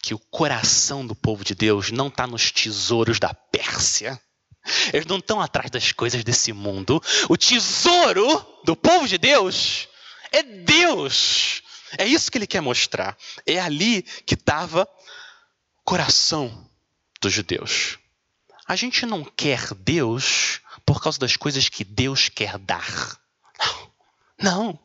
que 0.03 0.15
o 0.15 0.19
coração 0.19 1.07
do 1.07 1.15
povo 1.15 1.45
de 1.45 1.55
Deus 1.55 1.91
não 1.91 2.09
está 2.09 2.27
nos 2.27 2.51
tesouros 2.51 3.19
da 3.19 3.35
Pérsia. 3.35 4.21
Eles 4.93 5.07
não 5.07 5.19
estão 5.19 5.41
atrás 5.41 5.71
das 5.71 5.93
coisas 5.93 6.25
desse 6.25 6.53
mundo. 6.53 7.03
O 7.29 7.37
tesouro 7.37 8.45
do 8.65 8.77
povo 8.77 9.07
de 9.07 9.19
Deus 9.19 9.89
é 10.33 10.43
Deus. 10.43 11.63
É 11.99 12.05
isso 12.05 12.31
que 12.31 12.39
ele 12.39 12.47
quer 12.47 12.61
mostrar. 12.61 13.17
É 13.47 13.61
ali 13.61 14.03
que 14.03 14.35
estava 14.35 14.83
o 14.83 15.85
coração 15.85 16.69
dos 17.21 17.33
judeus. 17.33 17.99
A 18.67 18.75
gente 18.75 19.07
não 19.07 19.25
quer 19.25 19.73
Deus 19.75 20.61
por 20.85 21.01
causa 21.01 21.19
das 21.19 21.37
coisas 21.37 21.69
que 21.69 21.85
Deus 21.85 22.29
quer 22.29 22.59
dar. 22.59 23.19
Não. 23.59 23.86
Não. 24.41 24.79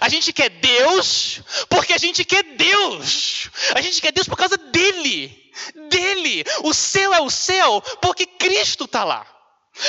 A 0.00 0.08
gente 0.08 0.32
quer 0.32 0.48
Deus 0.48 1.40
porque 1.68 1.92
a 1.92 1.98
gente 1.98 2.24
quer 2.24 2.42
Deus. 2.42 3.48
A 3.74 3.80
gente 3.80 4.00
quer 4.00 4.12
Deus 4.12 4.28
por 4.28 4.36
causa 4.36 4.56
dele. 4.56 5.52
Dele. 5.88 6.44
O 6.64 6.74
céu 6.74 7.14
é 7.14 7.20
o 7.20 7.30
céu 7.30 7.80
porque 8.00 8.26
Cristo 8.26 8.84
está 8.84 9.04
lá. 9.04 9.26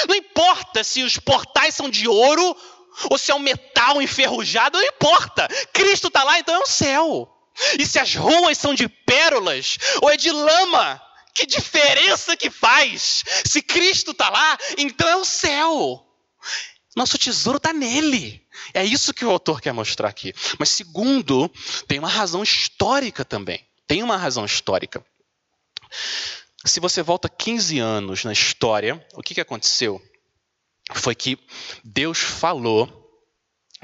Não 0.07 0.15
importa 0.15 0.83
se 0.83 1.01
os 1.03 1.17
portais 1.17 1.75
são 1.75 1.89
de 1.89 2.07
ouro 2.07 2.55
ou 3.09 3.17
se 3.17 3.31
é 3.31 3.35
um 3.35 3.39
metal 3.39 4.01
enferrujado, 4.01 4.77
não 4.77 4.85
importa. 4.85 5.47
Cristo 5.73 6.07
está 6.07 6.23
lá, 6.23 6.39
então 6.39 6.55
é 6.55 6.59
o 6.59 6.67
céu. 6.67 7.27
E 7.79 7.85
se 7.85 7.99
as 7.99 8.15
ruas 8.15 8.57
são 8.57 8.73
de 8.73 8.87
pérolas 8.87 9.77
ou 10.01 10.09
é 10.09 10.17
de 10.17 10.31
lama, 10.31 11.01
que 11.33 11.45
diferença 11.45 12.37
que 12.37 12.49
faz? 12.49 13.23
Se 13.45 13.61
Cristo 13.61 14.11
está 14.11 14.29
lá, 14.29 14.57
então 14.77 15.07
é 15.07 15.15
o 15.15 15.25
céu. 15.25 16.05
Nosso 16.95 17.17
tesouro 17.17 17.57
está 17.57 17.71
nele. 17.71 18.45
É 18.73 18.83
isso 18.83 19.13
que 19.13 19.23
o 19.23 19.29
autor 19.29 19.61
quer 19.61 19.71
mostrar 19.71 20.09
aqui. 20.09 20.33
Mas, 20.59 20.69
segundo, 20.69 21.49
tem 21.87 21.99
uma 21.99 22.09
razão 22.09 22.43
histórica 22.43 23.23
também. 23.23 23.65
Tem 23.87 24.03
uma 24.03 24.17
razão 24.17 24.45
histórica. 24.45 25.03
Se 26.65 26.79
você 26.79 27.01
volta 27.01 27.29
15 27.29 27.79
anos 27.79 28.23
na 28.23 28.33
história, 28.33 29.05
o 29.13 29.21
que, 29.21 29.33
que 29.33 29.41
aconteceu? 29.41 30.01
Foi 30.93 31.15
que 31.15 31.39
Deus 31.83 32.19
falou 32.19 33.01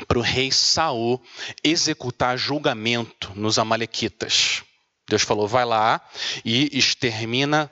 para 0.08 0.20
o 0.20 0.22
rei 0.22 0.52
Saul 0.52 1.22
executar 1.64 2.38
julgamento 2.38 3.32
nos 3.36 3.58
Amalequitas. 3.58 4.64
Deus 5.10 5.22
falou: 5.22 5.48
vai 5.48 5.66
lá 5.66 6.02
e 6.44 6.70
extermina 6.78 7.72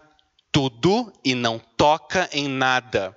tudo 0.52 1.12
e 1.24 1.36
não 1.36 1.60
toca 1.60 2.30
em 2.32 2.48
nada. 2.48 3.16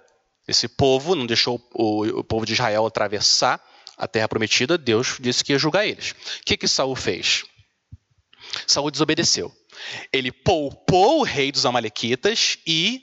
Esse 0.48 0.66
povo 0.66 1.14
não 1.14 1.26
deixou 1.26 1.62
o, 1.74 2.06
o 2.20 2.24
povo 2.24 2.46
de 2.46 2.54
Israel 2.54 2.87
atravessar 2.87 3.62
a 3.98 4.08
terra 4.08 4.28
prometida, 4.28 4.78
Deus 4.78 5.16
disse 5.20 5.44
que 5.44 5.52
ia 5.52 5.58
julgar 5.58 5.87
eles. 5.87 6.12
O 6.12 6.44
que, 6.46 6.56
que 6.56 6.68
Saul 6.68 6.96
fez? 6.96 7.44
Saul 8.66 8.90
desobedeceu. 8.90 9.52
Ele 10.12 10.32
poupou 10.32 11.20
o 11.20 11.24
rei 11.24 11.52
dos 11.52 11.66
Amalequitas 11.66 12.58
e 12.66 13.02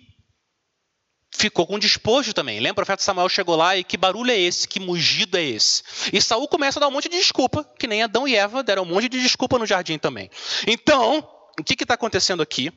ficou 1.31 1.67
com 1.67 1.77
despojo 1.77 2.33
também. 2.33 2.59
Lembra? 2.59 2.71
O 2.71 2.85
profeta 2.85 3.03
Samuel 3.03 3.29
chegou 3.29 3.55
lá 3.55 3.75
e 3.75 3.83
que 3.83 3.97
barulho 3.97 4.31
é 4.31 4.39
esse? 4.39 4.67
Que 4.67 4.79
mugido 4.79 5.37
é 5.37 5.43
esse? 5.43 5.83
E 6.11 6.21
Saul 6.21 6.47
começa 6.47 6.79
a 6.79 6.81
dar 6.81 6.87
um 6.87 6.91
monte 6.91 7.09
de 7.09 7.17
desculpa, 7.17 7.63
que 7.77 7.87
nem 7.87 8.01
Adão 8.01 8.27
e 8.27 8.35
Eva 8.35 8.63
deram 8.63 8.83
um 8.83 8.87
monte 8.87 9.09
de 9.09 9.21
desculpa 9.21 9.59
no 9.59 9.65
jardim 9.65 9.97
também. 9.97 10.29
Então, 10.65 11.27
o 11.59 11.63
que 11.63 11.83
está 11.83 11.93
acontecendo 11.93 12.41
aqui? 12.41 12.71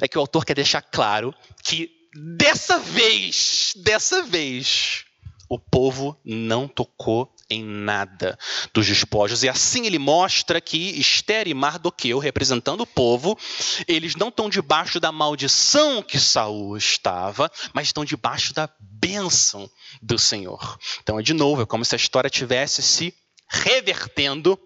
É 0.00 0.08
que 0.08 0.18
o 0.18 0.20
autor 0.20 0.44
quer 0.44 0.54
deixar 0.54 0.82
claro 0.82 1.34
que 1.62 1.99
Dessa 2.14 2.78
vez, 2.78 3.72
dessa 3.76 4.22
vez, 4.22 5.04
o 5.48 5.58
povo 5.58 6.18
não 6.24 6.66
tocou 6.66 7.32
em 7.50 7.64
nada 7.64 8.38
dos 8.72 8.86
despojos. 8.86 9.42
E 9.42 9.48
assim 9.48 9.86
ele 9.86 9.98
mostra 9.98 10.60
que 10.60 10.98
Esther 11.00 11.48
e 11.48 11.54
Mardoqueu, 11.54 12.18
representando 12.18 12.82
o 12.82 12.86
povo, 12.86 13.38
eles 13.86 14.14
não 14.14 14.28
estão 14.28 14.48
debaixo 14.48 14.98
da 15.00 15.12
maldição 15.12 16.02
que 16.02 16.18
Saul 16.18 16.76
estava, 16.76 17.50
mas 17.74 17.88
estão 17.88 18.04
debaixo 18.04 18.54
da 18.54 18.68
bênção 18.78 19.68
do 20.00 20.18
Senhor. 20.18 20.78
Então, 21.02 21.18
é 21.18 21.22
de 21.22 21.34
novo, 21.34 21.62
é 21.62 21.66
como 21.66 21.84
se 21.84 21.94
a 21.94 21.98
história 21.98 22.30
tivesse 22.30 22.82
se 22.82 23.12
revertendo 23.48 24.58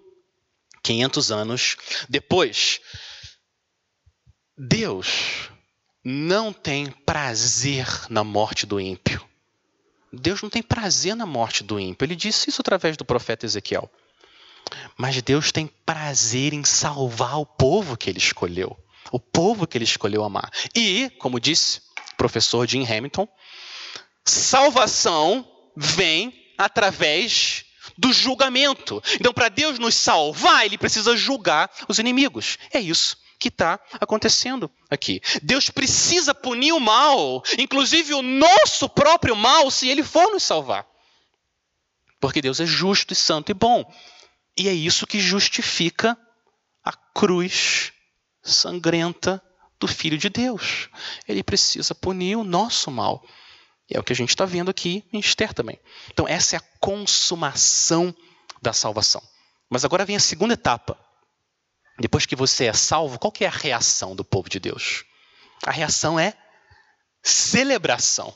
500 0.82 1.32
anos 1.32 1.76
depois. 2.08 2.80
Deus 4.56 5.50
não 6.04 6.52
tem 6.52 6.90
prazer 7.06 7.88
na 8.10 8.22
morte 8.22 8.66
do 8.66 8.78
ímpio. 8.78 9.24
Deus 10.12 10.42
não 10.42 10.50
tem 10.50 10.62
prazer 10.62 11.16
na 11.16 11.24
morte 11.24 11.64
do 11.64 11.80
ímpio. 11.80 12.04
Ele 12.04 12.14
disse 12.14 12.50
isso 12.50 12.60
através 12.60 12.96
do 12.96 13.04
profeta 13.04 13.46
Ezequiel. 13.46 13.90
Mas 14.96 15.20
Deus 15.22 15.50
tem 15.50 15.66
prazer 15.86 16.52
em 16.52 16.62
salvar 16.62 17.38
o 17.38 17.46
povo 17.46 17.96
que 17.96 18.10
ele 18.10 18.18
escolheu. 18.18 18.76
O 19.10 19.18
povo 19.18 19.66
que 19.66 19.78
ele 19.78 19.84
escolheu 19.84 20.22
amar. 20.22 20.50
E, 20.74 21.10
como 21.18 21.40
disse 21.40 21.80
o 22.12 22.16
professor 22.16 22.68
Jim 22.68 22.84
Hamilton, 22.86 23.26
salvação 24.24 25.48
vem 25.74 26.52
através 26.56 27.64
do 27.96 28.12
julgamento. 28.12 29.02
Então, 29.14 29.32
para 29.32 29.48
Deus 29.48 29.78
nos 29.78 29.94
salvar, 29.94 30.64
ele 30.64 30.78
precisa 30.78 31.16
julgar 31.16 31.70
os 31.88 31.98
inimigos. 31.98 32.58
É 32.72 32.80
isso 32.80 33.23
que 33.44 33.48
está 33.48 33.78
acontecendo 34.00 34.70
aqui. 34.88 35.20
Deus 35.42 35.68
precisa 35.68 36.34
punir 36.34 36.72
o 36.72 36.80
mal, 36.80 37.42
inclusive 37.58 38.14
o 38.14 38.22
nosso 38.22 38.88
próprio 38.88 39.36
mal, 39.36 39.70
se 39.70 39.86
ele 39.86 40.02
for 40.02 40.32
nos 40.32 40.42
salvar. 40.42 40.86
Porque 42.18 42.40
Deus 42.40 42.58
é 42.58 42.64
justo 42.64 43.12
e 43.12 43.16
santo 43.16 43.50
e 43.50 43.54
bom. 43.54 43.84
E 44.56 44.66
é 44.66 44.72
isso 44.72 45.06
que 45.06 45.20
justifica 45.20 46.16
a 46.82 46.92
cruz 46.92 47.92
sangrenta 48.42 49.42
do 49.78 49.86
Filho 49.86 50.16
de 50.16 50.30
Deus. 50.30 50.88
Ele 51.28 51.42
precisa 51.42 51.94
punir 51.94 52.36
o 52.36 52.44
nosso 52.44 52.90
mal. 52.90 53.22
E 53.90 53.94
é 53.94 54.00
o 54.00 54.02
que 54.02 54.14
a 54.14 54.16
gente 54.16 54.30
está 54.30 54.46
vendo 54.46 54.70
aqui 54.70 55.04
em 55.12 55.18
Esther 55.18 55.52
também. 55.52 55.78
Então, 56.10 56.26
essa 56.26 56.56
é 56.56 56.58
a 56.58 56.64
consumação 56.80 58.14
da 58.62 58.72
salvação. 58.72 59.22
Mas 59.68 59.84
agora 59.84 60.06
vem 60.06 60.16
a 60.16 60.20
segunda 60.20 60.54
etapa. 60.54 60.98
Depois 61.98 62.26
que 62.26 62.34
você 62.34 62.66
é 62.66 62.72
salvo, 62.72 63.18
qual 63.18 63.30
que 63.30 63.44
é 63.44 63.48
a 63.48 63.52
reação 63.52 64.16
do 64.16 64.24
povo 64.24 64.48
de 64.48 64.58
Deus? 64.58 65.04
A 65.64 65.70
reação 65.70 66.18
é 66.18 66.34
celebração. 67.22 68.34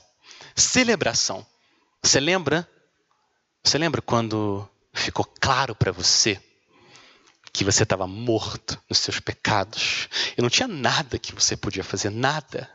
Celebração. 0.55 1.47
Você 2.03 2.21
lembra? 2.21 2.69
Você 3.65 3.77
lembra 3.77 4.01
quando 4.01 4.69
ficou 4.95 5.25
claro 5.25 5.75
para 5.75 5.93
você 5.93 6.41
que 7.53 7.65
você 7.65 7.83
estava 7.83 8.07
morto 8.07 8.81
nos 8.89 8.99
seus 8.99 9.19
pecados 9.19 10.09
e 10.37 10.43
não 10.43 10.49
tinha 10.49 10.69
nada 10.69 11.19
que 11.19 11.35
você 11.35 11.57
podia 11.57 11.83
fazer, 11.83 12.11
nada. 12.11 12.71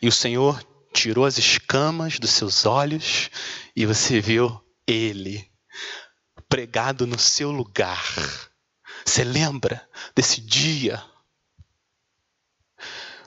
E 0.00 0.06
o 0.06 0.12
Senhor 0.12 0.62
tirou 0.92 1.24
as 1.24 1.38
escamas 1.38 2.18
dos 2.18 2.30
seus 2.30 2.64
olhos 2.64 3.30
e 3.74 3.84
você 3.84 4.20
viu 4.20 4.60
Ele 4.86 5.48
pregado 6.48 7.06
no 7.06 7.18
seu 7.18 7.50
lugar. 7.50 8.47
Você 9.04 9.24
lembra 9.24 9.86
desse 10.14 10.40
dia? 10.40 11.02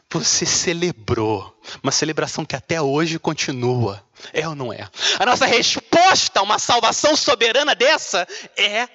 Você 0.09 0.45
celebrou, 0.45 1.57
uma 1.81 1.91
celebração 1.91 2.43
que 2.43 2.55
até 2.55 2.81
hoje 2.81 3.17
continua. 3.17 4.05
É 4.33 4.45
ou 4.47 4.53
não 4.53 4.73
é? 4.73 4.89
A 5.17 5.25
nossa 5.25 5.45
resposta 5.45 6.39
a 6.39 6.43
uma 6.43 6.59
salvação 6.59 7.15
soberana 7.15 7.73
dessa 7.73 8.27
é 8.57 8.89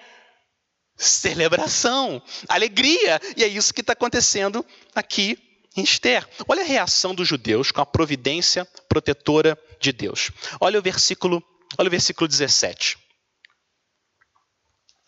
celebração, 0.94 2.22
alegria. 2.48 3.18
E 3.34 3.42
é 3.42 3.46
isso 3.46 3.72
que 3.72 3.80
está 3.80 3.94
acontecendo 3.94 4.64
aqui 4.94 5.38
em 5.74 5.82
Esther. 5.82 6.26
Olha 6.46 6.62
a 6.62 6.66
reação 6.66 7.14
dos 7.14 7.26
judeus 7.26 7.70
com 7.70 7.80
a 7.80 7.86
providência 7.86 8.66
protetora 8.88 9.58
de 9.80 9.92
Deus. 9.92 10.30
Olha 10.60 10.78
o 10.78 10.82
versículo, 10.82 11.42
olha 11.78 11.88
o 11.88 11.90
versículo 11.90 12.28
17. 12.28 12.98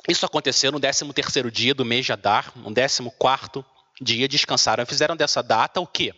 Isso 0.09 0.25
aconteceu 0.25 0.73
no 0.73 0.81
13 0.81 1.12
terceiro 1.12 1.51
dia 1.51 1.75
do 1.75 1.85
mês 1.85 2.07
de 2.07 2.12
Adar, 2.12 2.53
no 2.57 2.73
14 3.11 3.64
dia 4.01 4.27
descansaram. 4.29 4.87
Fizeram 4.87 5.16
dessa 5.16 5.42
data 5.42 5.81
o 5.81 5.87
quê? 5.87 6.14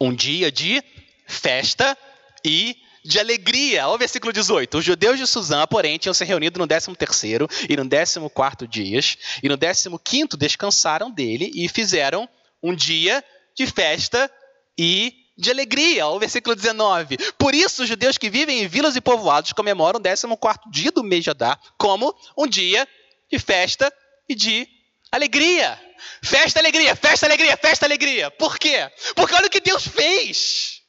Um 0.00 0.14
dia 0.14 0.52
de 0.52 0.82
festa 1.26 1.96
e 2.44 2.76
de 3.04 3.18
alegria. 3.18 3.86
Olha 3.86 3.94
o 3.94 3.98
versículo 3.98 4.32
18. 4.32 4.78
Os 4.78 4.84
judeus 4.84 5.18
de 5.18 5.26
Suzã, 5.26 5.66
porém, 5.66 5.98
tinham 5.98 6.14
se 6.14 6.24
reunido 6.24 6.58
no 6.58 6.66
13 6.66 6.94
terceiro 6.94 7.48
e 7.68 7.76
no 7.76 7.88
14 8.30 8.66
dias, 8.70 9.16
e 9.42 9.48
no 9.48 9.58
15 9.98 10.36
descansaram 10.36 11.10
dele 11.10 11.50
e 11.54 11.68
fizeram 11.68 12.28
um 12.62 12.74
dia 12.74 13.24
de 13.56 13.66
festa 13.66 14.30
e 14.78 15.14
de 15.36 15.50
alegria. 15.50 16.06
O 16.06 16.18
versículo 16.18 16.54
19. 16.54 17.16
Por 17.38 17.54
isso, 17.54 17.82
os 17.82 17.88
judeus 17.88 18.18
que 18.18 18.30
vivem 18.30 18.62
em 18.62 18.68
vilas 18.68 18.96
e 18.96 19.00
povoados 19.00 19.52
comemoram 19.52 20.00
o 20.00 20.36
14 20.36 20.70
dia 20.70 20.92
do 20.92 21.02
mês 21.02 21.24
de 21.24 21.30
Adar 21.30 21.60
como 21.78 22.14
um 22.36 22.46
dia 22.46 22.86
de 23.30 23.38
festa 23.38 23.92
e 24.28 24.34
de 24.34 24.68
alegria. 25.10 25.78
Festa, 26.22 26.58
alegria, 26.60 26.96
festa, 26.96 27.26
alegria, 27.26 27.56
festa, 27.56 27.86
alegria. 27.86 28.30
Por 28.30 28.58
quê? 28.58 28.90
Porque 29.14 29.34
olha 29.34 29.46
o 29.46 29.50
que 29.50 29.60
Deus 29.60 29.86
fez. 29.86 30.80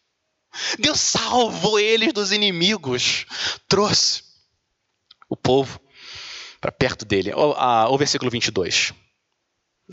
Deus 0.80 0.99
salvou 0.99 1.80
eles 1.80 2.12
dos 2.12 2.32
inimigos, 2.32 3.25
trouxe 3.69 4.23
o 5.30 5.38
povo 5.38 5.80
para 6.60 6.71
perto 6.71 7.06
dele. 7.06 7.34
O, 7.34 7.54
a, 7.54 7.89
o 7.89 7.97
versículo 7.97 8.30
22. 8.30 8.93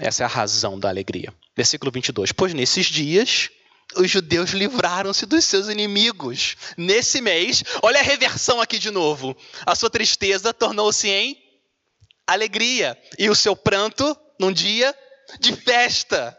Essa 0.01 0.23
é 0.23 0.27
a 0.27 0.29
razão 0.29 0.79
da 0.79 0.89
alegria. 0.89 1.33
Versículo 1.57 1.91
22. 1.91 2.33
Pois 2.33 2.55
nesses 2.55 2.87
dias 2.87 3.51
os 3.97 4.11
judeus 4.11 4.51
livraram-se 4.51 5.25
dos 5.27 5.45
seus 5.45 5.69
inimigos. 5.69 6.57
Nesse 6.77 7.21
mês, 7.21 7.65
olha 7.83 8.01
a 8.01 8.03
reversão 8.03 8.61
aqui 8.61 8.79
de 8.79 8.91
novo. 8.91 9.37
A 9.65 9.75
sua 9.75 9.91
tristeza 9.91 10.53
tornou-se 10.53 11.09
em 11.09 11.37
alegria, 12.27 12.99
e 13.19 13.31
o 13.31 13.35
seu 13.35 13.57
pranto 13.57 14.17
num 14.39 14.53
dia 14.53 14.95
de 15.41 15.57
festa. 15.57 16.37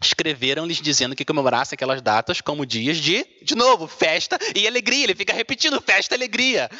Escreveram-lhes 0.00 0.80
dizendo 0.80 1.14
que 1.14 1.24
comemorasse 1.24 1.74
aquelas 1.74 2.00
datas 2.00 2.40
como 2.40 2.66
dias 2.66 2.96
de, 2.96 3.24
de 3.42 3.54
novo, 3.54 3.86
festa 3.86 4.38
e 4.56 4.66
alegria. 4.66 5.04
Ele 5.04 5.14
fica 5.14 5.32
repetindo 5.32 5.80
festa 5.80 6.14
e 6.14 6.16
alegria. 6.16 6.70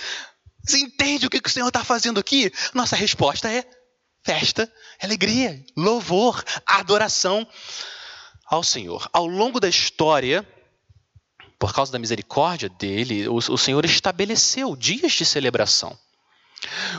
Você 0.65 0.79
entende 0.79 1.27
o 1.27 1.31
que 1.31 1.41
o 1.45 1.51
Senhor 1.51 1.69
está 1.69 1.85
fazendo 1.85 2.19
aqui? 2.19 2.51
Nossa 2.75 2.97
resposta 2.97 3.51
é 3.51 3.65
festa, 4.25 4.73
alegria, 5.01 5.63
louvor, 5.77 6.43
adoração 6.65 7.47
ao 8.53 8.63
Senhor. 8.63 9.09
Ao 9.15 9.27
longo 9.27 9.59
da 9.59 9.67
história, 9.67 10.47
por 11.59 11.73
causa 11.73 11.91
da 11.91 11.99
misericórdia 11.99 12.69
dele, 12.69 13.27
o, 13.27 13.37
o 13.37 13.57
Senhor 13.57 13.83
estabeleceu 13.83 14.77
dias 14.77 15.13
de 15.13 15.25
celebração. 15.25 15.99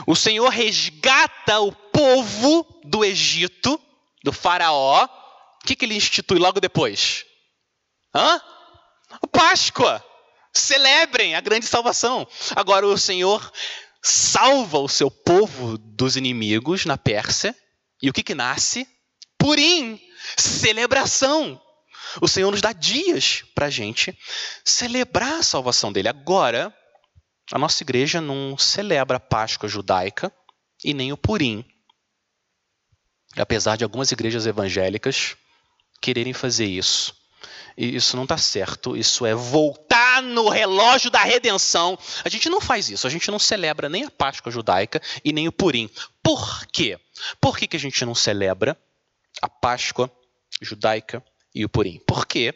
O 0.04 0.16
Senhor 0.16 0.48
resgata 0.48 1.60
o 1.60 1.70
povo 1.70 2.66
do 2.82 3.04
Egito, 3.04 3.80
do 4.24 4.32
Faraó. 4.32 5.04
O 5.04 5.64
que, 5.64 5.76
que 5.76 5.84
ele 5.84 5.94
institui 5.94 6.40
logo 6.40 6.60
depois? 6.60 7.24
Hã? 8.12 8.40
Páscoa! 9.30 10.04
Celebrem 10.52 11.36
a 11.36 11.40
grande 11.40 11.66
salvação. 11.66 12.26
Agora 12.56 12.84
o 12.84 12.98
Senhor 12.98 13.52
salva 14.02 14.78
o 14.78 14.88
seu 14.88 15.08
povo 15.08 15.78
dos 15.78 16.16
inimigos 16.16 16.84
na 16.84 16.98
Pérsia. 16.98 17.54
E 18.02 18.10
o 18.10 18.12
que, 18.12 18.24
que 18.24 18.34
nasce? 18.34 18.88
Purim, 19.38 20.00
celebração. 20.36 21.60
O 22.20 22.28
Senhor 22.28 22.50
nos 22.50 22.60
dá 22.60 22.72
dias 22.72 23.44
para 23.54 23.66
a 23.66 23.70
gente 23.70 24.16
celebrar 24.64 25.34
a 25.34 25.42
salvação 25.42 25.92
dele. 25.92 26.08
Agora, 26.08 26.74
a 27.52 27.58
nossa 27.58 27.82
igreja 27.82 28.20
não 28.20 28.56
celebra 28.56 29.16
a 29.16 29.20
Páscoa 29.20 29.68
judaica 29.68 30.32
e 30.84 30.94
nem 30.94 31.12
o 31.12 31.16
Purim. 31.16 31.64
Apesar 33.36 33.76
de 33.76 33.84
algumas 33.84 34.12
igrejas 34.12 34.46
evangélicas 34.46 35.36
quererem 36.00 36.32
fazer 36.32 36.66
isso. 36.66 37.14
E 37.76 37.96
isso 37.96 38.16
não 38.16 38.22
está 38.22 38.38
certo, 38.38 38.96
isso 38.96 39.26
é 39.26 39.34
voltar 39.34 40.22
no 40.22 40.48
relógio 40.48 41.10
da 41.10 41.24
redenção. 41.24 41.98
A 42.24 42.28
gente 42.28 42.48
não 42.48 42.60
faz 42.60 42.88
isso, 42.88 43.06
a 43.06 43.10
gente 43.10 43.28
não 43.32 43.38
celebra 43.38 43.88
nem 43.88 44.04
a 44.04 44.10
Páscoa 44.10 44.52
judaica 44.52 45.02
e 45.24 45.32
nem 45.32 45.48
o 45.48 45.52
Purim. 45.52 45.90
Por 46.22 46.66
quê? 46.66 47.00
Por 47.40 47.58
que, 47.58 47.66
que 47.66 47.76
a 47.76 47.80
gente 47.80 48.04
não 48.04 48.14
celebra 48.14 48.78
a 49.42 49.48
Páscoa 49.48 50.06
judaica 50.06 50.23
e 51.54 51.64
o 51.64 51.68
Purim? 51.68 52.00
Porque 52.06 52.54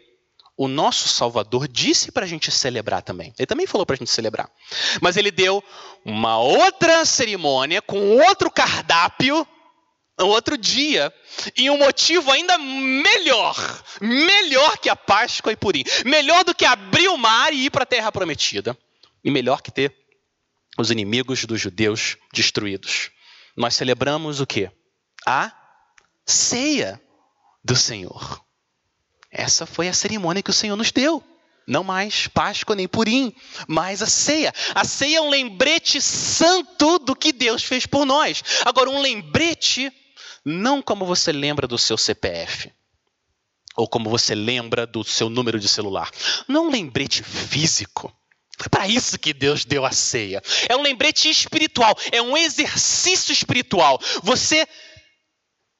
o 0.56 0.66
nosso 0.66 1.08
Salvador 1.08 1.68
disse 1.68 2.10
para 2.10 2.24
a 2.24 2.28
gente 2.28 2.50
celebrar 2.50 3.02
também. 3.02 3.32
Ele 3.38 3.46
também 3.46 3.66
falou 3.66 3.86
para 3.86 3.94
a 3.94 3.98
gente 3.98 4.10
celebrar. 4.10 4.50
Mas 5.00 5.16
ele 5.16 5.30
deu 5.30 5.62
uma 6.04 6.38
outra 6.38 7.04
cerimônia 7.04 7.80
com 7.80 8.18
outro 8.18 8.50
cardápio 8.50 9.46
outro 10.26 10.58
dia, 10.58 11.12
e 11.56 11.70
um 11.70 11.78
motivo 11.78 12.30
ainda 12.30 12.58
melhor, 12.58 13.56
melhor 14.00 14.78
que 14.78 14.88
a 14.88 14.96
Páscoa 14.96 15.52
e 15.52 15.56
Purim, 15.56 15.84
melhor 16.04 16.44
do 16.44 16.54
que 16.54 16.64
abrir 16.64 17.08
o 17.08 17.16
mar 17.16 17.52
e 17.52 17.66
ir 17.66 17.70
para 17.70 17.84
a 17.84 17.86
terra 17.86 18.10
prometida, 18.10 18.76
e 19.22 19.30
melhor 19.30 19.62
que 19.62 19.70
ter 19.70 19.94
os 20.76 20.90
inimigos 20.90 21.44
dos 21.44 21.60
judeus 21.60 22.16
destruídos. 22.32 23.10
Nós 23.56 23.74
celebramos 23.74 24.40
o 24.40 24.46
que? 24.46 24.70
A 25.26 25.52
ceia 26.24 27.00
do 27.68 27.76
Senhor. 27.76 28.42
Essa 29.30 29.66
foi 29.66 29.88
a 29.88 29.92
cerimônia 29.92 30.42
que 30.42 30.50
o 30.50 30.54
Senhor 30.54 30.74
nos 30.74 30.90
deu. 30.90 31.22
Não 31.66 31.84
mais 31.84 32.26
Páscoa 32.26 32.74
nem 32.74 32.88
Purim, 32.88 33.30
mas 33.68 34.02
a 34.02 34.06
ceia. 34.06 34.54
A 34.74 34.84
ceia 34.86 35.18
é 35.18 35.20
um 35.20 35.28
lembrete 35.28 36.00
santo 36.00 36.98
do 36.98 37.14
que 37.14 37.30
Deus 37.30 37.62
fez 37.62 37.84
por 37.84 38.06
nós. 38.06 38.42
Agora, 38.64 38.88
um 38.88 39.02
lembrete 39.02 39.92
não 40.42 40.80
como 40.80 41.04
você 41.04 41.30
lembra 41.30 41.68
do 41.68 41.76
seu 41.76 41.98
CPF. 41.98 42.72
ou 43.76 43.86
como 43.86 44.10
você 44.10 44.34
lembra 44.34 44.84
do 44.84 45.04
seu 45.04 45.30
número 45.30 45.60
de 45.60 45.68
celular. 45.68 46.10
Não 46.48 46.64
é 46.64 46.66
um 46.66 46.70
lembrete 46.70 47.22
físico. 47.22 48.12
Foi 48.58 48.68
para 48.68 48.88
isso 48.88 49.16
que 49.16 49.32
Deus 49.32 49.64
deu 49.64 49.84
a 49.84 49.92
ceia. 49.92 50.42
É 50.68 50.74
um 50.74 50.82
lembrete 50.82 51.30
espiritual, 51.30 51.96
é 52.10 52.20
um 52.20 52.36
exercício 52.36 53.32
espiritual. 53.32 54.00
Você 54.24 54.66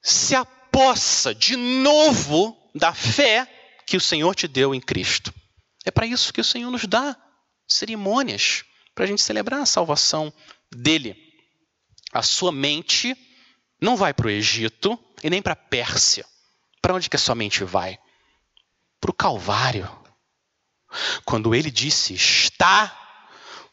se 0.01 0.33
apossa 0.79 1.35
de 1.35 1.57
novo 1.57 2.57
da 2.73 2.93
fé 2.93 3.45
que 3.85 3.97
o 3.97 4.01
Senhor 4.01 4.33
te 4.33 4.47
deu 4.47 4.73
em 4.73 4.79
Cristo. 4.79 5.33
É 5.83 5.91
para 5.91 6.05
isso 6.05 6.31
que 6.31 6.39
o 6.39 6.43
Senhor 6.43 6.71
nos 6.71 6.85
dá 6.85 7.17
cerimônias, 7.67 8.63
para 8.95 9.03
a 9.03 9.07
gente 9.07 9.21
celebrar 9.21 9.59
a 9.59 9.65
salvação 9.65 10.33
dele. 10.71 11.17
A 12.13 12.23
sua 12.23 12.51
mente 12.51 13.15
não 13.81 13.97
vai 13.97 14.13
para 14.13 14.27
o 14.27 14.29
Egito 14.29 14.97
e 15.21 15.29
nem 15.29 15.41
para 15.41 15.53
a 15.53 15.57
Pérsia. 15.57 16.25
Para 16.81 16.93
onde 16.93 17.09
que 17.09 17.17
a 17.17 17.19
sua 17.19 17.35
mente 17.35 17.63
vai? 17.65 17.99
Para 19.01 19.11
o 19.11 19.13
Calvário. 19.13 19.89
Quando 21.25 21.53
ele 21.53 21.69
disse, 21.69 22.13
está 22.13 22.95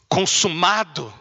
consumado, 0.09 1.13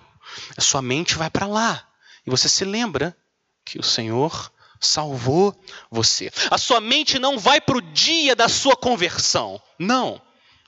a 0.57 0.61
sua 0.61 0.81
mente 0.81 1.15
vai 1.15 1.29
para 1.29 1.45
lá. 1.45 1.87
E 2.25 2.29
você 2.29 2.49
se 2.49 2.65
lembra 2.65 3.15
que 3.63 3.77
o 3.79 3.83
Senhor 3.83 4.51
salvou 4.79 5.59
você. 5.89 6.31
A 6.49 6.57
sua 6.57 6.79
mente 6.79 7.19
não 7.19 7.37
vai 7.37 7.59
para 7.61 7.77
o 7.77 7.81
dia 7.81 8.35
da 8.35 8.47
sua 8.49 8.75
conversão. 8.75 9.61
Não. 9.79 10.21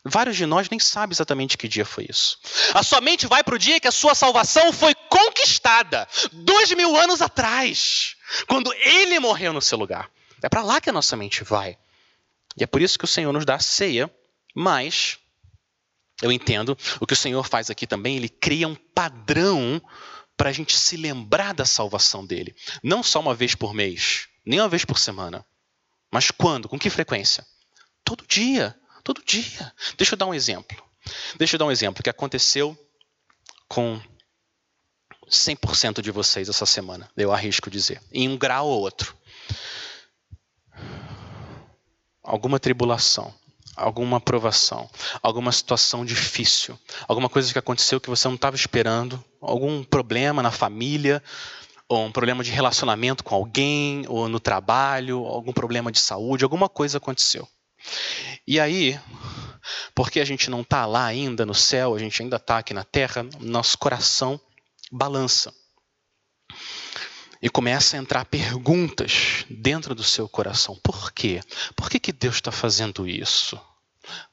Vários 0.03 0.37
de 0.37 0.45
nós 0.45 0.69
nem 0.69 0.79
sabem 0.79 1.13
exatamente 1.13 1.57
que 1.57 1.67
dia 1.67 1.85
foi 1.85 2.05
isso. 2.09 2.37
A 2.73 2.81
sua 2.81 3.01
mente 3.01 3.27
vai 3.27 3.43
para 3.43 3.55
o 3.55 3.59
dia 3.59 3.79
que 3.79 3.87
a 3.87 3.91
sua 3.91 4.15
salvação 4.15 4.71
foi 4.71 4.95
conquistada, 5.09 6.07
dois 6.31 6.71
mil 6.71 6.95
anos 6.95 7.21
atrás, 7.21 8.15
quando 8.47 8.73
ele 8.73 9.19
morreu 9.19 9.51
no 9.51 9.61
seu 9.61 9.77
lugar. 9.77 10.09
É 10.41 10.47
para 10.47 10.63
lá 10.63 10.79
que 10.79 10.89
a 10.89 10.93
nossa 10.93 11.17
mente 11.17 11.43
vai. 11.43 11.77
E 12.55 12.63
é 12.63 12.67
por 12.67 12.81
isso 12.81 12.97
que 12.97 13.05
o 13.05 13.07
Senhor 13.07 13.33
nos 13.33 13.45
dá 13.45 13.55
a 13.55 13.59
ceia, 13.59 14.09
mas 14.55 15.19
eu 16.21 16.31
entendo 16.31 16.77
o 16.99 17.05
que 17.05 17.13
o 17.13 17.17
Senhor 17.17 17.47
faz 17.47 17.69
aqui 17.69 17.85
também, 17.85 18.15
ele 18.15 18.29
cria 18.29 18.67
um 18.67 18.75
padrão 18.75 19.81
para 20.37 20.49
a 20.49 20.53
gente 20.53 20.77
se 20.77 20.95
lembrar 20.95 21.53
da 21.53 21.65
salvação 21.65 22.25
dele. 22.25 22.55
Não 22.83 23.01
só 23.01 23.19
uma 23.19 23.33
vez 23.33 23.55
por 23.55 23.73
mês, 23.73 24.27
nem 24.45 24.61
uma 24.61 24.69
vez 24.69 24.85
por 24.85 24.99
semana. 24.99 25.45
Mas 26.11 26.31
quando? 26.31 26.69
Com 26.69 26.79
que 26.79 26.89
frequência? 26.89 27.45
Todo 28.05 28.25
dia. 28.27 28.79
Todo 29.03 29.23
dia. 29.25 29.73
Deixa 29.97 30.13
eu 30.13 30.17
dar 30.17 30.27
um 30.27 30.33
exemplo. 30.33 30.81
Deixa 31.37 31.55
eu 31.55 31.59
dar 31.59 31.65
um 31.65 31.71
exemplo 31.71 32.03
que 32.03 32.09
aconteceu 32.09 32.77
com 33.67 33.99
100% 35.29 36.01
de 36.01 36.11
vocês 36.11 36.47
essa 36.47 36.65
semana, 36.65 37.09
eu 37.17 37.33
arrisco 37.33 37.69
dizer, 37.69 38.01
em 38.11 38.29
um 38.29 38.37
grau 38.37 38.67
ou 38.67 38.81
outro. 38.81 39.15
Alguma 42.23 42.59
tribulação, 42.59 43.33
alguma 43.77 44.19
provação, 44.19 44.89
alguma 45.21 45.51
situação 45.51 46.03
difícil, 46.03 46.77
alguma 47.07 47.29
coisa 47.29 47.53
que 47.53 47.59
aconteceu 47.59 48.01
que 48.01 48.09
você 48.09 48.27
não 48.27 48.35
estava 48.35 48.55
esperando, 48.55 49.23
algum 49.39 49.83
problema 49.83 50.41
na 50.41 50.51
família, 50.51 51.23
ou 51.87 52.05
um 52.05 52.11
problema 52.11 52.43
de 52.43 52.51
relacionamento 52.51 53.23
com 53.23 53.35
alguém, 53.35 54.03
ou 54.07 54.27
no 54.27 54.39
trabalho, 54.39 55.19
algum 55.25 55.53
problema 55.53 55.91
de 55.91 55.99
saúde, 55.99 56.43
alguma 56.43 56.67
coisa 56.67 56.97
aconteceu. 56.97 57.47
E 58.45 58.59
aí, 58.59 58.99
porque 59.95 60.19
a 60.19 60.25
gente 60.25 60.49
não 60.49 60.61
está 60.61 60.85
lá 60.85 61.05
ainda 61.05 61.45
no 61.45 61.53
céu, 61.53 61.95
a 61.95 61.99
gente 61.99 62.21
ainda 62.21 62.35
está 62.37 62.57
aqui 62.57 62.73
na 62.73 62.83
terra, 62.83 63.25
nosso 63.39 63.77
coração 63.77 64.39
balança. 64.91 65.53
E 67.41 67.49
começa 67.49 67.95
a 67.95 67.99
entrar 67.99 68.25
perguntas 68.25 69.45
dentro 69.49 69.93
do 69.93 70.03
seu 70.03 70.27
coração. 70.27 70.75
Por 70.83 71.11
quê? 71.11 71.41
Por 71.75 71.89
que, 71.89 71.99
que 71.99 72.11
Deus 72.11 72.35
está 72.35 72.51
fazendo 72.51 73.07
isso? 73.07 73.59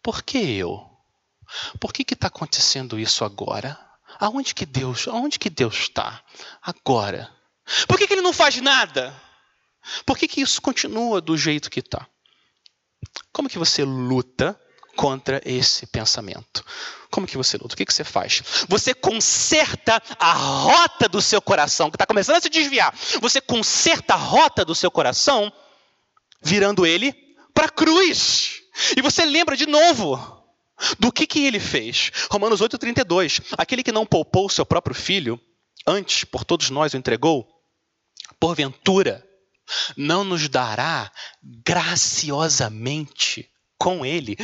Por 0.03 0.23
que 0.23 0.38
eu? 0.38 0.90
Por 1.79 1.93
que 1.93 2.03
está 2.14 2.29
acontecendo 2.29 2.99
isso 2.99 3.25
agora? 3.25 3.79
Aonde 4.19 4.55
que 4.55 4.64
Deus, 4.64 5.07
aonde 5.09 5.38
que 5.38 5.51
Deus 5.51 5.75
está 5.75 6.23
agora? 6.62 7.31
Por 7.87 7.99
que, 7.99 8.07
que 8.07 8.14
Ele 8.14 8.23
não 8.23 8.33
faz 8.33 8.61
nada? 8.61 9.14
Por 10.07 10.17
que, 10.17 10.29
que 10.29 10.40
isso 10.40 10.62
continua 10.62 11.21
do 11.21 11.37
jeito 11.37 11.71
que 11.71 11.81
está? 11.81 12.07
Como 13.33 13.49
que 13.49 13.59
você 13.59 13.85
luta 13.85 14.59
contra 14.95 15.41
esse 15.45 15.87
pensamento? 15.87 16.65
Como 17.11 17.27
que 17.27 17.37
você 17.37 17.57
luta? 17.57 17.75
O 17.75 17.77
que, 17.77 17.87
que 17.87 17.95
você 17.95 18.05
faz? 18.05 18.43
Você 18.69 18.93
conserta 18.93 20.03
a 20.19 20.33
rota 20.33 21.09
do 21.09 21.23
seu 21.23 21.41
coração, 21.41 21.91
que 21.91 21.97
está 21.97 22.07
começando 22.07 22.37
a 22.37 22.41
se 22.41 22.49
desviar. 22.49 22.95
Você 23.21 23.41
conserta 23.41 24.15
a 24.15 24.17
rota 24.17 24.65
do 24.65 24.75
seu 24.75 24.91
coração, 24.91 25.53
virando 26.43 26.85
ele 26.85 27.13
para 27.53 27.67
a 27.67 27.71
cruz. 27.71 28.63
E 28.97 29.01
você 29.01 29.25
lembra 29.25 29.57
de 29.57 29.67
novo 29.67 30.45
do 30.99 31.13
que, 31.13 31.27
que 31.27 31.47
ele 31.47 31.61
fez. 31.61 32.11
Romanos 32.31 32.61
8,32. 32.61 33.43
Aquele 33.57 33.83
que 33.83 33.93
não 33.93 34.05
poupou 34.05 34.47
o 34.47 34.51
seu 34.51 34.67
próprio 34.67 34.95
filho, 34.95 35.41
antes 35.87 36.25
por 36.25 36.45
todos 36.45 36.71
nós 36.71 36.95
o 36.95 36.97
entregou, 36.97 37.47
porventura 38.41 39.25
não 39.97 40.25
nos 40.25 40.49
dará 40.49 41.11
graciosamente 41.65 43.49
com 43.79 44.05
ele 44.05 44.37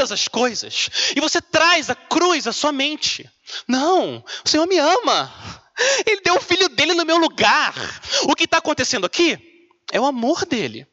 todas 0.00 0.12
as 0.12 0.28
coisas. 0.28 0.88
E 1.14 1.20
você 1.20 1.40
traz 1.40 1.90
a 1.90 1.94
cruz 1.94 2.46
à 2.46 2.52
sua 2.52 2.72
mente. 2.72 3.28
Não, 3.68 4.24
o 4.44 4.48
Senhor 4.48 4.66
me 4.66 4.78
ama. 4.78 5.32
Ele 6.06 6.20
deu 6.22 6.36
o 6.36 6.40
filho 6.40 6.68
dele 6.70 6.94
no 6.94 7.04
meu 7.04 7.18
lugar. 7.18 7.74
O 8.24 8.34
que 8.34 8.44
está 8.44 8.58
acontecendo 8.58 9.04
aqui 9.04 9.38
é 9.92 10.00
o 10.00 10.06
amor 10.06 10.46
dele. 10.46 10.86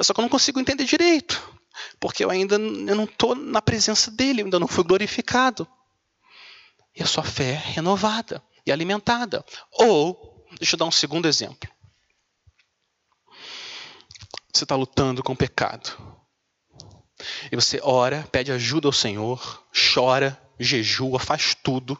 Só 0.00 0.12
que 0.14 0.20
eu 0.20 0.22
não 0.22 0.28
consigo 0.28 0.60
entender 0.60 0.84
direito 0.84 1.54
porque 1.98 2.24
eu 2.24 2.30
ainda 2.30 2.54
eu 2.54 2.94
não 2.94 3.04
estou 3.04 3.34
na 3.34 3.60
presença 3.60 4.10
dele, 4.10 4.42
ainda 4.42 4.60
não 4.60 4.68
fui 4.68 4.84
glorificado. 4.84 5.66
E 6.94 7.02
a 7.02 7.06
sua 7.06 7.24
fé 7.24 7.52
é 7.52 7.72
renovada 7.72 8.42
e 8.64 8.70
alimentada. 8.70 9.44
Ou, 9.72 10.46
deixa 10.58 10.74
eu 10.74 10.78
dar 10.78 10.84
um 10.84 10.92
segundo 10.92 11.26
exemplo. 11.26 11.68
Você 14.52 14.62
está 14.62 14.76
lutando 14.76 15.22
com 15.22 15.32
o 15.32 15.36
pecado. 15.36 16.13
E 17.50 17.56
você 17.56 17.80
ora, 17.82 18.26
pede 18.30 18.52
ajuda 18.52 18.88
ao 18.88 18.92
Senhor, 18.92 19.64
chora, 19.92 20.40
jejua, 20.58 21.18
faz 21.18 21.54
tudo. 21.54 21.98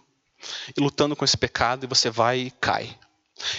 E 0.76 0.80
lutando 0.80 1.16
com 1.16 1.24
esse 1.24 1.36
pecado, 1.36 1.84
e 1.84 1.88
você 1.88 2.10
vai 2.10 2.40
e 2.40 2.50
cai. 2.50 2.98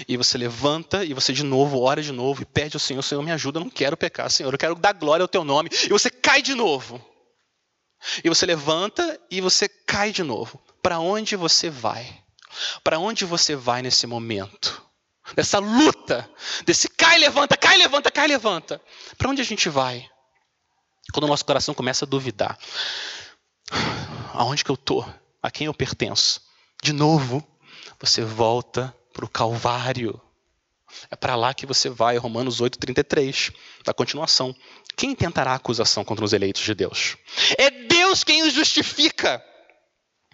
E 0.08 0.16
você 0.16 0.38
levanta 0.38 1.04
e 1.04 1.14
você 1.14 1.34
de 1.34 1.44
novo 1.44 1.82
ora 1.82 2.02
de 2.02 2.12
novo 2.12 2.42
e 2.42 2.46
pede 2.46 2.76
ao 2.76 2.80
Senhor, 2.80 3.02
Senhor, 3.02 3.22
me 3.22 3.32
ajuda, 3.32 3.60
eu 3.60 3.64
não 3.64 3.70
quero 3.70 3.98
pecar, 3.98 4.30
Senhor, 4.32 4.54
eu 4.54 4.58
quero 4.58 4.76
dar 4.76 4.94
glória 4.94 5.24
ao 5.24 5.28
teu 5.28 5.44
nome. 5.44 5.70
E 5.84 5.90
você 5.90 6.10
cai 6.10 6.42
de 6.42 6.54
novo. 6.54 7.04
E 8.24 8.30
você 8.30 8.46
levanta 8.46 9.20
e 9.30 9.42
você 9.42 9.68
cai 9.68 10.12
de 10.12 10.24
novo. 10.24 10.62
Para 10.82 11.00
onde 11.00 11.36
você 11.36 11.70
vai? 11.70 12.22
Para 12.84 13.00
onde 13.00 13.26
você 13.26 13.56
vai 13.56 13.82
nesse 13.82 14.08
momento? 14.08 14.84
Dessa 15.36 15.58
luta, 15.58 16.30
desse 16.66 16.88
cai, 16.88 17.18
levanta, 17.18 17.58
cai, 17.58 17.78
levanta, 17.78 18.12
cai, 18.12 18.28
levanta. 18.28 18.82
Para 19.18 19.30
onde 19.30 19.42
a 19.42 19.46
gente 19.46 19.70
vai? 19.70 20.08
Quando 21.12 21.26
o 21.26 21.28
nosso 21.28 21.46
coração 21.46 21.74
começa 21.74 22.06
a 22.06 22.08
duvidar. 22.08 22.58
Aonde 24.34 24.64
que 24.64 24.72
eu 24.72 24.76
estou? 24.76 25.08
A 25.42 25.50
quem 25.50 25.68
eu 25.68 25.74
pertenço? 25.74 26.42
De 26.84 26.92
novo, 26.92 27.46
você 28.00 28.24
volta 28.24 28.96
para 29.14 29.26
o 29.26 29.30
Calvário. 29.30 30.22
É 31.10 31.16
para 31.16 31.36
lá 31.36 31.54
que 31.54 31.66
você 31.66 31.90
vai, 31.90 32.18
Romanos 32.18 32.62
8,33, 32.62 33.54
da 33.84 33.94
continuação. 33.94 34.56
Quem 34.96 35.16
tentará 35.16 35.54
acusação 35.54 36.04
contra 36.04 36.24
os 36.24 36.34
eleitos 36.34 36.62
de 36.62 36.74
Deus? 36.74 37.18
É 37.58 37.70
Deus 37.70 38.24
quem 38.24 38.44
os 38.44 38.54
justifica. 38.54 39.44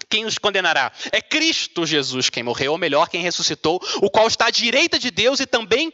Quem 0.10 0.26
os 0.26 0.38
condenará? 0.38 0.92
É 1.12 1.22
Cristo 1.22 1.86
Jesus 1.86 2.30
quem 2.30 2.44
morreu, 2.44 2.74
ou 2.74 2.78
melhor, 2.78 3.08
quem 3.10 3.22
ressuscitou, 3.22 3.82
o 4.02 4.10
qual 4.10 4.28
está 4.28 4.48
à 4.48 4.52
direita 4.52 5.00
de 5.00 5.10
Deus 5.10 5.40
e 5.40 5.46
também 5.46 5.92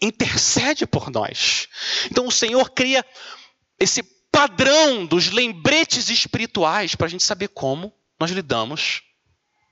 intercede 0.00 0.86
por 0.86 1.10
nós. 1.10 1.68
Então 2.10 2.26
o 2.26 2.32
Senhor 2.32 2.70
cria 2.70 3.04
esse 3.78 4.02
padrão 4.30 5.06
dos 5.06 5.30
lembretes 5.30 6.08
espirituais 6.08 6.94
para 6.94 7.06
a 7.06 7.10
gente 7.10 7.24
saber 7.24 7.48
como 7.48 7.92
nós 8.18 8.30
lidamos 8.30 9.02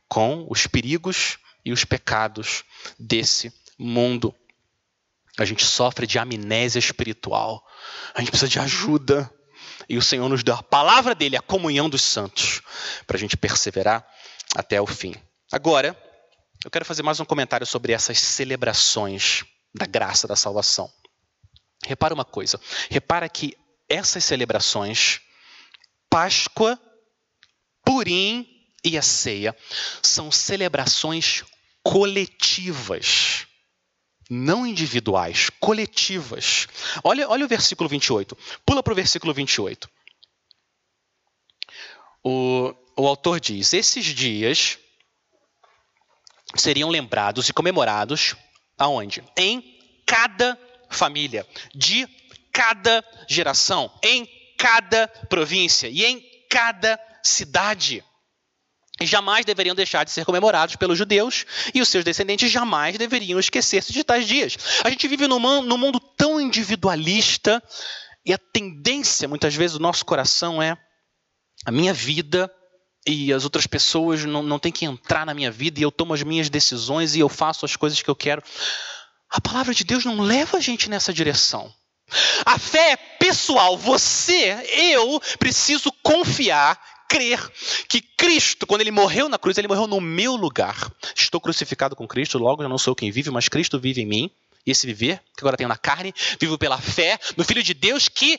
com 0.09 0.47
os 0.49 0.67
perigos 0.67 1.39
e 1.65 1.73
os 1.73 1.85
pecados 1.85 2.65
desse 2.99 3.53
mundo. 3.79 4.35
A 5.39 5.45
gente 5.45 5.65
sofre 5.65 6.07
de 6.07 6.19
amnésia 6.19 6.79
espiritual. 6.79 7.65
A 8.15 8.21
gente 8.21 8.31
precisa 8.31 8.51
de 8.51 8.59
ajuda. 8.59 9.31
E 9.89 9.99
o 9.99 10.03
Senhor 10.03 10.29
nos 10.29 10.43
deu 10.43 10.55
a 10.55 10.63
palavra 10.63 11.15
dele, 11.15 11.37
a 11.37 11.43
comunhão 11.43 11.89
dos 11.89 12.03
santos, 12.03 12.63
para 13.07 13.17
a 13.17 13.21
gente 13.21 13.37
perseverar 13.37 14.07
até 14.55 14.81
o 14.81 14.87
fim. 14.87 15.15
Agora, 15.53 15.97
eu 16.65 16.71
quero 16.71 16.85
fazer 16.85 17.03
mais 17.03 17.21
um 17.21 17.25
comentário 17.25 17.67
sobre 17.67 17.93
essas 17.93 18.19
celebrações 18.19 19.45
da 19.75 19.87
graça 19.87 20.27
da 20.27 20.35
salvação. 20.35 20.91
Repara 21.85 22.15
uma 22.15 22.25
coisa. 22.25 22.61
Repara 22.91 23.29
que 23.29 23.57
essas 23.89 24.25
celebrações, 24.25 25.21
Páscoa, 26.09 26.81
Purim 27.85 28.47
e 28.85 28.97
a 28.97 29.03
ceia, 29.03 29.57
são 30.03 30.31
celebrações 30.31 31.45
coletivas. 31.83 33.47
não 34.29 34.67
individuais, 34.67 35.51
coletivas. 35.61 36.67
Olha, 37.05 37.29
olha 37.29 37.45
o 37.45 37.49
versículo 37.49 37.89
28. 37.89 38.37
Pula 38.67 38.83
para 38.83 38.93
o 38.93 38.97
versículo 38.97 39.33
28. 39.33 39.89
O, 42.25 42.75
o 42.97 43.07
autor 43.07 43.39
diz: 43.39 43.73
Esses 43.73 44.05
dias 44.07 44.79
seriam 46.57 46.91
lembrados 46.91 47.49
e 47.49 47.53
comemorados 47.53 48.35
aonde? 48.77 49.23
Em 49.37 49.79
cada 50.05 50.59
família, 50.91 51.47
de 51.73 52.09
cada 52.57 53.05
geração, 53.29 53.93
em 54.03 54.27
cada 54.57 55.07
província 55.29 55.89
e 55.89 56.07
em 56.07 56.23
cada 56.51 56.99
cidade. 57.23 58.03
E 58.99 59.05
jamais 59.05 59.45
deveriam 59.45 59.75
deixar 59.75 60.05
de 60.05 60.11
ser 60.11 60.25
comemorados 60.25 60.75
pelos 60.75 60.97
judeus, 60.97 61.45
e 61.75 61.83
os 61.83 61.89
seus 61.91 62.03
descendentes 62.03 62.51
jamais 62.51 62.97
deveriam 62.97 63.39
esquecer-se 63.39 63.93
de 63.93 64.03
tais 64.03 64.27
dias. 64.27 64.57
A 64.83 64.89
gente 64.89 65.07
vive 65.07 65.29
num, 65.29 65.39
num 65.61 65.77
mundo 65.77 66.01
tão 66.01 66.41
individualista, 66.41 67.63
e 68.25 68.33
a 68.33 68.39
tendência, 68.39 69.29
muitas 69.29 69.55
vezes, 69.55 69.77
do 69.77 69.83
nosso 69.83 70.07
coração 70.07 70.63
é 70.63 70.79
a 71.67 71.71
minha 71.71 71.93
vida 71.93 72.51
e 73.07 73.35
as 73.35 73.45
outras 73.45 73.67
pessoas 73.67 74.25
não, 74.25 74.43
não 74.43 74.59
têm 74.59 74.73
que 74.73 74.87
entrar 74.87 75.27
na 75.27 75.35
minha 75.35 75.51
vida 75.51 75.79
e 75.79 75.83
eu 75.83 75.93
tomo 75.93 76.15
as 76.15 76.23
minhas 76.23 76.49
decisões 76.49 77.15
e 77.15 77.21
eu 77.21 77.29
faço 77.29 77.67
as 77.67 77.77
coisas 77.77 78.01
que 78.01 78.09
eu 78.09 78.17
quero. 78.17 78.43
A 79.29 79.43
palavra 79.43 79.75
de 79.75 79.85
Deus 79.85 80.07
não 80.07 80.21
leva 80.21 80.57
a 80.57 80.61
gente 80.61 80.89
nessa 80.89 81.13
direção. 81.13 81.73
A 82.45 82.59
fé 82.59 82.93
é 82.93 82.97
pessoal. 82.97 83.77
Você, 83.77 84.53
eu, 84.73 85.21
preciso 85.39 85.93
confiar, 86.03 86.79
crer 87.09 87.41
que 87.89 88.01
Cristo, 88.01 88.67
quando 88.67 88.81
ele 88.81 88.91
morreu 88.91 89.29
na 89.29 89.39
cruz, 89.39 89.59
ele 89.59 89.69
morreu 89.69 89.87
no 89.87 90.01
meu 90.01 90.37
lugar. 90.37 90.91
Estou 91.15 91.41
crucificado 91.41 91.97
com 91.97 92.07
Cristo, 92.07 92.39
logo 92.39 92.63
eu 92.63 92.69
não 92.69 92.79
sou 92.79 92.95
quem 92.95 93.11
vive, 93.11 93.31
mas 93.31 93.49
Cristo 93.49 93.79
vive 93.79 94.03
em 94.03 94.07
mim. 94.07 94.31
E 94.65 94.71
esse 94.71 94.87
viver, 94.87 95.23
que 95.37 95.43
agora 95.43 95.57
tenho 95.57 95.69
na 95.69 95.77
carne, 95.77 96.13
vivo 96.41 96.59
pela 96.59 96.79
fé 96.79 97.19
no 97.37 97.45
Filho 97.45 97.63
de 97.63 97.73
Deus 97.73 98.09
que 98.09 98.39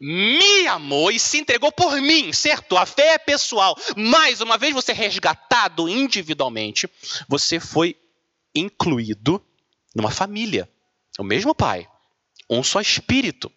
me 0.00 0.66
amou 0.66 1.10
e 1.10 1.18
se 1.18 1.38
entregou 1.38 1.72
por 1.72 2.00
mim, 2.00 2.32
certo? 2.32 2.76
A 2.76 2.86
fé 2.86 3.14
é 3.14 3.18
pessoal. 3.18 3.76
Mas, 3.96 4.40
uma 4.40 4.56
vez 4.56 4.72
você 4.72 4.92
resgatado 4.92 5.88
individualmente, 5.88 6.88
você 7.28 7.58
foi 7.58 7.96
incluído 8.54 9.42
numa 9.94 10.10
família. 10.10 10.68
O 11.18 11.24
mesmo 11.24 11.54
Pai, 11.54 11.88
um 12.48 12.62
só 12.62 12.80
Espírito. 12.80 13.50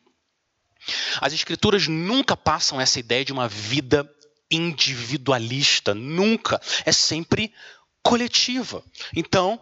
As 1.20 1.34
Escrituras 1.34 1.88
nunca 1.88 2.36
passam 2.36 2.82
essa 2.82 3.00
ideia 3.00 3.24
de 3.24 3.32
uma 3.32 3.48
vida 3.48 4.10
individualista, 4.50 5.94
nunca. 5.94 6.60
É 6.86 6.92
sempre 6.92 7.54
coletiva. 8.04 8.84
Então, 9.16 9.62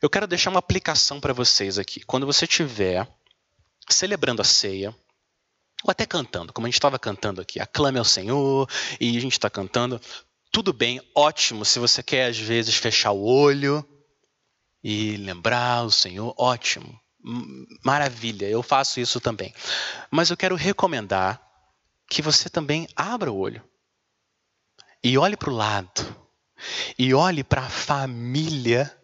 eu 0.00 0.10
quero 0.10 0.26
deixar 0.26 0.50
uma 0.50 0.58
aplicação 0.58 1.20
para 1.20 1.32
vocês 1.32 1.78
aqui. 1.78 2.00
Quando 2.00 2.26
você 2.26 2.44
estiver 2.44 3.08
celebrando 3.88 4.42
a 4.42 4.44
ceia, 4.44 4.94
ou 5.82 5.90
até 5.90 6.06
cantando, 6.06 6.52
como 6.52 6.66
a 6.66 6.68
gente 6.68 6.78
estava 6.78 6.98
cantando 6.98 7.40
aqui, 7.40 7.58
aclame 7.60 7.98
ao 7.98 8.04
Senhor, 8.04 8.68
e 9.00 9.16
a 9.16 9.20
gente 9.20 9.32
está 9.32 9.48
cantando. 9.48 10.00
Tudo 10.50 10.72
bem, 10.72 11.00
ótimo. 11.14 11.64
Se 11.64 11.78
você 11.78 12.02
quer, 12.02 12.26
às 12.26 12.38
vezes, 12.38 12.74
fechar 12.74 13.12
o 13.12 13.24
olho 13.24 13.84
e 14.84 15.16
lembrar 15.16 15.84
o 15.84 15.90
Senhor, 15.90 16.34
ótimo. 16.36 17.00
Maravilha, 17.84 18.46
eu 18.46 18.62
faço 18.62 19.00
isso 19.00 19.20
também. 19.20 19.54
Mas 20.10 20.30
eu 20.30 20.36
quero 20.36 20.56
recomendar 20.56 21.40
que 22.08 22.20
você 22.20 22.48
também 22.48 22.88
abra 22.96 23.30
o 23.30 23.36
olho 23.36 23.62
e 25.02 25.16
olhe 25.16 25.36
para 25.36 25.50
o 25.50 25.54
lado 25.54 26.16
e 26.98 27.14
olhe 27.14 27.42
para 27.42 27.62
a 27.62 27.70
família 27.70 28.96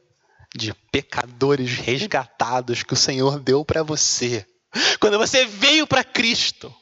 de 0.55 0.73
pecadores 0.93 1.75
resgatados 1.75 2.83
que 2.83 2.95
o 2.95 2.97
Senhor 2.97 3.39
deu 3.39 3.65
para 3.65 3.83
você 3.83 4.47
quando 5.01 5.19
você 5.19 5.45
veio 5.47 5.87
para 5.87 6.05
Cristo. 6.05 6.75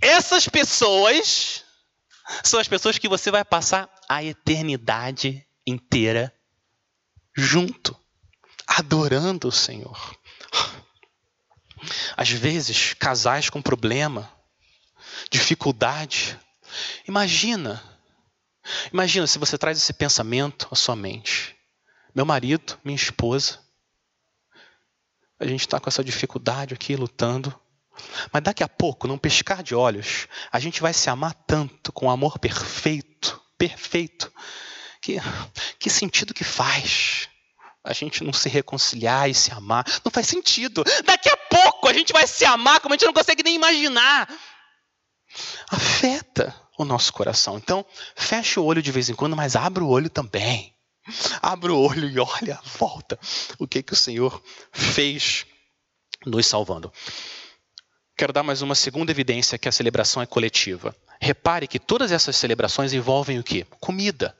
Essas 0.00 0.48
pessoas 0.48 1.64
são 2.42 2.58
as 2.58 2.68
pessoas 2.68 2.98
que 2.98 3.08
você 3.08 3.30
vai 3.30 3.44
passar 3.44 3.88
a 4.08 4.22
eternidade 4.22 5.46
inteira 5.66 6.32
junto, 7.36 7.96
adorando 8.66 9.48
o 9.48 9.52
Senhor. 9.52 10.16
Às 12.16 12.30
vezes, 12.30 12.94
casais 12.94 13.50
com 13.50 13.62
problema, 13.62 14.30
dificuldade. 15.30 16.38
Imagina, 17.06 17.82
imagina 18.92 19.26
se 19.26 19.38
você 19.38 19.56
traz 19.56 19.78
esse 19.78 19.92
pensamento 19.92 20.68
à 20.70 20.76
sua 20.76 20.96
mente. 20.96 21.56
Meu 22.14 22.24
marido, 22.24 22.78
minha 22.84 22.96
esposa, 22.96 23.60
a 25.38 25.46
gente 25.46 25.60
está 25.60 25.78
com 25.78 25.88
essa 25.88 26.02
dificuldade 26.02 26.74
aqui 26.74 26.96
lutando. 26.96 27.54
Mas 28.32 28.42
daqui 28.42 28.62
a 28.62 28.68
pouco, 28.68 29.06
num 29.08 29.18
piscar 29.18 29.62
de 29.62 29.74
olhos, 29.74 30.28
a 30.52 30.58
gente 30.58 30.80
vai 30.80 30.92
se 30.92 31.10
amar 31.10 31.34
tanto 31.46 31.92
com 31.92 32.10
amor 32.10 32.38
perfeito, 32.38 33.40
perfeito, 33.56 34.32
que 35.00 35.16
que 35.78 35.90
sentido 35.90 36.34
que 36.34 36.44
faz 36.44 37.28
a 37.84 37.92
gente 37.92 38.22
não 38.24 38.32
se 38.32 38.48
reconciliar 38.48 39.30
e 39.30 39.34
se 39.34 39.50
amar? 39.52 39.84
Não 40.04 40.10
faz 40.10 40.26
sentido. 40.26 40.84
Daqui 41.04 41.28
a 41.28 41.36
pouco 41.36 41.88
a 41.88 41.92
gente 41.92 42.12
vai 42.12 42.26
se 42.26 42.44
amar 42.44 42.80
como 42.80 42.94
a 42.94 42.96
gente 42.96 43.06
não 43.06 43.12
consegue 43.12 43.42
nem 43.42 43.54
imaginar. 43.54 44.28
Afeta 45.70 46.54
o 46.78 46.84
nosso 46.84 47.12
coração. 47.12 47.56
Então, 47.56 47.84
fecha 48.14 48.60
o 48.60 48.64
olho 48.64 48.82
de 48.82 48.92
vez 48.92 49.08
em 49.08 49.14
quando, 49.14 49.36
mas 49.36 49.56
abre 49.56 49.82
o 49.82 49.88
olho 49.88 50.08
também. 50.08 50.74
Abra 51.40 51.72
o 51.72 51.80
olho 51.80 52.08
e 52.08 52.18
olha, 52.18 52.60
volta. 52.78 53.18
O 53.58 53.66
que 53.66 53.82
que 53.82 53.92
o 53.92 53.96
Senhor 53.96 54.42
fez 54.72 55.46
nos 56.26 56.46
salvando? 56.46 56.92
Quero 58.16 58.32
dar 58.32 58.42
mais 58.42 58.62
uma 58.62 58.74
segunda 58.74 59.12
evidência 59.12 59.58
que 59.58 59.68
a 59.68 59.72
celebração 59.72 60.22
é 60.22 60.26
coletiva. 60.26 60.94
Repare 61.20 61.66
que 61.66 61.78
todas 61.78 62.12
essas 62.12 62.36
celebrações 62.36 62.92
envolvem 62.92 63.38
o 63.38 63.44
quê? 63.44 63.66
Comida. 63.80 64.36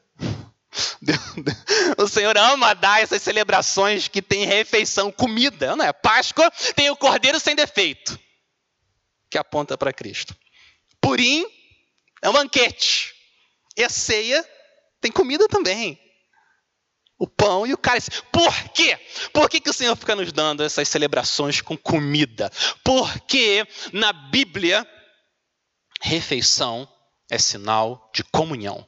O 1.97 2.07
Senhor 2.07 2.37
ama 2.37 2.75
dar 2.75 3.03
essas 3.03 3.23
celebrações 3.23 4.09
que 4.09 4.23
tem 4.23 4.45
refeição, 4.45 5.11
comida, 5.11 5.75
não 5.75 5.85
é? 5.85 5.93
Páscoa 5.93 6.51
tem 6.75 6.91
o 6.91 6.97
cordeiro 6.97 7.41
sem 7.41 7.55
defeito, 7.55 8.19
que 9.31 9.39
aponta 9.39 9.77
para 9.77 9.93
Cristo. 9.93 10.37
Purim 11.01 11.45
é 12.23 12.29
um 12.29 12.33
banquete. 12.33 13.15
E 13.77 13.85
a 13.85 13.89
ceia 13.89 14.45
tem 15.01 15.11
comida 15.11 15.47
também 15.49 15.99
o 17.19 17.27
pão 17.27 17.67
e 17.67 17.75
o 17.75 17.79
cálice. 17.79 18.11
Por 18.33 18.55
quê? 18.71 18.97
Por 19.33 19.51
que, 19.51 19.61
que 19.61 19.71
o 19.71 19.75
Senhor 19.75 19.97
fica 19.97 20.15
nos 20.15 20.33
dando 20.33 20.63
essas 20.63 20.89
celebrações 20.89 21.61
com 21.61 21.77
comida? 21.77 22.51
Porque 22.85 23.67
na 23.93 24.13
Bíblia, 24.13 24.87
refeição 26.01 26.89
é 27.29 27.37
sinal 27.37 28.11
de 28.15 28.23
comunhão. 28.25 28.87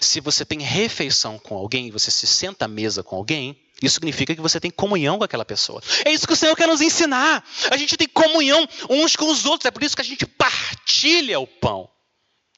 Se 0.00 0.20
você 0.20 0.44
tem 0.44 0.60
refeição 0.60 1.38
com 1.38 1.56
alguém, 1.56 1.90
você 1.90 2.10
se 2.10 2.26
senta 2.26 2.64
à 2.64 2.68
mesa 2.68 3.02
com 3.02 3.16
alguém, 3.16 3.56
isso 3.82 3.94
significa 3.94 4.34
que 4.34 4.40
você 4.40 4.58
tem 4.58 4.70
comunhão 4.70 5.18
com 5.18 5.24
aquela 5.24 5.44
pessoa. 5.44 5.80
É 6.04 6.10
isso 6.10 6.26
que 6.26 6.32
o 6.32 6.36
Senhor 6.36 6.56
quer 6.56 6.66
nos 6.66 6.80
ensinar. 6.80 7.44
A 7.70 7.76
gente 7.76 7.96
tem 7.96 8.08
comunhão 8.08 8.68
uns 8.90 9.14
com 9.14 9.30
os 9.30 9.44
outros. 9.44 9.66
É 9.66 9.70
por 9.70 9.82
isso 9.82 9.94
que 9.94 10.02
a 10.02 10.04
gente 10.04 10.26
partilha 10.26 11.38
o 11.38 11.46
pão. 11.46 11.88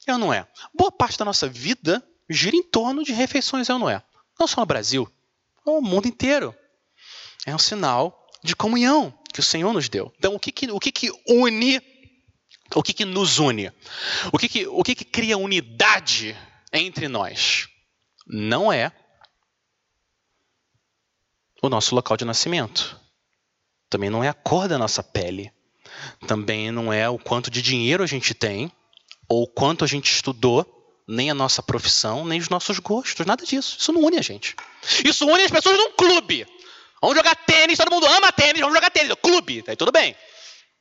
É 0.07 0.13
ou 0.13 0.17
não 0.17 0.33
é? 0.33 0.47
Boa 0.73 0.91
parte 0.91 1.17
da 1.17 1.25
nossa 1.25 1.47
vida 1.47 2.03
gira 2.29 2.55
em 2.55 2.63
torno 2.63 3.03
de 3.03 3.11
refeições, 3.11 3.69
é 3.69 3.73
ou 3.73 3.79
não 3.79 3.89
é? 3.89 4.01
Não 4.39 4.47
só 4.47 4.61
no 4.61 4.65
Brasil, 4.65 5.07
no 5.65 5.81
mundo 5.81 6.07
inteiro. 6.07 6.55
É 7.45 7.53
um 7.53 7.59
sinal 7.59 8.27
de 8.43 8.55
comunhão 8.55 9.13
que 9.31 9.39
o 9.39 9.43
Senhor 9.43 9.71
nos 9.73 9.89
deu. 9.89 10.11
Então, 10.17 10.33
o 10.33 10.39
que, 10.39 10.51
que, 10.51 10.71
o 10.71 10.79
que, 10.79 10.91
que 10.91 11.11
une, 11.27 11.79
o 12.73 12.81
que, 12.81 12.93
que 12.93 13.05
nos 13.05 13.37
une? 13.37 13.71
O 14.31 14.37
que, 14.39 14.49
que, 14.49 14.67
o 14.67 14.83
que, 14.83 14.95
que 14.95 15.05
cria 15.05 15.37
unidade 15.37 16.35
entre 16.71 17.07
nós? 17.07 17.67
Não 18.27 18.71
é 18.71 18.91
o 21.61 21.69
nosso 21.69 21.93
local 21.93 22.17
de 22.17 22.25
nascimento. 22.25 22.99
Também 23.89 24.09
não 24.09 24.23
é 24.23 24.29
a 24.29 24.33
cor 24.33 24.67
da 24.67 24.77
nossa 24.77 25.03
pele. 25.03 25.51
Também 26.27 26.71
não 26.71 26.91
é 26.91 27.09
o 27.09 27.19
quanto 27.19 27.51
de 27.51 27.61
dinheiro 27.61 28.03
a 28.03 28.07
gente 28.07 28.33
tem, 28.33 28.71
ou 29.27 29.43
o 29.43 29.47
quanto 29.47 29.83
a 29.83 29.87
gente 29.87 30.11
estudou, 30.11 30.65
nem 31.07 31.29
a 31.29 31.33
nossa 31.33 31.61
profissão, 31.61 32.25
nem 32.25 32.39
os 32.39 32.49
nossos 32.49 32.79
gostos, 32.79 33.25
nada 33.25 33.45
disso. 33.45 33.77
Isso 33.79 33.91
não 33.91 34.01
une 34.01 34.17
a 34.17 34.21
gente. 34.21 34.55
Isso 35.03 35.25
une 35.27 35.43
as 35.43 35.51
pessoas 35.51 35.77
num 35.77 35.91
clube. 35.91 36.47
Vamos 37.01 37.17
jogar 37.17 37.35
tênis, 37.35 37.77
todo 37.77 37.91
mundo 37.91 38.05
ama 38.05 38.31
tênis, 38.31 38.61
vamos 38.61 38.75
jogar 38.75 38.89
tênis. 38.89 39.13
Clube, 39.21 39.63
aí 39.67 39.75
tudo 39.75 39.91
bem. 39.91 40.15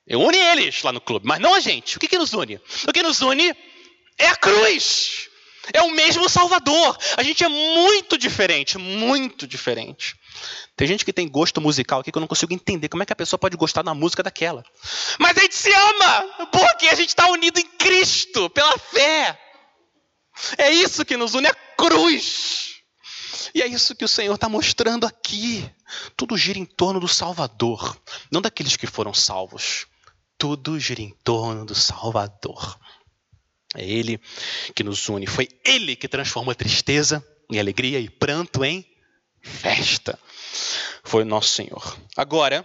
Eu 0.07 0.21
une 0.21 0.37
eles 0.37 0.83
lá 0.83 0.93
no 0.93 1.01
clube, 1.01 1.27
mas 1.27 1.41
não 1.41 1.55
a 1.55 1.61
gente. 1.61 1.97
O 1.97 2.01
que, 2.01 2.09
que 2.09 2.19
nos 2.19 2.33
une? 2.33 2.61
O 2.87 2.93
que 2.93 3.03
nos 3.03 3.21
une 3.23 3.55
é 4.19 4.29
a 4.29 4.37
cruz. 4.37 5.30
É 5.73 5.83
o 5.83 5.91
mesmo 5.91 6.29
Salvador. 6.29 6.97
A 7.17 7.23
gente 7.23 7.45
é 7.45 7.49
muito 7.49 8.17
diferente, 8.17 8.79
muito 8.79 9.47
diferente. 9.47 10.17
Tem 10.77 10.89
gente 10.89 11.05
que 11.05 11.13
tem 11.13 11.29
gosto 11.29 11.61
musical 11.61 12.01
aqui 12.01 12.11
que 12.11 12.17
eu 12.17 12.21
não 12.21 12.27
consigo 12.27 12.55
entender 12.55 12.89
como 12.89 13.03
é 13.03 13.07
que 13.07 13.13
a 13.13 13.17
pessoa 13.17 13.39
pode 13.39 13.57
gostar 13.57 13.83
da 13.83 13.95
música 13.95 14.23
daquela. 14.23 14.65
Mas 15.19 15.37
a 15.37 15.41
gente 15.43 15.55
se 15.55 15.73
ama, 15.73 16.49
porque 16.51 16.89
a 16.89 16.95
gente 16.95 17.11
está 17.11 17.29
unido 17.29 17.59
em 17.59 17.67
Cristo, 17.67 18.49
pela 18.51 18.79
fé. 18.79 19.39
É 20.57 20.71
isso 20.71 21.05
que 21.05 21.17
nos 21.17 21.35
une, 21.35 21.49
a 21.49 21.55
cruz. 21.77 22.81
E 23.55 23.63
é 23.63 23.67
isso 23.67 23.95
que 23.95 24.05
o 24.05 24.09
Senhor 24.09 24.35
está 24.35 24.49
mostrando 24.49 25.07
aqui. 25.07 25.69
Tudo 26.17 26.37
gira 26.37 26.59
em 26.59 26.65
torno 26.65 27.01
do 27.01 27.09
Salvador, 27.09 27.97
não 28.31 28.41
daqueles 28.41 28.77
que 28.77 28.87
foram 28.87 29.13
salvos. 29.13 29.87
Tudo 30.39 30.79
gira 30.79 31.03
em 31.03 31.15
torno 31.23 31.67
do 31.67 31.75
Salvador. 31.75 32.79
É 33.75 33.85
Ele 33.85 34.21
que 34.75 34.83
nos 34.83 35.09
une. 35.09 35.27
Foi 35.27 35.49
Ele 35.65 35.95
que 35.95 36.09
transformou 36.09 36.53
a 36.53 36.55
tristeza 36.55 37.25
em 37.51 37.59
alegria 37.59 37.99
e 37.99 38.09
pranto 38.09 38.65
em 38.65 38.87
festa. 39.43 40.19
Foi 41.05 41.23
o 41.23 41.27
nosso 41.27 41.49
Senhor. 41.51 41.99
Agora, 42.17 42.65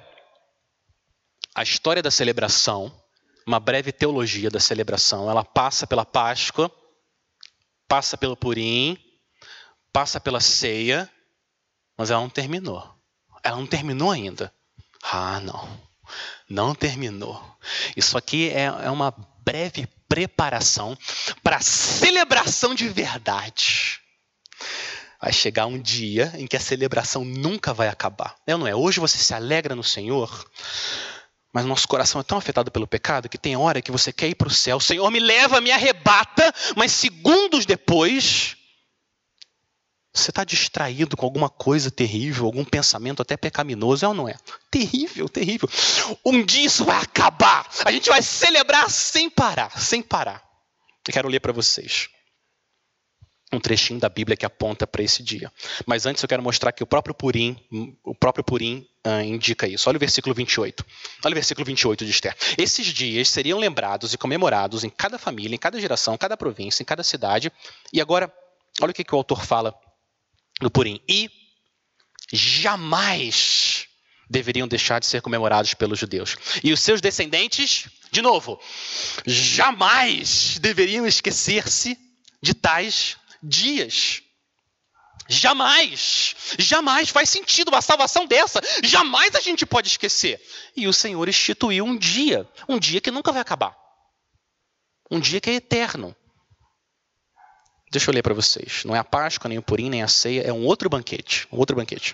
a 1.54 1.64
história 1.64 2.02
da 2.02 2.12
celebração, 2.12 2.94
uma 3.46 3.60
breve 3.60 3.92
teologia 3.92 4.50
da 4.50 4.60
celebração, 4.60 5.30
ela 5.30 5.44
passa 5.44 5.88
pela 5.88 6.06
Páscoa, 6.06 6.72
passa 7.88 8.18
pelo 8.18 8.36
Purim, 8.36 8.98
passa 9.94 10.20
pela 10.20 10.42
ceia, 10.42 11.10
mas 11.98 12.10
ela 12.12 12.22
não 12.22 12.30
terminou. 12.30 12.94
Ela 13.44 13.58
não 13.58 13.68
terminou 13.68 14.12
ainda. 14.12 14.54
Ah, 15.04 15.40
não. 15.40 15.82
Não 16.50 16.76
terminou. 16.76 17.42
Isso 17.96 18.18
aqui 18.18 18.50
é, 18.50 18.66
é 18.66 18.90
uma 18.90 19.14
breve 19.46 19.88
preparação 20.10 20.98
para 21.44 21.58
a 21.58 21.62
celebração 21.62 22.74
de 22.74 22.90
verdade. 22.90 24.00
Vai 25.22 25.32
chegar 25.32 25.66
um 25.68 25.80
dia 25.80 26.34
em 26.36 26.46
que 26.46 26.58
a 26.58 26.60
celebração 26.60 27.24
nunca 27.24 27.74
vai 27.74 27.88
acabar. 27.88 28.36
É 28.46 28.54
ou 28.54 28.60
não 28.60 28.68
é? 28.68 28.76
Hoje 28.76 29.00
você 29.00 29.18
se 29.18 29.34
alegra 29.34 29.76
no 29.76 29.84
Senhor, 29.84 30.46
mas 31.54 31.66
nosso 31.66 31.88
coração 31.88 32.20
é 32.20 32.24
tão 32.24 32.38
afetado 32.38 32.70
pelo 32.70 32.86
pecado 32.86 33.30
que 33.30 33.38
tem 33.38 33.56
hora 33.56 33.82
que 33.82 33.92
você 33.92 34.12
quer 34.12 34.28
ir 34.28 34.36
para 34.36 34.48
o 34.48 34.52
céu. 34.52 34.80
Senhor 34.80 35.10
me 35.10 35.20
leva, 35.20 35.62
me 35.62 35.72
arrebata, 35.72 36.54
mas 36.76 36.92
segundos 36.92 37.66
depois 37.66 38.58
você 40.16 40.32
está 40.32 40.44
distraído 40.44 41.18
com 41.18 41.26
alguma 41.26 41.50
coisa 41.50 41.92
terrível, 41.92 42.46
algum 42.46 42.64
pensamento 42.64 43.22
até 43.22 43.36
pecaminoso, 43.36 44.06
é 44.06 44.08
ou 44.08 44.14
não 44.14 44.30
é? 44.30 44.36
Terrível, 44.72 45.28
terrível. 45.28 45.70
Um 46.26 46.44
dia 46.44 46.66
isso 46.66 46.86
vai 46.86 47.02
acabar. 47.02 47.70
A 47.84 47.92
gente 47.92 48.10
vai 48.10 48.22
celebrar 48.22 48.90
sem 48.90 49.30
parar, 49.30 49.78
sem 49.80 50.02
parar. 50.02 50.44
Eu 51.08 51.14
quero 51.14 51.28
ler 51.28 51.40
para 51.40 51.52
vocês 51.52 52.10
um 53.52 53.60
trechinho 53.60 54.00
da 54.00 54.10
Bíblia 54.10 54.36
que 54.36 54.46
aponta 54.46 54.88
para 54.88 55.04
esse 55.04 55.22
dia. 55.22 55.52
Mas 55.86 56.06
antes 56.06 56.22
eu 56.22 56.30
quero 56.30 56.42
mostrar 56.42 56.72
que 56.72 56.84
o 56.84 56.88
próprio 56.88 57.14
Purim, 57.14 57.58
o 58.04 58.16
próprio 58.16 58.44
Purim 58.44 58.88
uh, 59.06 59.22
indica 59.22 59.68
isso. 59.68 59.88
Olha 59.90 59.98
o 59.98 60.00
versículo 60.00 60.34
28. 60.34 60.86
Olha 61.24 61.34
o 61.34 61.36
versículo 61.36 61.66
28 61.66 62.06
de 62.06 62.12
Esther. 62.12 62.36
Esses 62.58 62.88
dias 62.88 63.30
seriam 63.30 63.60
lembrados 63.60 64.14
e 64.14 64.18
comemorados 64.18 64.84
em 64.84 64.90
cada 64.90 65.18
família, 65.18 65.56
em 65.56 65.60
cada 65.60 65.80
geração, 65.80 66.16
em 66.16 66.18
cada 66.18 66.36
província, 66.36 66.84
em 66.84 66.86
cada 66.86 67.04
cidade. 67.04 67.52
E 67.94 68.02
agora, 68.02 68.32
olha 68.82 68.92
o 68.92 68.94
que, 68.94 69.04
que 69.04 69.14
o 69.14 69.18
autor 69.18 69.46
fala 69.46 69.74
no 70.62 70.70
Purim. 70.72 71.02
E 71.08 71.30
jamais 72.32 73.88
deveriam 74.30 74.68
deixar 74.68 75.00
de 75.00 75.06
ser 75.06 75.22
comemorados 75.22 75.74
pelos 75.74 76.00
judeus. 76.00 76.36
E 76.64 76.74
os 76.74 76.80
seus 76.80 77.02
descendentes, 77.02 77.88
de 78.12 78.22
novo, 78.22 78.60
jamais 79.26 80.58
deveriam 80.60 81.06
esquecer-se 81.06 81.98
de 82.42 82.54
tais 82.54 83.18
dias. 83.42 84.22
Jamais, 85.28 86.36
jamais 86.60 87.10
faz 87.10 87.30
sentido 87.30 87.70
uma 87.70 87.82
salvação 87.82 88.28
dessa. 88.28 88.62
Jamais 88.84 89.34
a 89.36 89.40
gente 89.40 89.66
pode 89.66 89.88
esquecer. 89.88 90.40
E 90.76 90.88
o 90.88 90.94
Senhor 90.94 91.28
instituiu 91.28 91.84
um 91.86 91.98
dia, 91.98 92.48
um 92.70 92.78
dia 92.78 93.02
que 93.02 93.10
nunca 93.10 93.32
vai 93.32 93.42
acabar. 93.42 93.76
Um 95.10 95.20
dia 95.20 95.42
que 95.42 95.50
é 95.50 95.54
eterno. 95.56 96.16
Deixa 97.96 98.10
eu 98.10 98.14
ler 98.14 98.24
para 98.24 98.34
vocês. 98.34 98.84
Não 98.84 98.94
é 98.94 99.00
a 99.00 99.06
Páscoa, 99.06 99.48
nem 99.48 99.58
o 99.58 99.62
Purim, 99.62 99.90
nem 99.90 100.04
a 100.04 100.08
ceia, 100.10 100.42
é 100.42 100.52
um 100.52 100.66
outro 100.66 100.90
banquete. 100.90 101.48
Um 101.50 101.58
outro 101.58 101.78
banquete. 101.78 102.14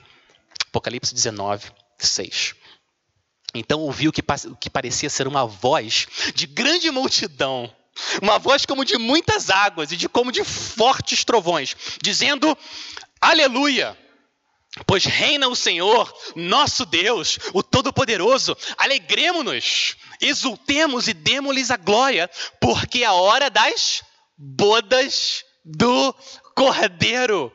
Apocalipse 0.68 1.12
19, 1.12 1.72
6. 1.98 2.54
Então 3.56 3.80
ouviu 3.80 4.12
o 4.12 4.14
que, 4.14 4.22
que 4.60 4.70
parecia 4.70 5.10
ser 5.10 5.28
uma 5.28 5.44
voz 5.44 6.06
de 6.36 6.46
grande 6.46 6.92
multidão, 6.92 7.76
uma 8.22 8.38
voz 8.38 8.64
como 8.64 8.86
de 8.86 8.96
muitas 9.00 9.50
águas 9.50 9.92
e 9.92 9.98
de 9.98 10.08
como 10.08 10.32
de 10.32 10.44
fortes 10.44 11.26
trovões, 11.26 11.76
dizendo: 12.00 12.56
Aleluia! 13.20 13.98
Pois 14.86 15.04
reina 15.04 15.48
o 15.48 15.56
Senhor, 15.56 16.14
nosso 16.36 16.86
Deus, 16.86 17.40
o 17.54 17.64
Todo-Poderoso. 17.64 18.56
Alegremos-nos, 18.78 19.96
exultemos 20.22 21.08
e 21.08 21.14
demos-lhes 21.16 21.72
a 21.72 21.76
glória, 21.76 22.30
porque 22.60 23.04
a 23.04 23.14
hora 23.14 23.50
das 23.50 24.04
bodas 24.38 25.44
do 25.64 26.14
cordeiro. 26.56 27.54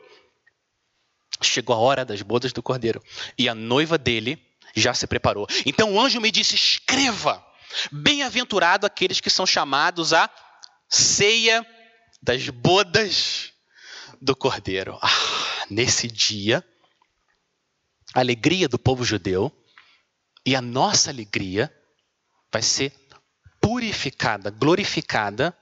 Chegou 1.41 1.75
a 1.75 1.79
hora 1.79 2.05
das 2.05 2.21
bodas 2.21 2.51
do 2.51 2.63
cordeiro 2.63 3.01
e 3.37 3.47
a 3.47 3.53
noiva 3.53 3.97
dele 3.97 4.41
já 4.75 4.93
se 4.93 5.05
preparou. 5.05 5.47
Então 5.65 5.93
o 5.93 6.01
anjo 6.01 6.19
me 6.19 6.31
disse: 6.31 6.55
escreva, 6.55 7.45
bem-aventurado 7.91 8.85
aqueles 8.85 9.19
que 9.19 9.29
são 9.29 9.45
chamados 9.45 10.13
à 10.13 10.29
ceia 10.89 11.65
das 12.21 12.49
bodas 12.49 13.53
do 14.21 14.35
cordeiro. 14.35 14.97
Ah, 15.01 15.65
nesse 15.69 16.07
dia, 16.07 16.63
a 18.13 18.19
alegria 18.19 18.67
do 18.67 18.79
povo 18.79 19.03
judeu 19.03 19.51
e 20.45 20.55
a 20.55 20.61
nossa 20.61 21.09
alegria 21.09 21.71
vai 22.51 22.61
ser 22.61 22.93
purificada, 23.61 24.49
glorificada 24.49 25.55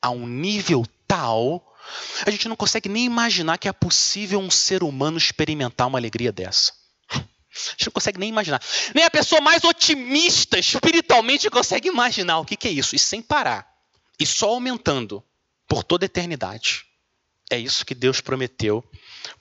a 0.00 0.10
um 0.10 0.26
nível 0.26 0.84
tal 1.06 1.71
a 2.26 2.30
gente 2.30 2.48
não 2.48 2.56
consegue 2.56 2.88
nem 2.88 3.04
imaginar 3.04 3.58
que 3.58 3.68
é 3.68 3.72
possível 3.72 4.40
um 4.40 4.50
ser 4.50 4.82
humano 4.82 5.18
experimentar 5.18 5.86
uma 5.86 5.98
alegria 5.98 6.32
dessa. 6.32 6.72
A 7.54 7.70
gente 7.72 7.86
não 7.86 7.92
consegue 7.92 8.18
nem 8.18 8.30
imaginar. 8.30 8.62
Nem 8.94 9.04
a 9.04 9.10
pessoa 9.10 9.40
mais 9.40 9.62
otimista 9.62 10.58
espiritualmente 10.58 11.50
consegue 11.50 11.88
imaginar 11.88 12.38
o 12.38 12.44
que, 12.44 12.66
é 12.66 12.70
isso. 12.70 12.96
E 12.96 12.98
sem 12.98 13.20
parar. 13.20 13.66
E 14.18 14.24
só 14.24 14.48
aumentando 14.48 15.22
por 15.68 15.84
toda 15.84 16.04
a 16.04 16.06
eternidade. 16.06 16.84
É 17.50 17.58
isso 17.58 17.84
que 17.84 17.94
Deus 17.94 18.20
prometeu 18.20 18.82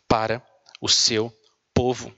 para 0.08 0.44
o 0.82 0.90
seu 0.90 1.34
povo. 1.74 2.14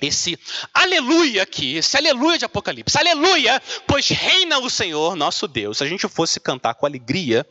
Esse 0.00 0.38
aleluia 0.74 1.42
aqui, 1.42 1.76
esse 1.76 1.96
aleluia 1.96 2.36
de 2.36 2.44
Apocalipse, 2.44 2.98
aleluia, 2.98 3.62
pois 3.86 4.08
reina 4.08 4.58
o 4.58 4.68
Senhor 4.68 5.16
nosso 5.16 5.48
Deus. 5.48 5.78
Se 5.78 5.84
a 5.84 5.86
gente 5.86 6.06
fosse 6.06 6.38
cantar 6.38 6.74
com 6.74 6.84
alegria, 6.84 7.46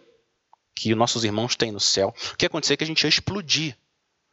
que 0.75 0.93
nossos 0.93 1.23
irmãos 1.23 1.55
têm 1.55 1.71
no 1.71 1.79
céu, 1.79 2.13
o 2.33 2.35
que 2.35 2.45
ia 2.45 2.47
acontecer 2.47 2.73
é 2.73 2.77
que 2.77 2.83
a 2.83 2.87
gente 2.87 3.01
ia 3.03 3.09
explodir. 3.09 3.77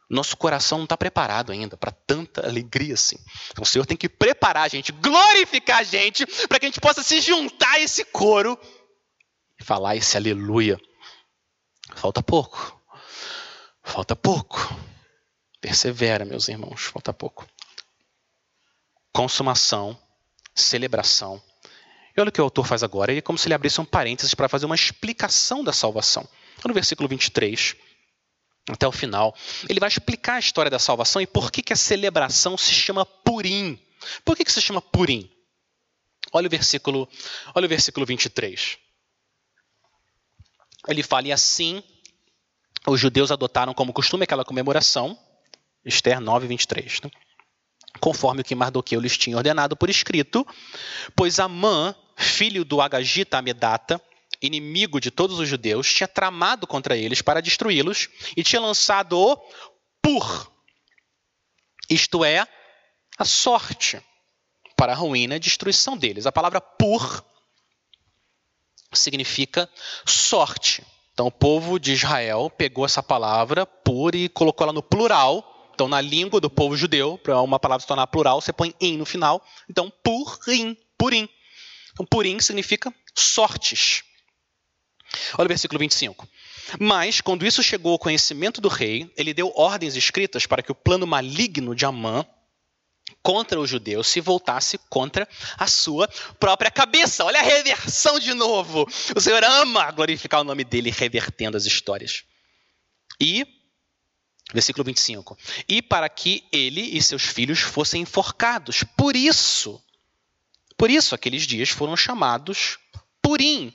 Nosso 0.09 0.35
coração 0.35 0.77
não 0.77 0.83
está 0.83 0.97
preparado 0.97 1.51
ainda 1.51 1.77
para 1.77 1.91
tanta 1.91 2.45
alegria 2.45 2.93
assim. 2.93 3.15
Então 3.51 3.63
o 3.63 3.65
Senhor 3.65 3.85
tem 3.85 3.97
que 3.97 4.09
preparar 4.09 4.65
a 4.65 4.67
gente, 4.67 4.91
glorificar 4.91 5.79
a 5.79 5.83
gente, 5.83 6.25
para 6.47 6.59
que 6.59 6.65
a 6.65 6.69
gente 6.69 6.81
possa 6.81 7.01
se 7.01 7.21
juntar 7.21 7.71
a 7.71 7.79
esse 7.79 8.03
coro 8.05 8.59
e 9.59 9.63
falar 9.63 9.95
esse 9.95 10.17
aleluia. 10.17 10.79
Falta 11.95 12.21
pouco. 12.21 12.79
Falta 13.81 14.15
pouco. 14.15 14.59
Persevera, 15.61 16.25
meus 16.25 16.49
irmãos, 16.49 16.83
falta 16.83 17.13
pouco. 17.13 17.47
Consumação, 19.13 19.97
celebração 20.53 21.41
e 22.15 22.21
olha 22.21 22.29
o 22.29 22.31
que 22.31 22.39
o 22.39 22.43
autor 22.43 22.65
faz 22.65 22.83
agora, 22.83 23.11
ele 23.11 23.19
é 23.19 23.21
como 23.21 23.37
se 23.37 23.47
ele 23.47 23.55
abrisse 23.55 23.81
um 23.81 23.85
parênteses 23.85 24.33
para 24.33 24.47
fazer 24.47 24.65
uma 24.65 24.75
explicação 24.75 25.63
da 25.63 25.73
salvação. 25.73 26.27
Então, 26.57 26.69
no 26.69 26.73
versículo 26.73 27.09
23, 27.09 27.75
até 28.69 28.87
o 28.87 28.91
final, 28.91 29.35
ele 29.67 29.79
vai 29.79 29.89
explicar 29.89 30.35
a 30.35 30.39
história 30.39 30.69
da 30.69 30.79
salvação 30.79 31.21
e 31.21 31.27
por 31.27 31.51
que, 31.51 31.61
que 31.61 31.73
a 31.73 31.75
celebração 31.75 32.57
se 32.57 32.71
chama 32.71 33.05
Purim. 33.05 33.79
Por 34.23 34.37
que, 34.37 34.45
que 34.45 34.51
se 34.51 34.61
chama 34.61 34.81
Purim? 34.81 35.29
Olha 36.31 36.47
o 36.47 36.49
versículo, 36.49 37.09
olha 37.55 37.65
o 37.65 37.69
versículo 37.69 38.05
23. 38.05 38.77
Ele 40.87 41.03
fala, 41.03 41.27
e 41.27 41.31
assim 41.31 41.83
os 42.85 42.99
judeus 42.99 43.31
adotaram 43.31 43.73
como 43.73 43.93
costume 43.93 44.25
aquela 44.25 44.43
comemoração, 44.43 45.17
Esther 45.85 46.19
9, 46.19 46.47
23. 46.47 47.01
Né? 47.01 47.11
conforme 47.99 48.41
o 48.41 48.43
que 48.43 48.55
Mardoqueu 48.55 48.99
lhes 48.99 49.17
tinha 49.17 49.37
ordenado 49.37 49.75
por 49.75 49.89
escrito, 49.89 50.45
pois 51.15 51.39
Amã, 51.39 51.95
filho 52.15 52.63
do 52.63 52.81
Agagita 52.81 53.37
Amedata, 53.37 54.01
inimigo 54.41 54.99
de 54.99 55.11
todos 55.11 55.39
os 55.39 55.47
judeus, 55.47 55.93
tinha 55.93 56.07
tramado 56.07 56.67
contra 56.67 56.97
eles 56.97 57.21
para 57.21 57.41
destruí-los 57.41 58.09
e 58.35 58.43
tinha 58.43 58.61
lançado 58.61 59.17
o 59.17 59.37
pur, 60.01 60.51
isto 61.89 62.25
é, 62.25 62.47
a 63.17 63.25
sorte, 63.25 64.01
para 64.75 64.91
a 64.91 64.95
ruína 64.95 65.35
e 65.35 65.39
destruição 65.39 65.97
deles. 65.97 66.25
A 66.25 66.31
palavra 66.31 66.59
pur 66.59 67.23
significa 68.91 69.69
sorte. 70.05 70.83
Então 71.13 71.27
o 71.27 71.31
povo 71.31 71.79
de 71.79 71.93
Israel 71.93 72.49
pegou 72.49 72.85
essa 72.85 73.03
palavra 73.03 73.65
pur 73.65 74.15
e 74.15 74.27
colocou 74.27 74.65
ela 74.65 74.73
no 74.73 74.81
plural 74.81 75.53
então, 75.73 75.87
na 75.87 75.99
língua 75.99 76.39
do 76.39 76.49
povo 76.49 76.77
judeu, 76.77 77.17
para 77.17 77.41
uma 77.41 77.59
palavra 77.59 77.81
se 77.81 77.87
tornar 77.87 78.07
plural, 78.07 78.39
você 78.39 78.53
põe 78.53 78.73
in 78.79 78.97
no 78.97 79.05
final. 79.05 79.43
Então, 79.69 79.91
purim, 80.03 80.77
purim. 80.97 81.27
Então, 81.93 82.05
purim 82.05 82.39
significa 82.39 82.93
sortes. 83.15 84.03
Olha 85.37 85.45
o 85.45 85.49
versículo 85.49 85.79
25. 85.79 86.27
Mas, 86.79 87.21
quando 87.21 87.45
isso 87.45 87.61
chegou 87.61 87.93
ao 87.93 87.99
conhecimento 87.99 88.59
do 88.59 88.67
rei, 88.67 89.11
ele 89.15 89.33
deu 89.33 89.51
ordens 89.55 89.95
escritas 89.95 90.45
para 90.45 90.63
que 90.63 90.71
o 90.71 90.75
plano 90.75 91.05
maligno 91.05 91.75
de 91.75 91.85
Amã 91.85 92.25
contra 93.21 93.59
os 93.59 93.69
judeus 93.69 94.07
se 94.07 94.19
voltasse 94.19 94.77
contra 94.89 95.27
a 95.57 95.67
sua 95.67 96.07
própria 96.39 96.71
cabeça. 96.71 97.23
Olha 97.23 97.39
a 97.39 97.43
reversão 97.43 98.19
de 98.19 98.33
novo. 98.33 98.87
O 99.15 99.21
Senhor 99.21 99.43
ama 99.43 99.91
glorificar 99.91 100.41
o 100.41 100.43
nome 100.43 100.63
dele 100.63 100.89
revertendo 100.89 101.55
as 101.55 101.65
histórias. 101.65 102.23
E, 103.19 103.45
versículo 104.53 104.83
25: 104.83 105.37
E 105.67 105.81
para 105.81 106.09
que 106.09 106.43
ele 106.51 106.81
e 106.81 107.01
seus 107.01 107.23
filhos 107.23 107.59
fossem 107.59 108.01
enforcados. 108.01 108.83
Por 108.97 109.15
isso, 109.15 109.81
por 110.77 110.89
isso 110.89 111.15
aqueles 111.15 111.47
dias 111.47 111.69
foram 111.69 111.95
chamados 111.95 112.77
Purim 113.21 113.73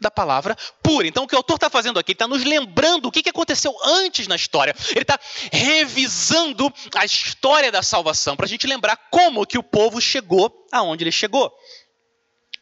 da 0.00 0.10
palavra 0.10 0.56
pura. 0.82 1.06
Então, 1.06 1.24
o 1.24 1.26
que 1.26 1.34
o 1.34 1.38
autor 1.38 1.56
está 1.56 1.68
fazendo 1.68 1.98
aqui, 1.98 2.12
ele 2.12 2.14
está 2.14 2.28
nos 2.28 2.44
lembrando 2.44 3.06
o 3.06 3.10
que, 3.10 3.22
que 3.22 3.30
aconteceu 3.30 3.74
antes 3.84 4.26
na 4.26 4.36
história. 4.36 4.74
Ele 4.90 5.02
está 5.02 5.18
revisando 5.52 6.72
a 6.94 7.04
história 7.04 7.72
da 7.72 7.82
salvação, 7.82 8.36
para 8.36 8.46
a 8.46 8.48
gente 8.48 8.66
lembrar 8.66 8.96
como 9.10 9.46
que 9.46 9.58
o 9.58 9.62
povo 9.62 10.00
chegou 10.00 10.66
aonde 10.72 11.04
ele 11.04 11.12
chegou. 11.12 11.52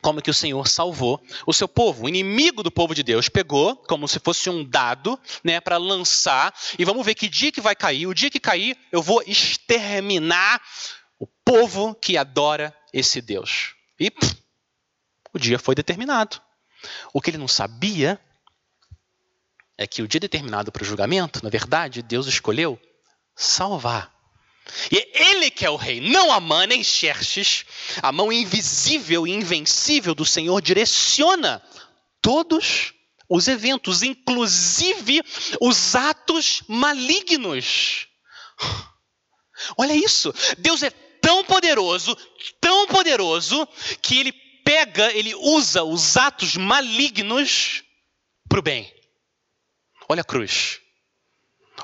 Como 0.03 0.22
que 0.22 0.31
o 0.31 0.35
Senhor 0.35 0.68
salvou 0.68 1.20
o 1.47 1.53
seu 1.53 1.66
povo. 1.66 2.05
O 2.05 2.09
inimigo 2.09 2.62
do 2.62 2.70
povo 2.70 2.95
de 2.95 3.03
Deus 3.03 3.29
pegou, 3.29 3.77
como 3.89 4.07
se 4.07 4.20
fosse 4.20 4.49
um 4.49 4.64
dado, 4.64 5.18
né, 5.43 5.61
para 5.61 5.79
lançar. 5.79 6.55
E 6.79 6.85
vamos 6.85 7.05
ver 7.05 7.14
que 7.14 7.29
dia 7.29 7.51
que 7.51 7.61
vai 7.61 7.74
cair. 7.74 8.07
O 8.07 8.14
dia 8.14 8.31
que 8.31 8.39
cair, 8.39 8.79
eu 8.93 9.03
vou 9.03 9.22
exterminar 9.27 10.61
o 11.18 11.27
povo 11.45 11.95
que 11.95 12.16
adora 12.16 12.74
esse 12.99 13.20
Deus. 13.20 13.74
E 14.01 14.11
pff, 14.11 14.34
o 15.32 15.38
dia 15.38 15.59
foi 15.59 15.74
determinado. 15.74 16.40
O 17.12 17.20
que 17.20 17.28
ele 17.28 17.36
não 17.38 17.47
sabia 17.47 18.18
é 19.76 19.86
que 19.86 20.01
o 20.01 20.09
dia 20.09 20.18
determinado 20.18 20.72
para 20.72 20.82
o 20.82 20.86
julgamento, 20.86 21.44
na 21.44 21.51
verdade, 21.51 22.01
Deus 22.01 22.26
escolheu 22.26 22.80
salvar. 23.34 24.14
E 24.90 24.97
é 24.97 25.30
ele 25.30 25.51
que 25.51 25.66
é 25.66 25.70
o 25.70 25.76
rei, 25.76 26.01
não 26.01 26.32
Amã 26.32 26.66
nem 26.66 26.82
Xerxes. 26.82 27.66
A 28.03 28.11
mão 28.11 28.32
invisível 28.32 29.26
e 29.26 29.30
invencível 29.30 30.14
do 30.14 30.24
Senhor 30.24 30.61
direciona 30.62 31.62
todos 32.22 32.94
os 33.28 33.47
eventos, 33.47 34.03
inclusive 34.03 35.22
os 35.61 35.94
atos 35.94 36.62
malignos. 36.66 38.09
Olha 39.76 39.94
isso, 39.94 40.34
Deus 40.59 40.82
é 40.82 40.90
tão 41.27 41.43
poderoso, 41.43 42.16
tão 42.61 42.87
poderoso, 42.87 43.66
que 44.01 44.16
ele 44.16 44.33
pega, 44.64 45.12
ele 45.12 45.35
usa 45.35 45.83
os 45.83 46.16
atos 46.16 46.57
malignos 46.57 47.83
para 48.49 48.61
o 48.61 48.62
bem. 48.62 48.95
Olha 50.09 50.20
a 50.20 50.24
cruz. 50.24 50.79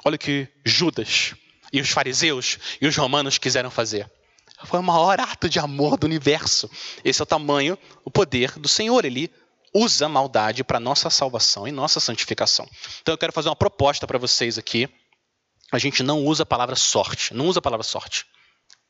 Olha 0.04 0.14
o 0.14 0.18
que 0.18 0.46
Judas 0.64 1.34
e 1.72 1.80
os 1.80 1.90
fariseus 1.90 2.56
e 2.80 2.86
os 2.86 2.96
romanos 2.96 3.36
quiseram 3.36 3.68
fazer. 3.68 4.08
Foi 4.64 4.78
o 4.78 4.82
maior 4.82 5.18
ato 5.18 5.48
de 5.48 5.58
amor 5.58 5.98
do 5.98 6.04
universo. 6.04 6.70
Esse 7.04 7.20
é 7.20 7.24
o 7.24 7.26
tamanho, 7.26 7.76
o 8.04 8.12
poder 8.12 8.52
do 8.60 8.68
Senhor. 8.68 9.04
Ele 9.04 9.28
usa 9.74 10.06
a 10.06 10.08
maldade 10.08 10.62
para 10.62 10.78
nossa 10.78 11.10
salvação 11.10 11.66
e 11.66 11.72
nossa 11.72 11.98
santificação. 11.98 12.68
Então 13.00 13.12
eu 13.12 13.18
quero 13.18 13.32
fazer 13.32 13.48
uma 13.48 13.56
proposta 13.56 14.06
para 14.06 14.18
vocês 14.18 14.56
aqui. 14.56 14.88
A 15.72 15.78
gente 15.78 16.04
não 16.04 16.24
usa 16.24 16.44
a 16.44 16.46
palavra 16.46 16.76
sorte. 16.76 17.34
Não 17.34 17.48
usa 17.48 17.58
a 17.58 17.62
palavra 17.62 17.82
sorte. 17.82 18.24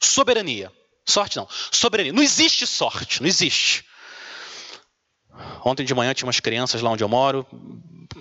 Soberania. 0.07 0.73
Sorte 1.07 1.37
não. 1.37 1.49
Soberania. 1.71 2.13
Não 2.13 2.23
existe 2.23 2.67
sorte, 2.67 3.21
não 3.21 3.29
existe. 3.29 3.85
Ontem 5.65 5.85
de 5.85 5.95
manhã 5.95 6.13
tinha 6.13 6.27
umas 6.27 6.41
crianças 6.41 6.83
lá 6.83 6.91
onde 6.91 7.03
eu 7.03 7.09
moro, 7.09 7.47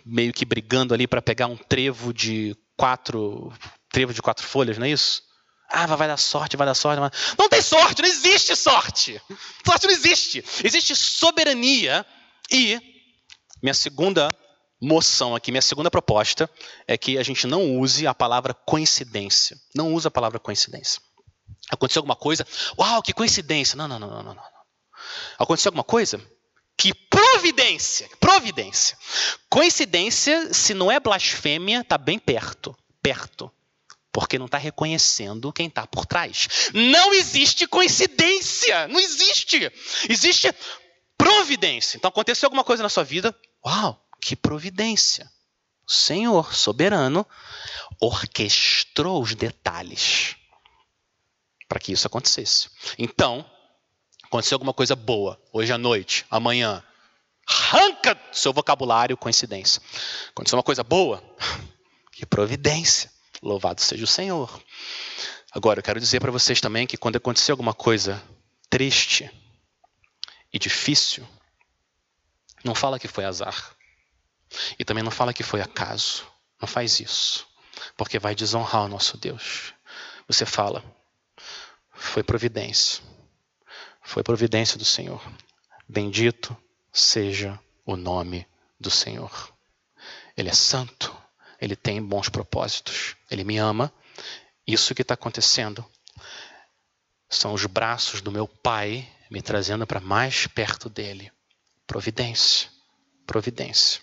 meio 0.05 0.33
que 0.33 0.45
brigando 0.45 0.93
ali 0.93 1.07
para 1.07 1.21
pegar 1.21 1.47
um 1.47 1.57
trevo 1.57 2.13
de 2.13 2.55
quatro, 2.77 3.51
trevo 3.91 4.13
de 4.13 4.21
quatro 4.21 4.45
folhas, 4.45 4.77
não 4.77 4.85
é 4.85 4.89
isso? 4.89 5.23
Ah, 5.69 5.85
vai 5.85 6.07
dar 6.07 6.17
sorte, 6.17 6.57
vai 6.57 6.67
dar 6.67 6.73
sorte. 6.73 6.99
Não 7.37 7.47
tem 7.47 7.61
sorte, 7.61 8.01
não 8.01 8.09
existe 8.09 8.55
sorte. 8.55 9.21
Sorte 9.65 9.87
não 9.87 9.93
existe. 9.93 10.43
Existe 10.63 10.95
soberania 10.95 12.05
e 12.51 12.79
minha 13.61 13.73
segunda 13.73 14.29
moção 14.81 15.35
aqui, 15.35 15.51
minha 15.51 15.61
segunda 15.61 15.91
proposta 15.91 16.49
é 16.87 16.97
que 16.97 17.17
a 17.17 17.23
gente 17.23 17.45
não 17.47 17.77
use 17.77 18.07
a 18.07 18.13
palavra 18.13 18.53
coincidência. 18.53 19.55
Não 19.73 19.93
use 19.93 20.07
a 20.07 20.11
palavra 20.11 20.39
coincidência. 20.39 21.01
Aconteceu 21.71 22.01
alguma 22.01 22.17
coisa? 22.17 22.45
Uau, 22.77 23.01
que 23.01 23.13
coincidência! 23.13 23.77
Não, 23.77 23.87
não, 23.87 23.97
não, 23.97 24.09
não, 24.09 24.35
não. 24.35 24.43
Aconteceu 25.39 25.69
alguma 25.69 25.85
coisa? 25.85 26.21
Que 26.77 26.93
providência! 26.93 28.09
Providência. 28.19 28.97
Coincidência, 29.49 30.53
se 30.53 30.73
não 30.73 30.91
é 30.91 30.99
blasfêmia, 30.99 31.79
está 31.79 31.97
bem 31.97 32.19
perto. 32.19 32.75
Perto. 33.01 33.49
Porque 34.11 34.37
não 34.37 34.47
está 34.47 34.57
reconhecendo 34.57 35.53
quem 35.53 35.67
está 35.67 35.87
por 35.87 36.05
trás. 36.05 36.69
Não 36.73 37.13
existe 37.13 37.65
coincidência! 37.65 38.89
Não 38.89 38.99
existe! 38.99 39.71
Existe 40.09 40.53
providência. 41.17 41.95
Então 41.97 42.09
aconteceu 42.09 42.47
alguma 42.47 42.65
coisa 42.65 42.83
na 42.83 42.89
sua 42.89 43.05
vida. 43.05 43.33
Uau, 43.65 44.05
que 44.21 44.35
providência! 44.35 45.31
O 45.87 45.91
Senhor 45.91 46.53
soberano 46.53 47.25
orquestrou 47.99 49.21
os 49.21 49.33
detalhes 49.35 50.35
que 51.81 51.91
isso 51.91 52.07
acontecesse. 52.07 52.69
Então, 52.97 53.45
aconteceu 54.23 54.55
alguma 54.55 54.73
coisa 54.73 54.95
boa 54.95 55.41
hoje 55.51 55.71
à 55.71 55.77
noite, 55.77 56.25
amanhã. 56.29 56.83
Arranca 57.47 58.17
seu 58.31 58.53
vocabulário 58.53 59.17
coincidência. 59.17 59.81
Aconteceu 60.29 60.57
uma 60.57 60.63
coisa 60.63 60.83
boa? 60.83 61.23
Que 62.11 62.25
providência. 62.25 63.09
Louvado 63.41 63.81
seja 63.81 64.03
o 64.03 64.07
Senhor. 64.07 64.61
Agora, 65.51 65.79
eu 65.79 65.83
quero 65.83 65.99
dizer 65.99 66.19
para 66.19 66.29
vocês 66.29 66.61
também 66.61 66.85
que 66.85 66.97
quando 66.97 67.15
acontecer 67.15 67.51
alguma 67.51 67.73
coisa 67.73 68.21
triste 68.69 69.31
e 70.53 70.59
difícil, 70.59 71.27
não 72.63 72.75
fala 72.75 72.99
que 72.99 73.07
foi 73.07 73.25
azar. 73.25 73.75
E 74.77 74.85
também 74.85 75.03
não 75.03 75.11
fala 75.11 75.33
que 75.33 75.41
foi 75.41 75.61
acaso. 75.61 76.25
Não 76.61 76.67
faz 76.67 76.99
isso. 76.99 77.47
Porque 77.97 78.19
vai 78.19 78.35
desonrar 78.35 78.83
o 78.83 78.87
nosso 78.87 79.17
Deus. 79.17 79.73
Você 80.27 80.45
fala, 80.45 80.83
foi 82.01 82.23
providência. 82.23 83.01
Foi 84.01 84.23
providência 84.23 84.77
do 84.77 84.83
Senhor. 84.83 85.21
Bendito 85.87 86.57
seja 86.91 87.57
o 87.85 87.95
nome 87.95 88.45
do 88.79 88.89
Senhor. 88.89 89.53
Ele 90.35 90.49
é 90.49 90.53
santo, 90.53 91.15
ele 91.59 91.75
tem 91.75 92.01
bons 92.01 92.27
propósitos, 92.27 93.15
ele 93.29 93.43
me 93.43 93.57
ama. 93.57 93.93
Isso 94.65 94.95
que 94.95 95.03
está 95.03 95.13
acontecendo 95.13 95.85
são 97.29 97.53
os 97.53 97.65
braços 97.65 98.19
do 98.19 98.31
meu 98.31 98.47
Pai 98.47 99.07
me 99.29 99.41
trazendo 99.41 99.85
para 99.85 99.99
mais 99.99 100.47
perto 100.47 100.89
dele. 100.89 101.31
Providência, 101.85 102.69
providência. 103.25 104.01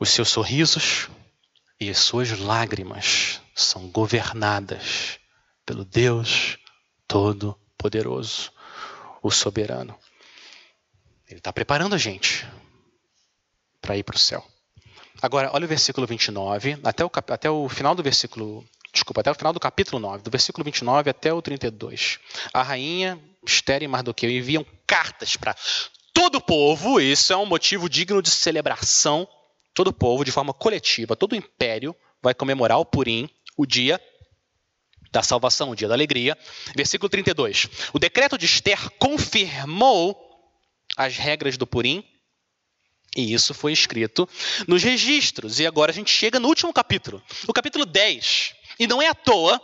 Os 0.00 0.08
seus 0.10 0.30
sorrisos 0.30 1.08
e 1.78 1.90
as 1.90 1.98
suas 1.98 2.36
lágrimas 2.38 3.40
são 3.54 3.88
governadas 3.88 5.20
pelo 5.66 5.84
Deus 5.84 6.56
Todo-Poderoso, 7.08 8.52
o 9.20 9.30
Soberano. 9.30 9.98
Ele 11.28 11.38
está 11.38 11.52
preparando 11.52 11.96
a 11.96 11.98
gente 11.98 12.46
para 13.82 13.96
ir 13.96 14.04
para 14.04 14.14
o 14.14 14.18
céu. 14.18 14.46
Agora, 15.20 15.50
olha 15.52 15.64
o 15.64 15.68
versículo 15.68 16.06
29, 16.06 16.78
até 16.84 17.04
o, 17.04 17.10
até 17.14 17.50
o 17.50 17.68
final 17.68 17.94
do 17.94 18.02
versículo. 18.02 18.64
Desculpa, 18.92 19.20
até 19.20 19.30
o 19.30 19.34
final 19.34 19.52
do 19.52 19.60
capítulo 19.60 19.98
9, 19.98 20.22
do 20.22 20.30
versículo 20.30 20.64
29 20.64 21.10
até 21.10 21.32
o 21.32 21.42
32. 21.42 22.18
A 22.52 22.62
rainha 22.62 23.20
Esther 23.44 23.82
e 23.82 23.88
Mardoqueu 23.88 24.30
enviam 24.30 24.64
cartas 24.86 25.36
para 25.36 25.54
todo 26.12 26.36
o 26.36 26.40
povo, 26.40 27.00
isso 27.00 27.32
é 27.32 27.36
um 27.36 27.46
motivo 27.46 27.88
digno 27.88 28.22
de 28.22 28.30
celebração. 28.30 29.28
Todo 29.74 29.88
o 29.88 29.92
povo, 29.92 30.24
de 30.24 30.32
forma 30.32 30.54
coletiva, 30.54 31.14
todo 31.14 31.32
o 31.32 31.36
império 31.36 31.94
vai 32.22 32.32
comemorar 32.32 32.78
o 32.78 32.84
Purim, 32.84 33.28
o 33.56 33.66
dia 33.66 34.00
da 35.16 35.22
salvação, 35.22 35.70
o 35.70 35.74
dia 35.74 35.88
da 35.88 35.94
alegria. 35.94 36.36
Versículo 36.76 37.08
32. 37.08 37.68
O 37.94 37.98
decreto 37.98 38.36
de 38.36 38.44
Esther 38.44 38.90
confirmou 38.98 40.14
as 40.94 41.16
regras 41.16 41.56
do 41.56 41.66
Purim, 41.66 42.04
e 43.16 43.32
isso 43.32 43.54
foi 43.54 43.72
escrito 43.72 44.28
nos 44.68 44.82
registros. 44.82 45.58
E 45.58 45.66
agora 45.66 45.90
a 45.90 45.94
gente 45.94 46.10
chega 46.10 46.38
no 46.38 46.48
último 46.48 46.70
capítulo, 46.70 47.22
o 47.48 47.52
capítulo 47.54 47.86
10. 47.86 48.54
E 48.78 48.86
não 48.86 49.00
é 49.00 49.08
à 49.08 49.14
toa, 49.14 49.58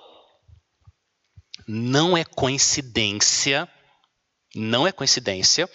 não 1.69 2.17
é 2.17 2.25
coincidência, 2.25 3.69
não 4.55 4.87
é 4.87 4.93
coincidência 4.93 5.69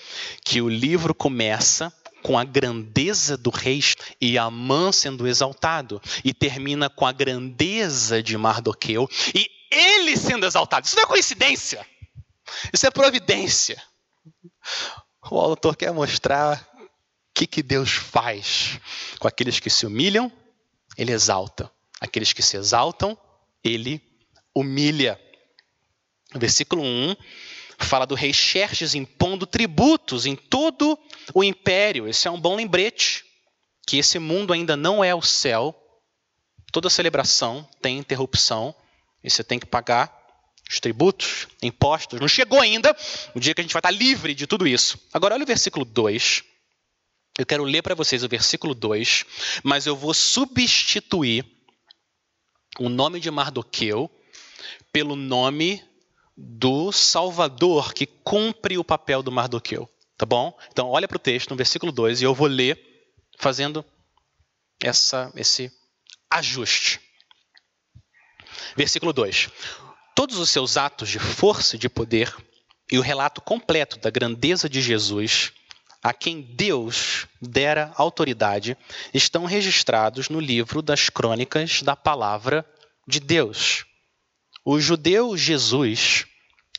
que 0.43 0.59
o 0.59 0.67
livro 0.67 1.13
começa 1.13 1.93
com 2.23 2.36
a 2.36 2.43
grandeza 2.43 3.38
do 3.38 3.51
rei 3.51 3.80
e 4.19 4.39
Amã 4.39 4.91
sendo 4.91 5.28
exaltado, 5.28 6.01
e 6.25 6.34
termina 6.34 6.89
com 6.89 7.05
a 7.05 7.11
grandeza 7.11 8.23
de 8.23 8.36
Mardoqueu 8.36 9.07
e 9.36 9.57
ele 10.08 10.18
sendo 10.18 10.45
exaltado. 10.45 10.86
Isso 10.86 10.95
não 10.95 11.03
é 11.03 11.08
coincidência. 11.08 11.86
Isso 12.74 12.86
é 12.86 12.91
providência. 12.91 13.82
O 15.30 15.39
autor 15.39 15.76
quer 15.76 15.91
mostrar 15.91 16.66
que, 17.38 17.45
que 17.45 17.62
Deus 17.62 17.91
faz 17.91 18.80
com 19.20 19.28
aqueles 19.28 19.60
que 19.60 19.70
se 19.70 19.86
humilham? 19.86 20.32
Ele 20.97 21.12
exalta. 21.12 21.72
Aqueles 22.01 22.34
que 22.34 22.41
se 22.41 22.58
exaltam, 22.58 23.18
ele 23.64 24.01
humilha. 24.55 25.22
Versículo 26.34 26.84
1 26.84 27.16
fala 27.80 28.08
do 28.08 28.16
rei 28.16 28.34
Xerxes 28.34 28.95
impondo 28.95 29.45
tributos 29.45 30.26
em 30.26 30.36
todo 30.36 30.97
o 31.32 31.43
império. 31.43 32.08
Esse 32.08 32.28
é 32.28 32.32
um 32.32 32.41
bom 32.41 32.55
lembrete, 32.55 33.24
que 33.86 33.97
esse 33.97 34.18
mundo 34.18 34.51
ainda 34.51 34.76
não 34.76 35.03
é 35.03 35.14
o 35.14 35.22
céu. 35.22 35.76
Toda 36.72 36.89
celebração 36.89 37.68
tem 37.82 37.99
interrupção 37.99 38.76
e 39.24 39.30
você 39.30 39.43
tem 39.43 39.59
que 39.59 39.65
pagar 39.65 40.15
os 40.70 40.80
tributos, 40.80 41.47
impostos. 41.61 42.20
Não 42.20 42.28
chegou 42.28 42.59
ainda 42.59 42.95
o 43.34 43.39
dia 43.39 43.53
que 43.53 43.61
a 43.61 43.63
gente 43.63 43.74
vai 43.74 43.80
estar 43.80 43.91
livre 43.91 44.34
de 44.34 44.45
tudo 44.45 44.68
isso. 44.68 44.99
Agora, 45.13 45.36
olha 45.36 45.43
o 45.43 45.47
versículo 45.47 45.86
2. 45.86 46.43
Eu 47.38 47.45
quero 47.45 47.63
ler 47.63 47.82
para 47.82 47.95
vocês 47.95 48.24
o 48.24 48.30
versículo 48.30 48.74
2, 48.74 49.26
mas 49.63 49.86
eu 49.86 49.95
vou 49.95 50.13
substituir 50.13 51.45
o 52.80 52.89
nome 52.89 53.20
de 53.20 53.30
Mardoqueu 53.30 54.09
pelo 54.91 55.15
nome 55.15 55.84
do 56.36 56.91
Salvador 56.91 57.93
que 57.93 58.05
cumpre 58.05 58.78
o 58.78 58.84
papel 58.84 59.24
do 59.24 59.32
Mardoqueu. 59.32 59.89
Tá 60.18 60.26
bom? 60.26 60.57
Então, 60.72 60.89
olha 60.89 61.07
para 61.07 61.18
o 61.18 61.20
texto 61.20 61.51
no 61.51 61.55
versículo 61.55 61.91
2 61.91 62.22
e 62.22 62.26
eu 62.26 62.34
vou 62.34 62.47
ler 62.47 62.80
fazendo 63.38 63.86
essa, 64.82 65.32
esse 65.36 65.72
ajuste. 66.30 66.99
Versículo 68.76 69.13
2: 69.13 69.49
Todos 70.15 70.38
os 70.38 70.49
seus 70.49 70.78
atos 70.78 71.09
de 71.09 71.20
força 71.20 71.76
e 71.76 71.80
de 71.80 71.89
poder 71.89 72.36
e 72.91 72.97
o 72.97 73.01
relato 73.01 73.41
completo 73.41 73.99
da 73.99 74.09
grandeza 74.09 74.70
de 74.70 74.82
Jesus 74.82 75.51
a 76.01 76.13
quem 76.13 76.41
Deus 76.41 77.28
dera 77.41 77.91
autoridade, 77.95 78.78
estão 79.13 79.45
registrados 79.45 80.30
no 80.30 80.39
livro 80.39 80.82
das 80.82 81.09
crônicas 81.09 81.82
da 81.82 81.95
palavra 81.95 82.65
de 83.05 83.20
Deus. 83.20 83.86
O 84.63 84.80
judeu 84.80 85.36
Jesus 85.36 86.26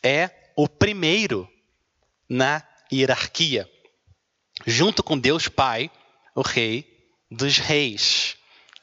é 0.03 0.30
o 0.57 0.68
primeiro 0.68 1.49
na 2.28 2.62
hierarquia, 2.93 3.68
junto 4.66 5.03
com 5.03 5.18
Deus 5.18 5.49
Pai, 5.49 5.91
o 6.34 6.43
Rei 6.43 6.86
dos 7.30 7.59
Reis. 7.59 8.36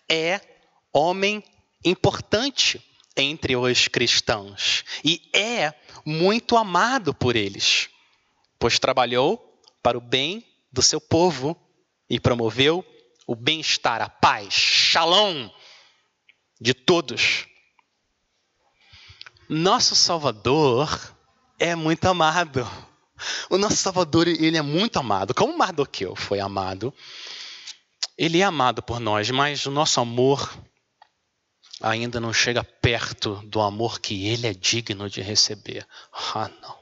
É 0.09 0.39
homem 0.93 1.43
importante 1.83 2.79
entre 3.15 3.55
os 3.55 3.87
cristãos 3.87 4.83
e 5.03 5.21
é 5.33 5.73
muito 6.05 6.57
amado 6.57 7.13
por 7.13 7.35
eles, 7.35 7.89
pois 8.59 8.79
trabalhou 8.79 9.59
para 9.81 9.97
o 9.97 10.01
bem 10.01 10.45
do 10.71 10.81
seu 10.81 10.99
povo 10.99 11.55
e 12.09 12.19
promoveu 12.19 12.85
o 13.25 13.35
bem-estar, 13.35 14.01
a 14.01 14.09
paz, 14.09 14.53
shalom 14.53 15.49
de 16.59 16.73
todos. 16.73 17.47
Nosso 19.49 19.95
Salvador 19.95 21.15
é 21.59 21.75
muito 21.75 22.05
amado. 22.05 22.69
O 23.49 23.57
nosso 23.57 23.77
Salvador, 23.77 24.27
ele 24.27 24.57
é 24.57 24.61
muito 24.61 24.97
amado. 24.97 25.33
Como 25.33 25.57
Mardoqueu 25.57 26.15
foi 26.15 26.39
amado, 26.39 26.93
ele 28.17 28.39
é 28.39 28.43
amado 28.43 28.83
por 28.83 28.99
nós, 28.99 29.29
mas 29.31 29.65
o 29.65 29.71
nosso 29.71 29.99
amor 29.99 30.51
ainda 31.81 32.19
não 32.19 32.33
chega 32.33 32.63
perto 32.63 33.35
do 33.45 33.61
amor 33.61 33.99
que 33.99 34.27
ele 34.27 34.47
é 34.47 34.53
digno 34.53 35.09
de 35.09 35.21
receber. 35.21 35.85
Ah, 36.33 36.49
não. 36.61 36.77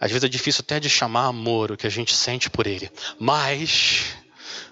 Às 0.00 0.10
vezes 0.10 0.24
é 0.24 0.28
difícil 0.28 0.62
até 0.62 0.80
de 0.80 0.88
chamar 0.88 1.26
amor 1.26 1.72
o 1.72 1.76
que 1.76 1.86
a 1.86 1.90
gente 1.90 2.14
sente 2.14 2.48
por 2.48 2.66
ele. 2.66 2.90
Mas 3.18 4.14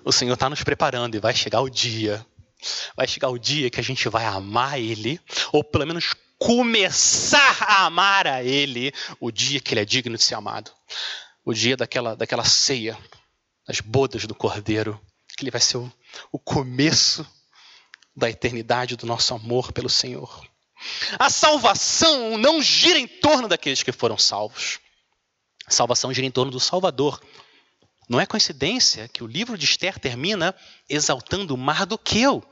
o 0.04 0.12
Senhor 0.12 0.34
está 0.34 0.48
nos 0.48 0.62
preparando 0.62 1.14
e 1.14 1.20
vai 1.20 1.34
chegar 1.34 1.60
o 1.60 1.68
dia. 1.68 2.24
Vai 2.96 3.06
chegar 3.06 3.28
o 3.28 3.38
dia 3.38 3.70
que 3.70 3.78
a 3.78 3.84
gente 3.84 4.08
vai 4.08 4.24
amar 4.24 4.80
Ele, 4.80 5.20
ou 5.52 5.62
pelo 5.62 5.86
menos 5.86 6.14
começar 6.38 7.62
a 7.62 7.86
amar 7.86 8.26
a 8.26 8.42
Ele, 8.42 8.92
o 9.20 9.30
dia 9.30 9.60
que 9.60 9.74
Ele 9.74 9.80
é 9.80 9.84
digno 9.84 10.16
de 10.16 10.22
ser 10.24 10.34
amado. 10.34 10.70
O 11.44 11.54
dia 11.54 11.76
daquela, 11.76 12.16
daquela 12.16 12.44
ceia, 12.44 12.98
das 13.66 13.80
bodas 13.80 14.26
do 14.26 14.34
Cordeiro, 14.34 15.00
que 15.36 15.44
Ele 15.44 15.50
vai 15.50 15.60
ser 15.60 15.76
o, 15.76 15.92
o 16.32 16.38
começo 16.38 17.26
da 18.18 18.28
eternidade 18.28 18.96
do 18.96 19.06
nosso 19.06 19.32
amor 19.32 19.72
pelo 19.72 19.88
Senhor. 19.88 20.44
A 21.18 21.30
salvação 21.30 22.36
não 22.36 22.60
gira 22.60 22.98
em 22.98 23.06
torno 23.06 23.48
daqueles 23.48 23.82
que 23.82 23.92
foram 23.92 24.18
salvos. 24.18 24.80
A 25.66 25.70
salvação 25.70 26.12
gira 26.12 26.26
em 26.26 26.30
torno 26.30 26.50
do 26.50 26.60
Salvador. 26.60 27.22
Não 28.08 28.20
é 28.20 28.26
coincidência 28.26 29.08
que 29.08 29.22
o 29.22 29.26
livro 29.26 29.56
de 29.56 29.64
Esther 29.64 29.98
termina 29.98 30.54
exaltando 30.88 31.56
Mardoqueu, 31.56 32.42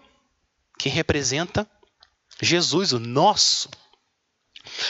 que 0.79 0.89
representa 0.89 1.69
Jesus, 2.41 2.93
o 2.93 2.99
nosso 2.99 3.69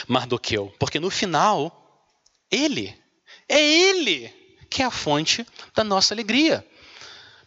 Mardoqueu. 0.07 0.73
Porque 0.77 0.99
no 0.99 1.09
final, 1.09 2.05
ele, 2.51 2.95
é 3.47 3.59
ele 3.59 4.29
que 4.69 4.83
é 4.83 4.85
a 4.85 4.91
fonte 4.91 5.45
da 5.73 5.83
nossa 5.83 6.13
alegria. 6.13 6.67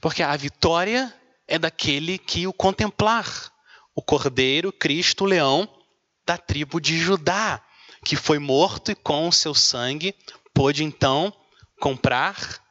Porque 0.01 0.22
a 0.22 0.35
vitória 0.37 1.14
é 1.51 1.59
daquele 1.59 2.16
que 2.16 2.46
o 2.46 2.53
contemplar. 2.53 3.53
O 3.94 4.01
Cordeiro, 4.01 4.72
Cristo, 4.72 5.24
o 5.24 5.26
leão 5.26 5.68
da 6.24 6.38
tribo 6.38 6.80
de 6.80 6.96
Judá, 6.96 7.62
que 8.05 8.16
foi 8.16 8.38
morto 8.38 8.92
e 8.92 8.94
com 8.94 9.28
o 9.28 9.32
seu 9.32 9.53
sangue 9.53 10.14
pôde 10.55 10.84
então 10.84 11.36
comprar 11.80 12.64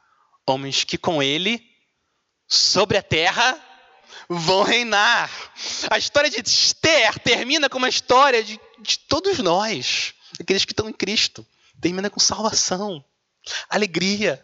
homens 0.48 0.84
que 0.84 0.98
com 0.98 1.22
ele, 1.22 1.62
sobre 2.48 2.98
a 2.98 3.04
terra, 3.04 3.60
vão 4.28 4.64
reinar. 4.64 5.30
A 5.90 5.98
história 5.98 6.30
de 6.30 6.40
Esther 6.40 7.20
termina 7.20 7.70
com 7.70 7.78
uma 7.78 7.90
história 7.90 8.44
de, 8.44 8.60
de 8.80 8.98
todos 9.00 9.40
nós, 9.40 10.14
aqueles 10.40 10.66
que 10.66 10.72
estão 10.72 10.90
em 10.90 10.94
Cristo. 10.94 11.46
Termina 11.82 12.10
com 12.10 12.20
salvação, 12.20 13.04
alegria, 13.70 14.44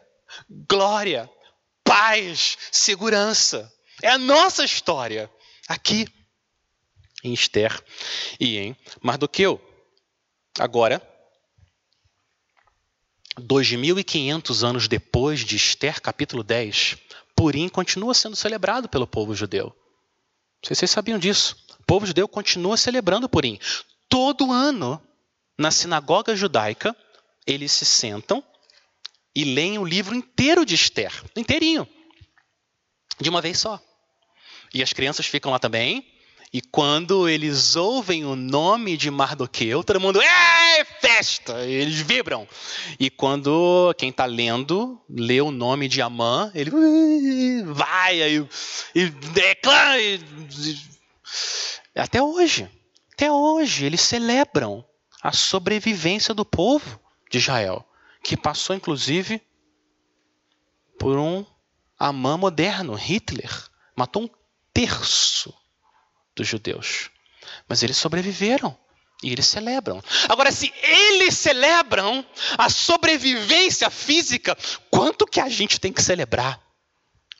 glória, 0.68 1.30
paz, 1.84 2.58
segurança. 2.72 3.72
É 4.02 4.10
a 4.10 4.18
nossa 4.18 4.64
história 4.64 5.30
aqui 5.68 6.08
em 7.24 7.34
Esther 7.34 7.84
e 8.40 8.58
em 8.58 8.78
Mardoqueu. 9.02 9.62
Agora, 10.60 11.02
2.500 13.40 14.64
anos 14.64 14.88
depois 14.88 15.42
de 15.42 15.56
Esther, 15.56 16.02
capítulo 16.02 16.44
10, 16.44 16.98
Purim 17.36 17.68
continua 17.68 18.14
sendo 18.14 18.36
celebrado 18.36 18.88
pelo 18.88 19.08
povo 19.08 19.36
judeu. 19.36 19.76
Vocês 20.64 20.90
sabiam 20.90 21.20
disso. 21.20 21.58
O 21.80 21.84
povo 21.84 22.06
judeu 22.06 22.28
continua 22.28 22.78
celebrando 22.78 23.30
Purim. 23.30 23.60
Todo 24.08 24.52
ano, 24.52 25.02
na 25.58 25.72
sinagoga 25.72 26.36
judaica, 26.36 26.96
eles 27.46 27.72
se 27.72 27.86
sentam 27.86 28.44
e 29.36 29.44
leem 29.44 29.78
o 29.78 29.86
livro 29.86 30.16
inteiro 30.16 30.66
de 30.66 30.76
Esther, 30.76 31.12
inteirinho, 31.36 31.88
de 33.20 33.30
uma 33.30 33.42
vez 33.42 33.60
só. 33.60 33.80
E 34.74 34.84
as 34.84 34.94
crianças 34.94 35.26
ficam 35.26 35.52
lá 35.52 35.60
também, 35.60 36.06
e 36.56 36.62
quando 36.62 37.28
eles 37.28 37.76
ouvem 37.76 38.24
o 38.24 38.36
nome 38.36 38.96
de 38.96 39.12
Mardoqueu, 39.12 39.84
todo 39.84 40.00
mundo 40.00 40.22
é 40.22 40.86
festa, 41.02 41.66
eles 41.66 42.00
vibram. 42.00 42.48
E 43.00 43.10
quando 43.10 43.94
quem 43.98 44.10
está 44.10 44.26
lendo 44.26 45.02
lê 45.10 45.42
o 45.42 45.52
nome 45.52 45.88
de 45.88 46.02
Amã, 46.02 46.52
ele 46.56 46.72
vai 47.66 48.22
e, 48.22 48.48
e 48.96 49.10
declara. 49.10 49.98
Até 51.94 52.22
hoje, 52.22 52.70
até 53.14 53.32
hoje 53.32 53.86
eles 53.86 54.02
celebram 54.02 54.86
a 55.22 55.32
sobrevivência 55.32 56.34
do 56.34 56.46
povo 56.46 57.00
de 57.30 57.38
Israel, 57.38 57.86
que 58.24 58.38
passou 58.38 58.76
inclusive 58.76 59.42
por 60.98 61.18
um 61.18 61.46
Amã 61.98 62.38
moderno, 62.38 62.94
Hitler, 62.94 63.52
matou 63.96 64.24
um 64.24 64.30
terço 64.74 65.54
dos 66.36 66.48
judeus. 66.48 67.10
Mas 67.68 67.84
eles 67.84 67.98
sobreviveram 67.98 68.78
e 69.24 69.32
eles 69.32 69.48
celebram. 69.48 70.04
Agora, 70.28 70.52
se 70.52 70.74
eles 70.82 71.38
celebram 71.38 72.26
a 72.58 72.70
sobrevivência 72.70 73.90
física, 73.90 74.58
quanto 74.90 75.26
que 75.26 75.40
a 75.40 75.50
gente 75.50 75.80
tem 75.80 75.94
que 75.94 76.02
celebrar? 76.02 76.62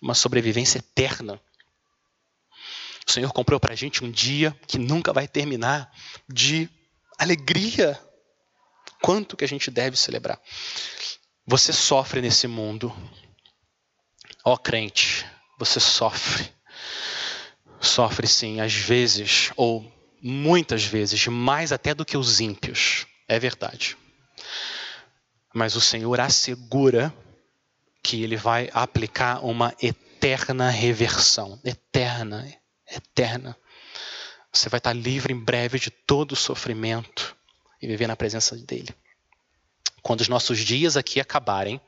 Uma 0.02 0.14
sobrevivência 0.14 0.80
eterna. 0.80 1.40
O 3.08 3.12
Senhor 3.12 3.32
comprou 3.32 3.60
para 3.60 3.74
a 3.74 3.76
gente 3.76 4.04
um 4.04 4.10
dia 4.10 4.58
que 4.68 4.80
nunca 4.80 5.14
vai 5.14 5.28
terminar 5.28 5.92
de 6.28 6.70
alegria. 7.20 8.00
Quanto 9.02 9.38
que 9.38 9.44
a 9.44 9.48
gente 9.48 9.70
deve 9.70 9.96
celebrar? 9.96 10.42
Você 11.46 11.72
sofre 11.72 12.22
nesse 12.22 12.48
mundo. 12.48 12.92
Ó 14.46 14.54
oh, 14.54 14.58
crente, 14.58 15.26
você 15.58 15.80
sofre 15.80 16.56
sofre 17.86 18.28
sim, 18.28 18.60
às 18.60 18.74
vezes, 18.74 19.52
ou 19.56 19.92
muitas 20.22 20.84
vezes, 20.84 21.28
mais 21.28 21.72
até 21.72 21.94
do 21.94 22.06
que 22.06 22.18
os 22.18 22.40
ímpios. 22.40 23.06
É 23.28 23.40
verdade. 23.40 23.96
Mas 25.54 25.76
o 25.76 25.82
Senhor 25.82 26.20
assegura 26.20 27.14
que 28.04 28.24
ele 28.24 28.36
vai 28.36 28.70
aplicar 28.74 29.44
uma 29.44 29.74
eterna 29.82 30.70
reversão. 30.70 31.60
Eterna, 31.64 32.46
eterna. 32.92 33.56
Você 34.52 34.70
vai 34.70 34.80
estar 34.80 34.94
livre 34.94 35.34
em 35.34 35.40
breve 35.40 35.80
de 35.80 35.90
todo 35.90 36.34
o 36.34 36.36
sofrimento 36.36 37.36
e 37.82 37.88
viver 37.88 38.08
na 38.08 38.16
presença 38.16 38.56
dele. 38.58 38.94
Quando 40.02 40.22
os 40.22 40.28
nossos 40.28 40.60
dias 40.60 40.98
aqui 40.98 41.20
acabarem, 41.20 41.82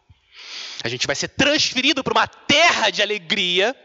a 0.84 0.90
gente 0.90 1.08
vai 1.08 1.16
ser 1.16 1.30
transferido 1.30 2.04
para 2.04 2.14
uma 2.14 2.28
terra 2.28 2.90
de 2.90 3.02
alegria 3.02 3.76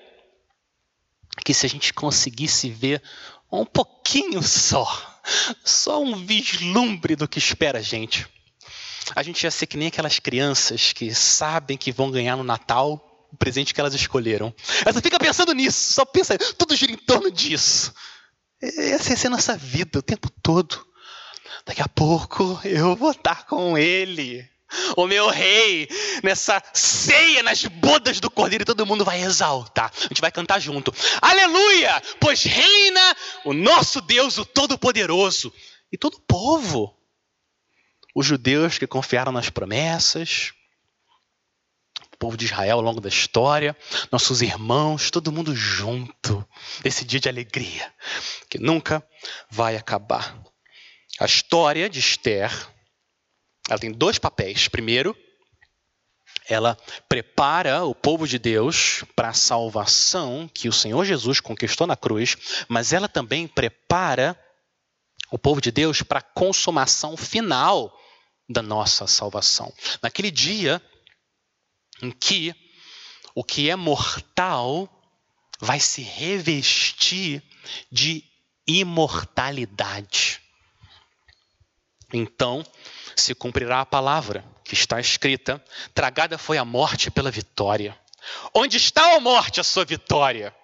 que 1.44 1.54
se 1.54 1.66
a 1.66 1.68
gente 1.68 1.92
conseguisse 1.92 2.68
ver 2.70 3.02
um 3.50 3.64
pouquinho 3.64 4.42
só, 4.42 4.86
só 5.64 6.02
um 6.02 6.24
vislumbre 6.24 7.16
do 7.16 7.28
que 7.28 7.38
espera 7.38 7.78
a 7.78 7.82
gente, 7.82 8.26
a 9.14 9.22
gente 9.22 9.42
ia 9.42 9.50
ser 9.50 9.66
que 9.66 9.76
nem 9.76 9.88
aquelas 9.88 10.18
crianças 10.18 10.92
que 10.92 11.14
sabem 11.14 11.76
que 11.76 11.92
vão 11.92 12.10
ganhar 12.10 12.36
no 12.36 12.44
Natal 12.44 13.08
o 13.32 13.36
presente 13.36 13.72
que 13.72 13.80
elas 13.80 13.94
escolheram. 13.94 14.54
Ela 14.84 15.00
fica 15.00 15.18
pensando 15.18 15.54
nisso, 15.54 15.94
só 15.94 16.04
pensa, 16.04 16.36
tudo 16.36 16.76
gira 16.76 16.92
em 16.92 16.96
torno 16.96 17.30
disso. 17.30 17.92
Essa 18.60 19.10
ia 19.10 19.16
ser 19.16 19.26
a 19.28 19.30
nossa 19.30 19.56
vida 19.56 19.98
o 19.98 20.02
tempo 20.02 20.30
todo. 20.42 20.86
Daqui 21.64 21.80
a 21.80 21.88
pouco 21.88 22.60
eu 22.62 22.94
vou 22.94 23.10
estar 23.10 23.46
com 23.46 23.76
ele 23.78 24.48
o 24.96 25.06
meu 25.06 25.28
rei, 25.28 25.88
nessa 26.22 26.62
ceia, 26.72 27.42
nas 27.42 27.64
bodas 27.64 28.20
do 28.20 28.30
cordeiro, 28.30 28.64
todo 28.64 28.86
mundo 28.86 29.04
vai 29.04 29.22
exaltar. 29.22 29.92
A 29.96 30.08
gente 30.08 30.20
vai 30.20 30.30
cantar 30.30 30.60
junto. 30.60 30.94
Aleluia! 31.20 32.02
Pois 32.20 32.42
reina 32.44 33.16
o 33.44 33.52
nosso 33.52 34.00
Deus, 34.00 34.38
o 34.38 34.44
Todo-Poderoso. 34.44 35.52
E 35.90 35.98
todo 35.98 36.14
o 36.14 36.20
povo. 36.20 36.96
Os 38.14 38.26
judeus 38.26 38.78
que 38.78 38.86
confiaram 38.86 39.32
nas 39.32 39.48
promessas, 39.48 40.52
o 42.12 42.16
povo 42.18 42.36
de 42.36 42.44
Israel 42.44 42.76
ao 42.76 42.82
longo 42.82 43.00
da 43.00 43.08
história, 43.08 43.76
nossos 44.10 44.42
irmãos, 44.42 45.10
todo 45.10 45.32
mundo 45.32 45.54
junto, 45.54 46.46
nesse 46.84 47.04
dia 47.04 47.20
de 47.20 47.28
alegria, 47.28 47.92
que 48.50 48.58
nunca 48.58 49.06
vai 49.50 49.76
acabar. 49.76 50.38
A 51.18 51.24
história 51.24 51.88
de 51.88 52.00
Esther 52.00 52.50
ela 53.68 53.78
tem 53.78 53.92
dois 53.92 54.18
papéis. 54.18 54.68
Primeiro, 54.68 55.16
ela 56.48 56.76
prepara 57.08 57.84
o 57.84 57.94
povo 57.94 58.26
de 58.26 58.38
Deus 58.38 59.04
para 59.14 59.28
a 59.28 59.34
salvação 59.34 60.50
que 60.52 60.68
o 60.68 60.72
Senhor 60.72 61.04
Jesus 61.04 61.40
conquistou 61.40 61.86
na 61.86 61.96
cruz, 61.96 62.36
mas 62.68 62.92
ela 62.92 63.08
também 63.08 63.46
prepara 63.46 64.38
o 65.30 65.38
povo 65.38 65.60
de 65.60 65.70
Deus 65.70 66.02
para 66.02 66.18
a 66.18 66.22
consumação 66.22 67.16
final 67.16 67.96
da 68.48 68.62
nossa 68.62 69.06
salvação. 69.06 69.72
Naquele 70.02 70.30
dia 70.30 70.82
em 72.02 72.10
que 72.10 72.54
o 73.34 73.42
que 73.42 73.70
é 73.70 73.76
mortal 73.76 74.88
vai 75.60 75.78
se 75.80 76.02
revestir 76.02 77.42
de 77.90 78.24
imortalidade. 78.66 80.40
Então, 82.12 82.64
se 83.16 83.34
cumprirá 83.34 83.80
a 83.80 83.86
palavra 83.86 84.44
que 84.64 84.74
está 84.74 85.00
escrita: 85.00 85.62
tragada 85.94 86.38
foi 86.38 86.58
a 86.58 86.64
morte 86.64 87.10
pela 87.10 87.30
vitória. 87.30 87.98
Onde 88.54 88.76
está 88.76 89.16
a 89.16 89.20
morte, 89.20 89.60
a 89.60 89.64
sua 89.64 89.84
vitória? 89.84 90.54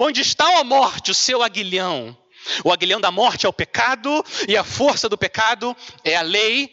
Onde 0.00 0.20
está 0.20 0.58
a 0.58 0.64
morte, 0.64 1.10
o 1.10 1.14
seu 1.14 1.42
aguilhão? 1.42 2.16
O 2.64 2.72
aguilhão 2.72 3.00
da 3.00 3.10
morte 3.10 3.46
é 3.46 3.48
o 3.48 3.52
pecado 3.52 4.24
e 4.48 4.56
a 4.56 4.64
força 4.64 5.08
do 5.08 5.18
pecado 5.18 5.76
é 6.02 6.16
a 6.16 6.22
lei. 6.22 6.70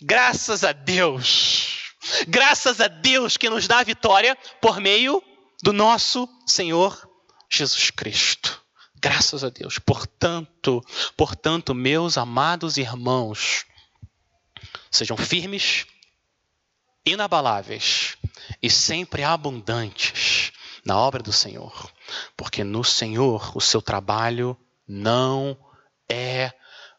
Graças 0.00 0.62
a 0.62 0.72
Deus. 0.72 1.92
Graças 2.28 2.80
a 2.80 2.86
Deus 2.86 3.36
que 3.36 3.48
nos 3.48 3.66
dá 3.66 3.78
a 3.78 3.84
vitória 3.84 4.36
por 4.60 4.80
meio 4.80 5.22
do 5.62 5.72
nosso 5.72 6.28
Senhor 6.46 7.08
Jesus 7.50 7.90
Cristo. 7.90 8.62
Graças 9.00 9.42
a 9.42 9.48
Deus. 9.48 9.78
Portanto, 9.78 10.82
portanto, 11.16 11.74
meus 11.74 12.18
amados 12.18 12.76
irmãos, 12.76 13.64
Sejam 14.96 15.14
firmes, 15.14 15.84
inabaláveis 17.04 18.16
e 18.62 18.70
sempre 18.70 19.22
abundantes 19.22 20.52
na 20.86 20.96
obra 20.96 21.22
do 21.22 21.34
Senhor, 21.34 21.92
porque 22.34 22.64
no 22.64 22.82
Senhor 22.82 23.54
o 23.54 23.60
seu 23.60 23.82
trabalho 23.82 24.58
não 24.88 25.54
é 26.08 26.50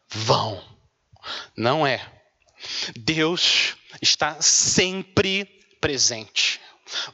vão. 0.08 0.62
Não 1.56 1.84
é. 1.84 2.00
Deus 2.94 3.74
está 4.00 4.40
sempre 4.40 5.44
presente. 5.80 6.60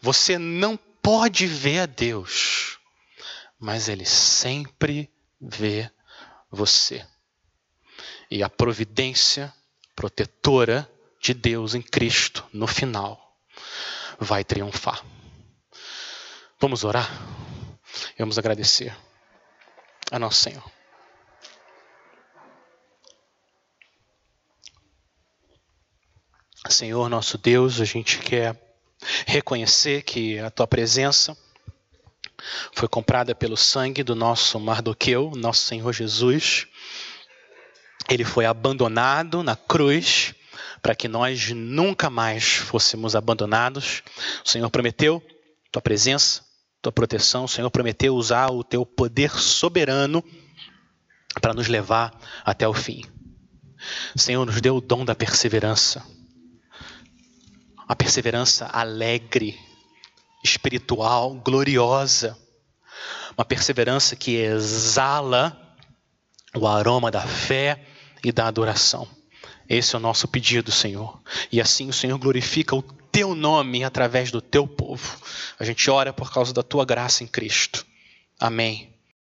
Você 0.02 0.36
não 0.36 0.76
pode 0.76 1.46
ver 1.46 1.78
a 1.78 1.86
Deus, 1.86 2.78
mas 3.58 3.88
Ele 3.88 4.04
sempre 4.04 5.10
vê 5.40 5.90
você. 6.50 7.06
E 8.30 8.42
a 8.42 8.50
providência 8.50 9.50
protetora 9.94 10.90
de 11.20 11.32
Deus 11.32 11.74
em 11.74 11.82
Cristo 11.82 12.44
no 12.52 12.66
final 12.66 13.36
vai 14.18 14.44
triunfar. 14.44 15.04
Vamos 16.60 16.84
orar? 16.84 17.10
Vamos 18.18 18.38
agradecer 18.38 18.96
a 20.10 20.18
nosso 20.18 20.40
Senhor. 20.40 20.74
Senhor 26.74 27.08
nosso 27.08 27.38
Deus, 27.38 27.80
a 27.80 27.84
gente 27.84 28.18
quer 28.18 28.60
reconhecer 29.26 30.02
que 30.02 30.40
a 30.40 30.50
tua 30.50 30.66
presença 30.66 31.36
foi 32.72 32.88
comprada 32.88 33.32
pelo 33.32 33.56
sangue 33.56 34.02
do 34.02 34.16
nosso 34.16 34.58
Mardoqueu, 34.58 35.30
nosso 35.36 35.66
Senhor 35.66 35.92
Jesus 35.92 36.66
ele 38.08 38.24
foi 38.24 38.44
abandonado 38.44 39.42
na 39.42 39.56
cruz 39.56 40.34
para 40.82 40.94
que 40.94 41.08
nós 41.08 41.50
nunca 41.50 42.10
mais 42.10 42.56
fôssemos 42.56 43.16
abandonados. 43.16 44.02
O 44.44 44.48
Senhor 44.48 44.68
prometeu 44.68 45.22
tua 45.72 45.80
presença, 45.80 46.42
tua 46.82 46.92
proteção. 46.92 47.44
O 47.44 47.48
Senhor 47.48 47.70
prometeu 47.70 48.14
usar 48.14 48.50
o 48.50 48.62
teu 48.62 48.84
poder 48.84 49.30
soberano 49.30 50.22
para 51.40 51.54
nos 51.54 51.68
levar 51.68 52.12
até 52.44 52.68
o 52.68 52.74
fim. 52.74 53.02
O 54.14 54.18
Senhor 54.18 54.44
nos 54.44 54.60
deu 54.60 54.76
o 54.76 54.80
dom 54.80 55.04
da 55.04 55.14
perseverança. 55.14 56.04
A 57.88 57.96
perseverança 57.96 58.66
alegre, 58.66 59.58
espiritual, 60.44 61.34
gloriosa. 61.34 62.36
Uma 63.36 63.44
perseverança 63.46 64.14
que 64.14 64.36
exala 64.36 65.58
o 66.54 66.68
aroma 66.68 67.10
da 67.10 67.22
fé 67.22 67.93
e 68.24 68.32
da 68.32 68.46
adoração. 68.46 69.06
Esse 69.68 69.94
é 69.94 69.98
o 69.98 70.00
nosso 70.00 70.28
pedido, 70.28 70.70
Senhor. 70.70 71.20
E 71.50 71.60
assim 71.60 71.88
o 71.88 71.92
Senhor 71.92 72.18
glorifica 72.18 72.74
o 72.76 72.82
teu 72.82 73.34
nome 73.34 73.84
através 73.84 74.30
do 74.30 74.40
teu 74.40 74.66
povo. 74.66 75.18
A 75.58 75.64
gente 75.64 75.90
ora 75.90 76.12
por 76.12 76.32
causa 76.32 76.52
da 76.52 76.62
tua 76.62 76.84
graça 76.84 77.22
em 77.24 77.26
Cristo. 77.26 77.86
Amém. 78.38 78.93